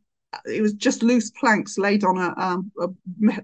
it 0.45 0.61
was 0.61 0.73
just 0.73 1.03
loose 1.03 1.31
planks 1.31 1.77
laid 1.77 2.03
on 2.03 2.17
a, 2.17 2.33
um, 2.37 2.71
a, 2.79 2.87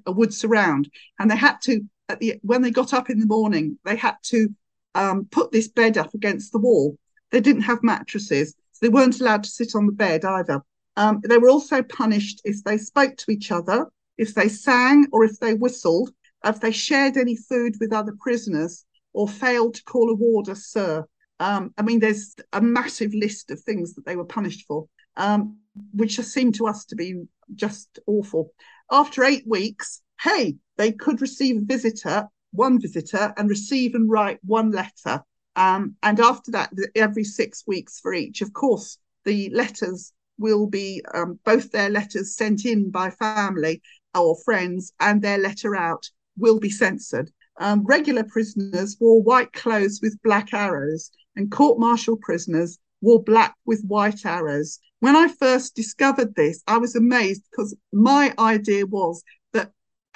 a 0.05 0.11
wood 0.11 0.33
surround, 0.33 0.89
and 1.19 1.29
they 1.31 1.35
had 1.35 1.57
to 1.63 1.81
at 2.09 2.19
the 2.19 2.39
when 2.43 2.61
they 2.61 2.71
got 2.71 2.93
up 2.93 3.09
in 3.09 3.19
the 3.19 3.25
morning, 3.25 3.77
they 3.85 3.95
had 3.95 4.15
to 4.23 4.53
um, 4.97 5.27
put 5.29 5.51
this 5.51 5.67
bed 5.67 5.97
up 5.97 6.13
against 6.13 6.51
the 6.51 6.59
wall. 6.59 6.97
They 7.31 7.39
didn't 7.39 7.61
have 7.61 7.83
mattresses, 7.83 8.55
so 8.71 8.79
they 8.81 8.89
weren't 8.89 9.19
allowed 9.19 9.43
to 9.43 9.49
sit 9.49 9.75
on 9.75 9.85
the 9.85 9.91
bed 9.91 10.25
either. 10.25 10.61
Um, 10.95 11.21
they 11.27 11.37
were 11.37 11.49
also 11.49 11.83
punished 11.83 12.41
if 12.43 12.63
they 12.63 12.77
spoke 12.77 13.15
to 13.17 13.31
each 13.31 13.51
other, 13.51 13.85
if 14.17 14.33
they 14.33 14.49
sang 14.49 15.05
or 15.11 15.23
if 15.23 15.39
they 15.39 15.53
whistled, 15.53 16.09
if 16.43 16.59
they 16.59 16.71
shared 16.71 17.15
any 17.15 17.35
food 17.35 17.75
with 17.79 17.93
other 17.93 18.13
prisoners, 18.19 18.85
or 19.13 19.27
failed 19.27 19.75
to 19.75 19.83
call 19.83 20.09
a 20.09 20.15
warder 20.15 20.55
sir. 20.55 21.05
Um, 21.39 21.73
I 21.77 21.83
mean, 21.83 21.99
there's 21.99 22.35
a 22.51 22.61
massive 22.61 23.13
list 23.13 23.51
of 23.51 23.61
things 23.61 23.93
that 23.93 24.05
they 24.05 24.15
were 24.15 24.25
punished 24.25 24.65
for, 24.67 24.87
um, 25.15 25.57
which 25.93 26.15
just 26.15 26.33
seemed 26.33 26.55
to 26.55 26.67
us 26.67 26.85
to 26.85 26.95
be 26.95 27.21
just 27.53 27.99
awful. 28.07 28.51
After 28.91 29.23
eight 29.23 29.43
weeks, 29.47 30.01
hey, 30.21 30.55
they 30.77 30.91
could 30.91 31.21
receive 31.21 31.57
a 31.57 31.65
visitor 31.65 32.27
one 32.51 32.79
visitor 32.79 33.33
and 33.37 33.49
receive 33.49 33.95
and 33.95 34.09
write 34.09 34.39
one 34.43 34.71
letter. 34.71 35.23
Um, 35.55 35.95
and 36.03 36.19
after 36.19 36.51
that, 36.51 36.71
every 36.95 37.23
six 37.23 37.63
weeks 37.65 37.99
for 37.99 38.13
each. 38.13 38.41
Of 38.41 38.53
course, 38.53 38.97
the 39.25 39.49
letters 39.49 40.13
will 40.37 40.67
be 40.67 41.03
um, 41.13 41.39
both 41.43 41.71
their 41.71 41.89
letters 41.89 42.35
sent 42.35 42.65
in 42.65 42.91
by 42.91 43.09
family 43.09 43.81
or 44.13 44.37
friends 44.45 44.93
and 44.99 45.21
their 45.21 45.37
letter 45.37 45.75
out 45.75 46.09
will 46.37 46.59
be 46.59 46.69
censored. 46.69 47.31
Um, 47.59 47.83
regular 47.85 48.23
prisoners 48.23 48.97
wore 48.99 49.21
white 49.21 49.51
clothes 49.51 49.99
with 50.01 50.21
black 50.23 50.53
arrows, 50.53 51.09
and 51.35 51.51
court 51.51 51.79
martial 51.79 52.17
prisoners 52.17 52.77
wore 53.01 53.21
black 53.23 53.55
with 53.65 53.83
white 53.83 54.25
arrows. 54.25 54.79
When 54.99 55.15
I 55.15 55.27
first 55.27 55.75
discovered 55.75 56.35
this, 56.35 56.63
I 56.67 56.77
was 56.77 56.95
amazed 56.95 57.43
because 57.49 57.75
my 57.91 58.33
idea 58.37 58.85
was 58.85 59.23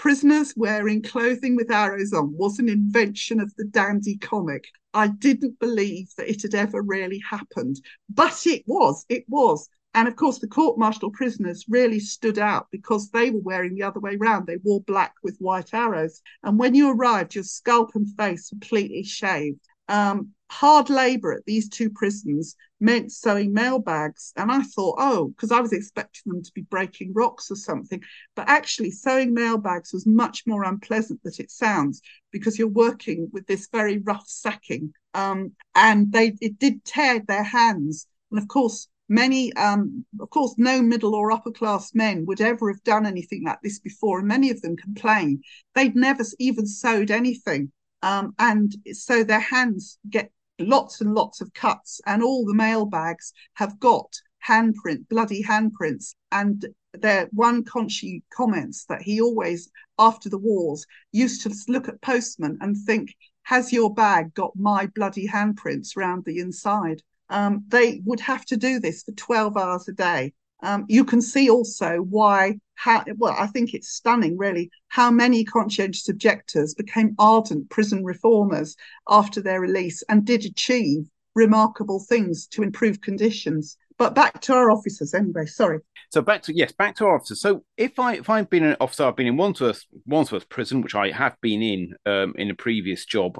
Prisoners 0.02 0.56
wearing 0.58 1.04
clothing 1.04 1.56
with 1.56 1.70
arrows 1.70 2.12
on 2.12 2.36
was 2.36 2.58
an 2.58 2.68
invention 2.68 3.39
of 3.39 3.54
the 3.56 3.66
dandy 3.66 4.18
comic. 4.18 4.66
I 4.95 5.10
didn't 5.10 5.60
believe 5.60 6.08
that 6.18 6.28
it 6.28 6.41
had 6.41 6.56
ever 6.56 6.82
really 6.82 7.20
happened, 7.20 7.80
but 8.10 8.47
it 8.47 8.64
was, 8.66 9.06
it 9.10 9.26
was. 9.28 9.70
And 9.93 10.08
of 10.08 10.16
course, 10.16 10.39
the 10.39 10.47
court 10.47 10.80
martial 10.80 11.12
prisoners 11.12 11.66
really 11.70 11.99
stood 11.99 12.39
out 12.39 12.66
because 12.72 13.12
they 13.12 13.30
were 13.30 13.41
wearing 13.41 13.76
the 13.76 13.84
other 13.84 13.99
way 13.99 14.16
round. 14.16 14.47
They 14.47 14.58
wore 14.64 14.82
black 14.82 15.14
with 15.22 15.38
white 15.38 15.72
arrows. 15.72 16.24
And 16.41 16.58
when 16.58 16.74
you 16.74 16.89
arrived, 16.89 17.36
your 17.36 17.43
scalp 17.43 17.91
and 17.93 18.08
face 18.18 18.49
completely 18.49 19.04
shaved. 19.04 19.68
Um, 19.92 20.30
hard 20.50 20.89
labor 20.89 21.34
at 21.34 21.46
these 21.46 21.68
two 21.68 21.89
prisons 21.89 22.56
meant 22.80 23.12
sewing 23.12 23.54
mailbags. 23.54 24.32
And 24.38 24.50
I 24.50 24.62
thought, 24.62 24.96
oh, 25.00 25.28
because 25.28 25.52
I 25.52 25.60
was 25.60 25.74
expecting 25.74 26.32
them 26.32 26.44
to 26.44 26.52
be 26.54 26.62
breaking 26.62 27.12
rocks 27.14 27.52
or 27.52 27.56
something. 27.56 28.02
But 28.36 28.48
actually, 28.48 28.92
sewing 28.92 29.34
mailbags 29.34 29.92
was 29.92 30.08
much 30.08 30.44
more 30.48 30.64
unpleasant 30.64 31.22
than 31.24 31.34
it 31.39 31.52
sounds 31.52 32.02
because 32.32 32.58
you're 32.58 32.70
working 32.70 33.30
with 33.34 33.48
this 33.48 33.68
very 33.70 33.98
rough 33.98 34.28
sacking. 34.28 34.94
Um, 35.14 35.52
and 35.76 36.12
they 36.12 36.38
it 36.39 36.58
did 36.58 36.86
tear 36.86 37.20
their 37.20 37.44
hands. 37.44 38.08
And 38.32 38.39
of 38.39 38.48
course, 38.48 38.88
many, 39.10 39.52
um, 39.54 40.06
of 40.22 40.30
course, 40.30 40.56
no 40.58 40.82
middle 40.82 41.16
or 41.16 41.34
upper 41.34 41.52
class 41.52 41.94
men 41.94 42.26
would 42.28 42.39
ever 42.39 42.72
have 42.72 42.84
done 42.84 43.06
anything 43.06 43.44
like 43.46 43.60
this 43.62 43.80
before. 43.80 44.20
And 44.20 44.28
many 44.28 44.50
of 44.52 44.62
them 44.62 44.78
complain 44.78 45.42
they'd 45.76 45.96
never 45.96 46.24
even 46.39 46.66
sewed 46.66 47.12
anything. 47.12 47.74
Um, 48.02 48.34
and 48.39 48.74
so 48.93 49.24
their 49.24 49.39
hands 49.39 49.99
get 50.10 50.32
lots 50.60 51.02
and 51.02 51.14
lots 51.14 51.41
of 51.41 51.54
cuts, 51.54 52.02
and 52.06 52.24
all 52.24 52.45
the 52.45 52.54
mailbags 52.54 53.34
have 53.54 53.80
got 53.80 54.14
handprint, 54.47 55.08
bloody 55.10 55.43
handprints. 55.43 56.16
And 56.32 56.66
their 56.93 57.28
one 57.32 57.64
Conchie 57.64 58.24
comments 58.34 58.86
that 58.86 59.02
he 59.02 59.22
always, 59.22 59.70
after 59.97 60.30
the 60.30 60.38
wars, 60.38 60.86
used 61.12 61.41
to 61.43 61.72
look 61.72 61.88
at 61.88 62.02
postmen 62.02 62.58
and 62.62 62.78
think, 62.78 63.16
has 63.43 63.74
your 63.74 63.93
bag 63.93 64.34
got 64.34 64.56
my 64.56 64.88
bloody 64.88 65.28
handprints 65.28 65.95
round 65.95 66.26
the 66.26 66.39
inside? 66.39 67.02
Um, 67.30 67.64
they 67.70 68.02
would 68.06 68.20
have 68.20 68.45
to 68.45 68.58
do 68.58 68.80
this 68.80 69.04
for 69.04 69.14
12 69.14 69.58
hours 69.58 69.88
a 69.88 69.93
day. 69.93 70.34
Um, 70.62 70.86
you 70.88 71.03
can 71.03 71.22
see 71.22 71.49
also 71.49 71.97
why, 71.97 72.59
how, 72.76 73.03
well, 73.18 73.36
I 73.38 73.47
think 73.47 73.74
it's 73.74 73.89
stunning, 73.89 74.38
really, 74.38 74.70
how 74.89 75.09
many 75.09 75.43
conscientious 75.43 76.07
objectors 76.07 76.74
became 76.74 77.16
ardent 77.18 77.70
prison 77.70 78.03
reformers 78.03 78.76
after 79.09 79.41
their 79.41 79.59
release 79.59 80.03
and 80.09 80.26
did 80.26 80.45
achieve 80.45 81.09
remarkable 81.36 82.03
things 82.07 82.47
to 82.47 82.64
improve 82.64 83.01
conditions. 83.01 83.78
But 83.97 84.16
back 84.16 84.41
to 84.41 84.53
our 84.53 84.72
officers 84.72 85.14
anyway. 85.14 85.45
Sorry. 85.45 85.80
So 86.09 86.22
back 86.22 86.41
to 86.43 86.55
yes, 86.55 86.72
back 86.72 86.95
to 86.97 87.05
our 87.05 87.16
officers. 87.16 87.39
So 87.39 87.64
if 87.78 87.99
I 87.99 88.16
if 88.16 88.30
I've 88.30 88.49
been 88.49 88.64
an 88.64 88.76
officer, 88.82 89.05
I've 89.05 89.16
been 89.16 89.28
in 89.28 89.38
Wandsworth 89.38 89.86
Wandsworth 90.05 90.49
Prison, 90.49 90.82
which 90.82 90.95
I 90.95 91.12
have 91.12 91.38
been 91.41 91.62
in 91.62 91.93
um, 92.05 92.34
in 92.38 92.49
a 92.49 92.55
previous 92.55 93.05
job. 93.05 93.38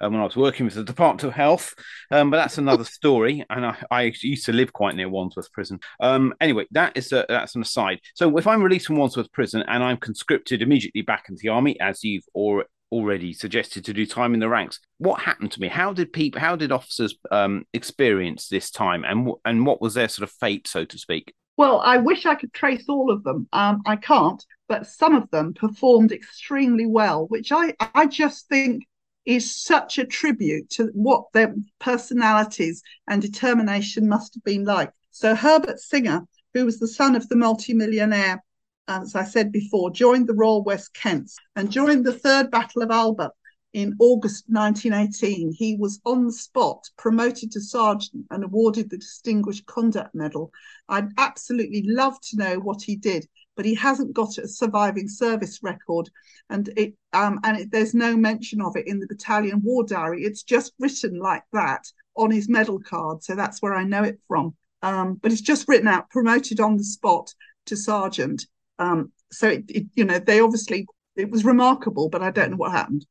Um, 0.00 0.12
when 0.12 0.20
I 0.20 0.24
was 0.24 0.36
working 0.36 0.64
with 0.64 0.74
the 0.74 0.84
Department 0.84 1.24
of 1.24 1.32
Health, 1.32 1.74
um, 2.10 2.30
but 2.30 2.36
that's 2.36 2.58
another 2.58 2.84
story. 2.98 3.44
And 3.50 3.66
I, 3.66 3.76
I, 3.90 4.12
used 4.22 4.46
to 4.46 4.52
live 4.52 4.72
quite 4.72 4.96
near 4.96 5.08
Wandsworth 5.08 5.52
Prison. 5.52 5.80
Um, 6.00 6.34
anyway, 6.40 6.66
that 6.72 6.96
is 6.96 7.12
a, 7.12 7.24
that's 7.28 7.54
an 7.54 7.62
aside. 7.62 8.00
So 8.14 8.36
if 8.38 8.46
I'm 8.46 8.62
released 8.62 8.86
from 8.86 8.96
Wandsworth 8.96 9.32
Prison 9.32 9.62
and 9.68 9.82
I'm 9.82 9.96
conscripted 9.96 10.62
immediately 10.62 11.02
back 11.02 11.26
into 11.28 11.40
the 11.42 11.50
army, 11.50 11.78
as 11.80 12.04
you've 12.04 12.24
or, 12.34 12.66
already 12.90 13.32
suggested 13.32 13.84
to 13.84 13.92
do 13.92 14.06
time 14.06 14.34
in 14.34 14.40
the 14.40 14.48
ranks. 14.48 14.80
What 14.98 15.20
happened 15.20 15.52
to 15.52 15.60
me? 15.60 15.68
How 15.68 15.92
did 15.92 16.12
people? 16.12 16.40
How 16.40 16.56
did 16.56 16.72
officers 16.72 17.14
um, 17.30 17.64
experience 17.72 18.48
this 18.48 18.70
time, 18.70 19.04
and 19.04 19.32
and 19.44 19.66
what 19.66 19.80
was 19.80 19.94
their 19.94 20.08
sort 20.08 20.28
of 20.28 20.34
fate, 20.34 20.66
so 20.66 20.84
to 20.84 20.98
speak? 20.98 21.34
Well, 21.56 21.80
I 21.80 21.96
wish 21.98 22.24
I 22.24 22.36
could 22.36 22.52
trace 22.52 22.88
all 22.88 23.10
of 23.10 23.24
them. 23.24 23.48
Um, 23.52 23.82
I 23.84 23.96
can't, 23.96 24.42
but 24.68 24.86
some 24.86 25.14
of 25.14 25.30
them 25.30 25.54
performed 25.54 26.12
extremely 26.12 26.86
well, 26.86 27.26
which 27.26 27.52
I 27.52 27.74
I 27.80 28.06
just 28.06 28.48
think 28.48 28.84
is 29.28 29.54
such 29.54 29.98
a 29.98 30.06
tribute 30.06 30.70
to 30.70 30.84
what 30.94 31.24
their 31.34 31.54
personalities 31.78 32.82
and 33.06 33.20
determination 33.20 34.08
must 34.08 34.34
have 34.34 34.42
been 34.42 34.64
like. 34.64 34.90
So 35.10 35.34
Herbert 35.34 35.78
Singer, 35.80 36.26
who 36.54 36.64
was 36.64 36.78
the 36.78 36.88
son 36.88 37.14
of 37.14 37.28
the 37.28 37.36
multimillionaire 37.36 38.42
as 38.88 39.14
I 39.14 39.24
said 39.24 39.52
before, 39.52 39.90
joined 39.90 40.26
the 40.26 40.34
Royal 40.34 40.64
West 40.64 40.94
Kents 40.94 41.36
and 41.54 41.70
during 41.70 42.02
the 42.02 42.12
Third 42.14 42.50
Battle 42.50 42.80
of 42.80 42.90
Albert 42.90 43.32
in 43.74 43.94
August 43.98 44.44
1918, 44.48 45.52
he 45.52 45.76
was 45.76 46.00
on 46.06 46.24
the 46.24 46.32
spot, 46.32 46.88
promoted 46.96 47.52
to 47.52 47.60
sergeant, 47.60 48.24
and 48.30 48.42
awarded 48.42 48.88
the 48.88 48.96
Distinguished 48.96 49.66
Conduct 49.66 50.14
Medal. 50.14 50.50
I'd 50.88 51.10
absolutely 51.18 51.82
love 51.86 52.18
to 52.30 52.36
know 52.38 52.60
what 52.60 52.80
he 52.80 52.96
did, 52.96 53.28
but 53.58 53.66
he 53.66 53.74
hasn't 53.74 54.14
got 54.14 54.38
a 54.38 54.46
surviving 54.46 55.08
service 55.08 55.64
record, 55.64 56.08
and 56.48 56.68
it 56.76 56.94
um, 57.12 57.40
and 57.42 57.58
it, 57.58 57.72
there's 57.72 57.92
no 57.92 58.16
mention 58.16 58.62
of 58.62 58.76
it 58.76 58.86
in 58.86 59.00
the 59.00 59.06
battalion 59.08 59.60
war 59.64 59.84
diary. 59.84 60.22
It's 60.22 60.44
just 60.44 60.74
written 60.78 61.18
like 61.18 61.42
that 61.52 61.84
on 62.14 62.30
his 62.30 62.48
medal 62.48 62.78
card, 62.78 63.24
so 63.24 63.34
that's 63.34 63.60
where 63.60 63.74
I 63.74 63.82
know 63.82 64.04
it 64.04 64.20
from. 64.28 64.54
Um, 64.82 65.14
but 65.14 65.32
it's 65.32 65.40
just 65.40 65.66
written 65.66 65.88
out, 65.88 66.08
promoted 66.08 66.60
on 66.60 66.76
the 66.76 66.84
spot 66.84 67.34
to 67.66 67.76
sergeant. 67.76 68.46
Um, 68.78 69.10
so 69.32 69.48
it, 69.48 69.64
it, 69.68 69.86
you 69.96 70.04
know, 70.04 70.20
they 70.20 70.38
obviously 70.38 70.86
it 71.16 71.28
was 71.28 71.44
remarkable, 71.44 72.08
but 72.08 72.22
I 72.22 72.30
don't 72.30 72.52
know 72.52 72.58
what 72.58 72.70
happened. 72.70 73.06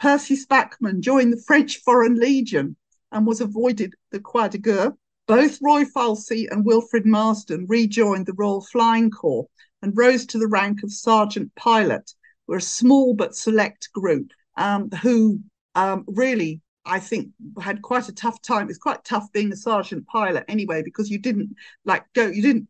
Percy 0.00 0.36
Spackman 0.36 0.98
joined 0.98 1.32
the 1.32 1.44
French 1.46 1.76
Foreign 1.76 2.16
Legion 2.16 2.74
and 3.12 3.24
was 3.24 3.40
avoided 3.40 3.94
the 4.10 4.18
Croix 4.18 4.48
de 4.48 4.58
Guerre. 4.58 4.96
Both 5.28 5.60
Roy 5.62 5.84
Falsey 5.84 6.48
and 6.50 6.64
Wilfred 6.64 7.06
Marsden 7.06 7.66
rejoined 7.68 8.26
the 8.26 8.32
Royal 8.32 8.62
Flying 8.62 9.08
Corps 9.08 9.46
and 9.82 9.96
rose 9.96 10.26
to 10.26 10.38
the 10.38 10.46
rank 10.46 10.82
of 10.82 10.92
sergeant 10.92 11.54
pilot. 11.56 12.12
We're 12.46 12.58
a 12.58 12.62
small 12.62 13.14
but 13.14 13.34
select 13.34 13.90
group 13.92 14.30
um, 14.56 14.90
who 15.02 15.40
um, 15.74 16.04
really, 16.06 16.60
I 16.84 16.98
think, 16.98 17.28
had 17.60 17.82
quite 17.82 18.08
a 18.08 18.14
tough 18.14 18.40
time. 18.42 18.68
It's 18.68 18.78
quite 18.78 19.04
tough 19.04 19.30
being 19.32 19.52
a 19.52 19.56
sergeant 19.56 20.06
pilot 20.06 20.44
anyway 20.48 20.82
because 20.82 21.10
you 21.10 21.18
didn't 21.18 21.54
like 21.84 22.04
go, 22.14 22.26
you 22.26 22.42
didn't 22.42 22.68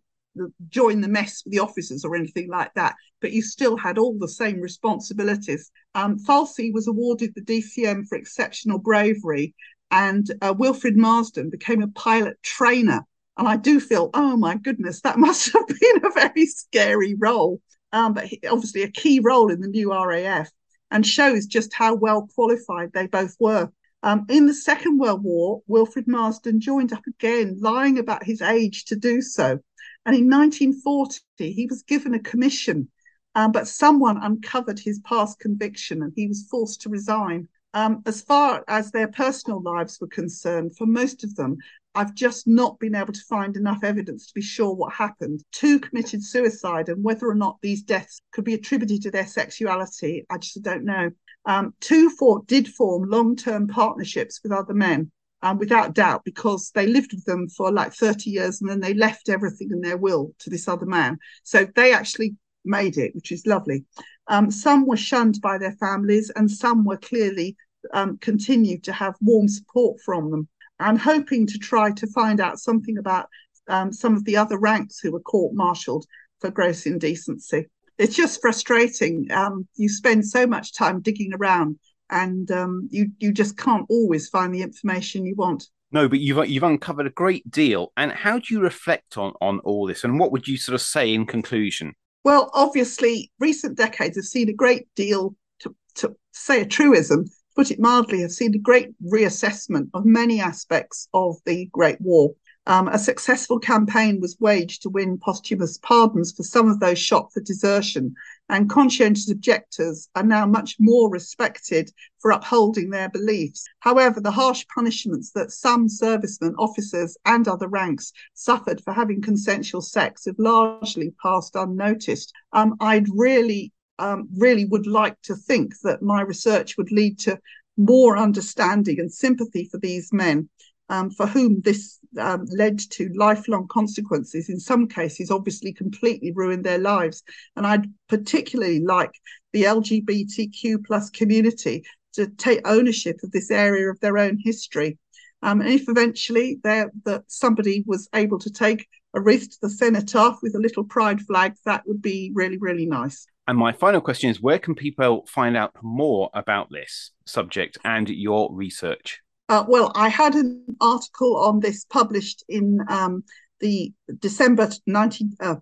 join 0.69 1.01
the 1.01 1.09
mess 1.09 1.43
with 1.45 1.53
the 1.53 1.59
officers 1.59 2.05
or 2.05 2.17
anything 2.17 2.49
like 2.49 2.73
that, 2.75 2.95
but 3.21 3.33
you 3.33 3.43
still 3.43 3.77
had 3.77 3.99
all 3.99 4.19
the 4.19 4.29
same 4.29 4.61
responsibilities. 4.61 5.71
Um, 5.95 6.19
Falsey 6.19 6.73
was 6.73 6.87
awarded 6.87 7.35
the 7.35 7.43
DCM 7.43 8.07
for 8.09 8.17
exceptional 8.17 8.79
bravery, 8.79 9.55
and 9.91 10.27
uh, 10.41 10.55
Wilfrid 10.57 10.97
Marsden 10.97 11.51
became 11.51 11.83
a 11.83 11.89
pilot 11.89 12.39
trainer. 12.43 13.07
And 13.37 13.49
I 13.49 13.57
do 13.57 13.81
feel, 13.81 14.11
oh 14.15 14.37
my 14.37 14.57
goodness, 14.57 15.01
that 15.03 15.19
must 15.27 15.53
have 15.53 15.67
been 15.67 16.05
a 16.05 16.11
very 16.11 16.47
scary 16.47 17.15
role. 17.15 17.61
Um, 17.93 18.15
but 18.15 18.25
he, 18.25 18.41
obviously, 18.51 18.83
a 18.83 18.91
key 18.91 19.21
role 19.21 19.51
in 19.51 19.61
the 19.61 19.69
new 19.69 19.93
RAF 19.93 20.51
and 20.91 21.07
shows 21.07 21.47
just 21.47 21.73
how 21.73 21.95
well 21.95 22.29
qualified 22.35 22.93
they 22.93 23.07
both 23.07 23.37
were. 23.41 23.71
Um, 24.03 24.27
in 24.29 24.47
the 24.47 24.55
Second 24.55 24.99
World 24.99 25.23
War, 25.23 25.63
Wilfred 25.67 26.09
Marsden 26.09 26.61
joined 26.61 26.93
up 26.93 27.07
again, 27.07 27.57
lying 27.61 27.99
about 27.99 28.25
his 28.25 28.43
age 28.43 28.85
to 28.87 28.97
do 28.97 29.23
so. 29.23 29.61
And 30.05 30.17
in 30.17 30.29
1940, 30.29 31.21
he 31.39 31.67
was 31.67 31.85
given 31.85 32.15
a 32.15 32.19
commission, 32.19 32.89
um, 33.35 33.53
but 33.53 33.69
someone 33.69 34.23
uncovered 34.23 34.81
his 34.81 34.99
past 35.01 35.39
conviction 35.39 36.03
and 36.03 36.13
he 36.17 36.27
was 36.27 36.49
forced 36.51 36.83
to 36.83 36.89
resign. 36.89 37.49
Um, 37.75 38.03
as 38.05 38.21
far 38.21 38.65
as 38.69 38.91
their 38.91 39.09
personal 39.09 39.63
lives 39.63 39.99
were 40.01 40.09
concerned, 40.09 40.77
for 40.77 40.87
most 40.87 41.25
of 41.25 41.35
them, 41.37 41.57
I've 41.95 42.15
just 42.15 42.47
not 42.47 42.79
been 42.79 42.95
able 42.95 43.13
to 43.13 43.25
find 43.29 43.57
enough 43.57 43.85
evidence 43.85 44.27
to 44.27 44.35
be 44.35 44.41
sure 44.41 44.75
what 44.75 44.93
happened. 44.93 45.43
Two 45.53 45.79
committed 45.79 46.25
suicide, 46.25 46.89
and 46.89 47.05
whether 47.05 47.29
or 47.29 47.35
not 47.35 47.59
these 47.61 47.83
deaths 47.83 48.21
could 48.33 48.45
be 48.45 48.55
attributed 48.55 49.03
to 49.03 49.11
their 49.11 49.27
sexuality, 49.27 50.25
I 50.31 50.39
just 50.39 50.63
don't 50.63 50.85
know. 50.85 51.11
Um, 51.45 51.75
two 51.81 52.09
for, 52.11 52.43
did 52.47 52.69
form 52.69 53.09
long 53.11 53.37
term 53.37 53.69
partnerships 53.69 54.41
with 54.43 54.53
other 54.53 54.75
men 54.75 55.11
um, 55.43 55.59
without 55.59 55.95
doubt, 55.95 56.25
because 56.25 56.71
they 56.71 56.87
lived 56.87 57.13
with 57.13 57.25
them 57.25 57.49
for 57.49 57.73
like 57.73 57.93
30 57.93 58.31
years 58.31 58.61
and 58.61 58.71
then 58.71 58.81
they 58.81 58.95
left 58.95 59.29
everything 59.29 59.71
in 59.73 59.81
their 59.81 59.97
will 59.97 60.33
to 60.39 60.51
this 60.51 60.69
other 60.69 60.87
man. 60.87 61.19
So 61.43 61.67
they 61.75 61.93
actually 61.93 62.37
made 62.65 62.97
it, 62.97 63.15
which 63.15 63.33
is 63.33 63.47
lovely. 63.47 63.85
Um, 64.29 64.51
some 64.51 64.87
were 64.87 64.97
shunned 64.97 65.41
by 65.43 65.59
their 65.59 65.73
families, 65.73 66.31
and 66.37 66.51
some 66.51 66.85
were 66.85 66.97
clearly 66.97 67.57
um, 67.93 68.19
continued 68.19 68.85
to 68.85 68.93
have 68.93 69.15
warm 69.21 69.49
support 69.49 70.01
from 70.01 70.31
them. 70.31 70.49
I'm 70.83 70.99
hoping 70.99 71.47
to 71.47 71.59
try 71.59 71.93
to 71.93 72.07
find 72.09 72.41
out 72.41 72.59
something 72.59 72.99
about 72.99 73.29
um, 73.69 73.93
some 73.93 74.15
of 74.15 74.25
the 74.25 74.37
other 74.37 74.59
ranks 74.59 74.99
who 74.99 75.13
were 75.13 75.21
court 75.21 75.55
martialed 75.55 76.05
for 76.41 76.51
gross 76.51 76.87
indecency. 76.87 77.67
It's 77.99 78.17
just 78.17 78.41
frustrating. 78.41 79.31
Um, 79.31 79.69
you 79.77 79.89
spend 79.89 80.27
so 80.27 80.47
much 80.47 80.75
time 80.75 81.01
digging 81.01 81.33
around 81.35 81.79
and 82.13 82.51
um, 82.51 82.89
you 82.93 83.11
you 83.19 83.33
just 83.33 83.57
can't 83.57 83.87
always 83.89 84.29
find 84.29 84.55
the 84.55 84.63
information 84.63 85.27
you 85.27 85.35
want. 85.35 85.69
No, 85.91 86.09
but 86.09 86.21
you've 86.21 86.49
you've 86.49 86.63
uncovered 86.63 87.07
a 87.07 87.11
great 87.11 87.51
deal. 87.51 87.93
And 87.97 88.13
how 88.13 88.39
do 88.39 88.55
you 88.55 88.61
reflect 88.61 89.17
on 89.17 89.33
on 89.41 89.59
all 89.61 89.87
this? 89.87 90.05
And 90.05 90.21
what 90.21 90.31
would 90.31 90.47
you 90.47 90.57
sort 90.57 90.75
of 90.75 90.83
say 90.83 91.13
in 91.13 91.27
conclusion? 91.27 91.95
Well, 92.25 92.51
obviously, 92.55 93.33
recent 93.41 93.77
decades 93.77 94.17
have 94.17 94.27
seen 94.27 94.49
a 94.49 94.55
great 94.55 94.87
deal 94.95 95.35
to 95.61 95.75
to 95.97 96.15
say 96.33 96.61
a 96.61 96.67
truism. 96.67 97.25
Put 97.55 97.71
it 97.71 97.81
mildly, 97.81 98.21
have 98.23 98.33
seen 98.33 98.55
a 98.55 98.59
great 98.59 98.91
reassessment 99.03 99.91
of 99.93 100.05
many 100.07 100.41
aspects 100.41 101.09
of 101.13 101.37
the 101.45 101.67
Great 101.67 102.01
War. 102.01 102.35
Um, 102.67 102.87
a 102.87 102.99
successful 102.99 103.59
campaign 103.59 104.21
was 104.21 104.39
waged 104.39 104.83
to 104.83 104.89
win 104.89 105.19
posthumous 105.19 105.79
pardons 105.79 106.33
for 106.33 106.45
some 106.45 106.71
of 106.71 106.79
those 106.79 106.99
shot 106.99 107.33
for 107.33 107.41
desertion, 107.41 108.15
and 108.49 108.71
conscientious 108.71 109.31
objectors 109.31 110.09
are 110.15 110.23
now 110.23 110.47
much 110.47 110.77
more 110.79 111.11
respected 111.11 111.91
for 112.21 112.31
upholding 112.31 112.91
their 112.91 113.09
beliefs. 113.09 113.65
However, 113.81 114.21
the 114.21 114.31
harsh 114.31 114.65
punishments 114.73 115.33
that 115.33 115.51
some 115.51 115.89
servicemen, 115.89 116.55
officers, 116.55 117.17
and 117.25 117.49
other 117.49 117.67
ranks 117.67 118.13
suffered 118.35 118.81
for 118.81 118.93
having 118.93 119.21
consensual 119.21 119.83
sex 119.83 120.25
have 120.27 120.39
largely 120.39 121.13
passed 121.21 121.57
unnoticed. 121.57 122.33
Um, 122.53 122.77
I'd 122.81 123.09
really, 123.13 123.73
um, 123.99 124.29
really 124.37 124.65
would 124.65 124.87
like 124.87 125.21
to 125.23 125.37
think 125.37 125.75
that 125.83 126.03
my 126.03 126.23
research 126.23 126.77
would 126.77 126.93
lead 126.93 127.19
to 127.21 127.39
more 127.77 128.17
understanding 128.17 129.01
and 129.01 129.13
sympathy 129.13 129.69
for 129.71 129.79
these 129.79 130.13
men 130.13 130.49
um, 130.93 131.11
for 131.11 131.27
whom 131.27 131.63
this 131.63 131.99
um, 132.19 132.45
led 132.51 132.79
to 132.79 133.11
lifelong 133.15 133.67
consequences. 133.69 134.51
In 134.51 134.61
some 134.61 134.87
cases, 134.87 135.31
obviously, 135.31 135.73
completely 135.73 136.33
ruined 136.33 136.65
their 136.65 136.79
lives. 136.79 137.23
And 137.57 137.67
I'd 137.67 137.91
particularly 138.09 138.81
like 138.81 139.13
the 139.55 139.63
LGBTQ 139.63 140.85
plus 140.87 141.09
community 141.09 141.83
to 142.13 142.27
take 142.27 142.61
ownership 142.69 143.17
of 143.23 143.33
this 143.33 143.51
area 143.51 143.89
of 143.91 144.01
their 144.01 144.19
own 144.19 144.39
history. 144.45 144.99
Um, 145.41 145.63
and 145.63 145.71
if 145.71 145.89
eventually 145.89 146.61
that 146.63 146.91
somebody 147.27 147.85
was 147.87 148.09
able 148.15 148.39
to 148.41 148.51
take 148.51 148.87
a 149.15 149.21
wreath 149.21 149.49
to 149.51 149.59
the 149.63 149.71
cenotaph 149.71 150.41
with 150.43 150.55
a 150.55 150.61
little 150.61 150.85
pride 150.85 151.23
flag, 151.23 151.55
that 151.65 151.87
would 151.87 152.03
be 152.03 152.33
really, 152.35 152.59
really 152.59 152.87
nice. 152.87 153.27
And 153.49 153.59
my 153.59 153.73
final 153.73 154.01
question 154.01 154.31
is 154.31 154.41
where 154.41 154.59
can 154.59 154.75
people 154.75 155.27
find 155.27 155.57
out 155.57 155.73
more 155.83 156.31
about 156.33 156.69
this 156.71 157.11
subject 157.27 157.79
and 157.85 158.09
your 158.09 158.53
research? 158.53 159.21
Uh, 159.49 159.65
well, 159.67 159.91
I 159.95 160.09
had 160.09 160.35
an 160.35 160.65
article 160.81 161.37
on 161.37 161.61
this 161.61 161.85
published 161.85 162.45
in 162.49 162.81
um, 162.89 163.25
the 163.61 163.93
December 164.21 164.71
19, 164.87 165.37
uh, 165.41 165.57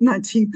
19, 0.00 0.52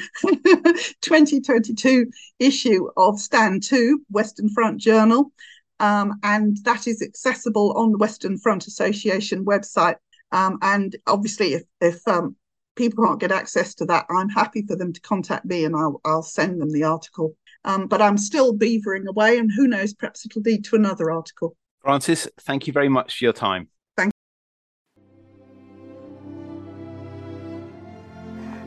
2022 1.01 2.11
issue 2.39 2.89
of 2.97 3.19
Stand 3.19 3.63
To, 3.65 4.01
Western 4.11 4.49
Front 4.51 4.81
Journal. 4.81 5.33
Um, 5.81 6.19
and 6.23 6.57
that 6.65 6.87
is 6.87 7.03
accessible 7.03 7.73
on 7.77 7.93
the 7.93 7.99
Western 7.99 8.39
Front 8.39 8.67
Association 8.67 9.45
website. 9.45 9.97
Um, 10.31 10.59
and 10.63 10.95
obviously, 11.07 11.55
if, 11.55 11.63
if 11.81 12.07
um, 12.07 12.37
people 12.77 13.05
can't 13.05 13.21
get 13.21 13.33
access 13.33 13.75
to 13.77 13.85
that, 13.87 14.07
I'm 14.11 14.29
happy 14.29 14.65
for 14.67 14.77
them 14.77 14.93
to 14.93 15.01
contact 15.01 15.45
me 15.45 15.65
and 15.65 15.75
I'll, 15.77 16.01
I'll 16.05 16.23
send 16.23 16.61
them 16.61 16.71
the 16.71 16.85
article. 16.85 17.35
Um, 17.65 17.87
but 17.87 18.03
I'm 18.03 18.19
still 18.19 18.55
beavering 18.55 19.07
away, 19.07 19.39
and 19.39 19.51
who 19.51 19.67
knows, 19.67 19.95
perhaps 19.95 20.27
it'll 20.27 20.43
lead 20.43 20.65
to 20.67 20.77
another 20.77 21.11
article. 21.11 21.57
Frances, 21.81 22.29
thank 22.41 22.67
you 22.67 22.73
very 22.73 22.91
much 22.91 23.19
for 23.19 23.25
your 23.25 23.33
time. 23.33 23.69
Thank 23.97 24.13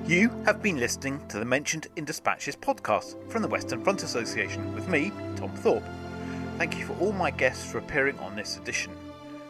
you. 0.07 0.17
you. 0.17 0.29
have 0.45 0.63
been 0.63 0.79
listening 0.79 1.25
to 1.27 1.37
the 1.37 1.45
Mentioned 1.45 1.87
in 1.95 2.05
Dispatches 2.05 2.55
podcast 2.55 3.15
from 3.29 3.43
the 3.43 3.47
Western 3.47 3.83
Front 3.83 4.01
Association 4.01 4.73
with 4.73 4.87
me, 4.87 5.11
Tom 5.35 5.51
Thorpe. 5.57 5.83
Thank 6.57 6.79
you 6.79 6.85
for 6.87 6.93
all 6.93 7.11
my 7.11 7.29
guests 7.29 7.69
for 7.71 7.77
appearing 7.77 8.17
on 8.17 8.35
this 8.35 8.57
edition. 8.57 8.91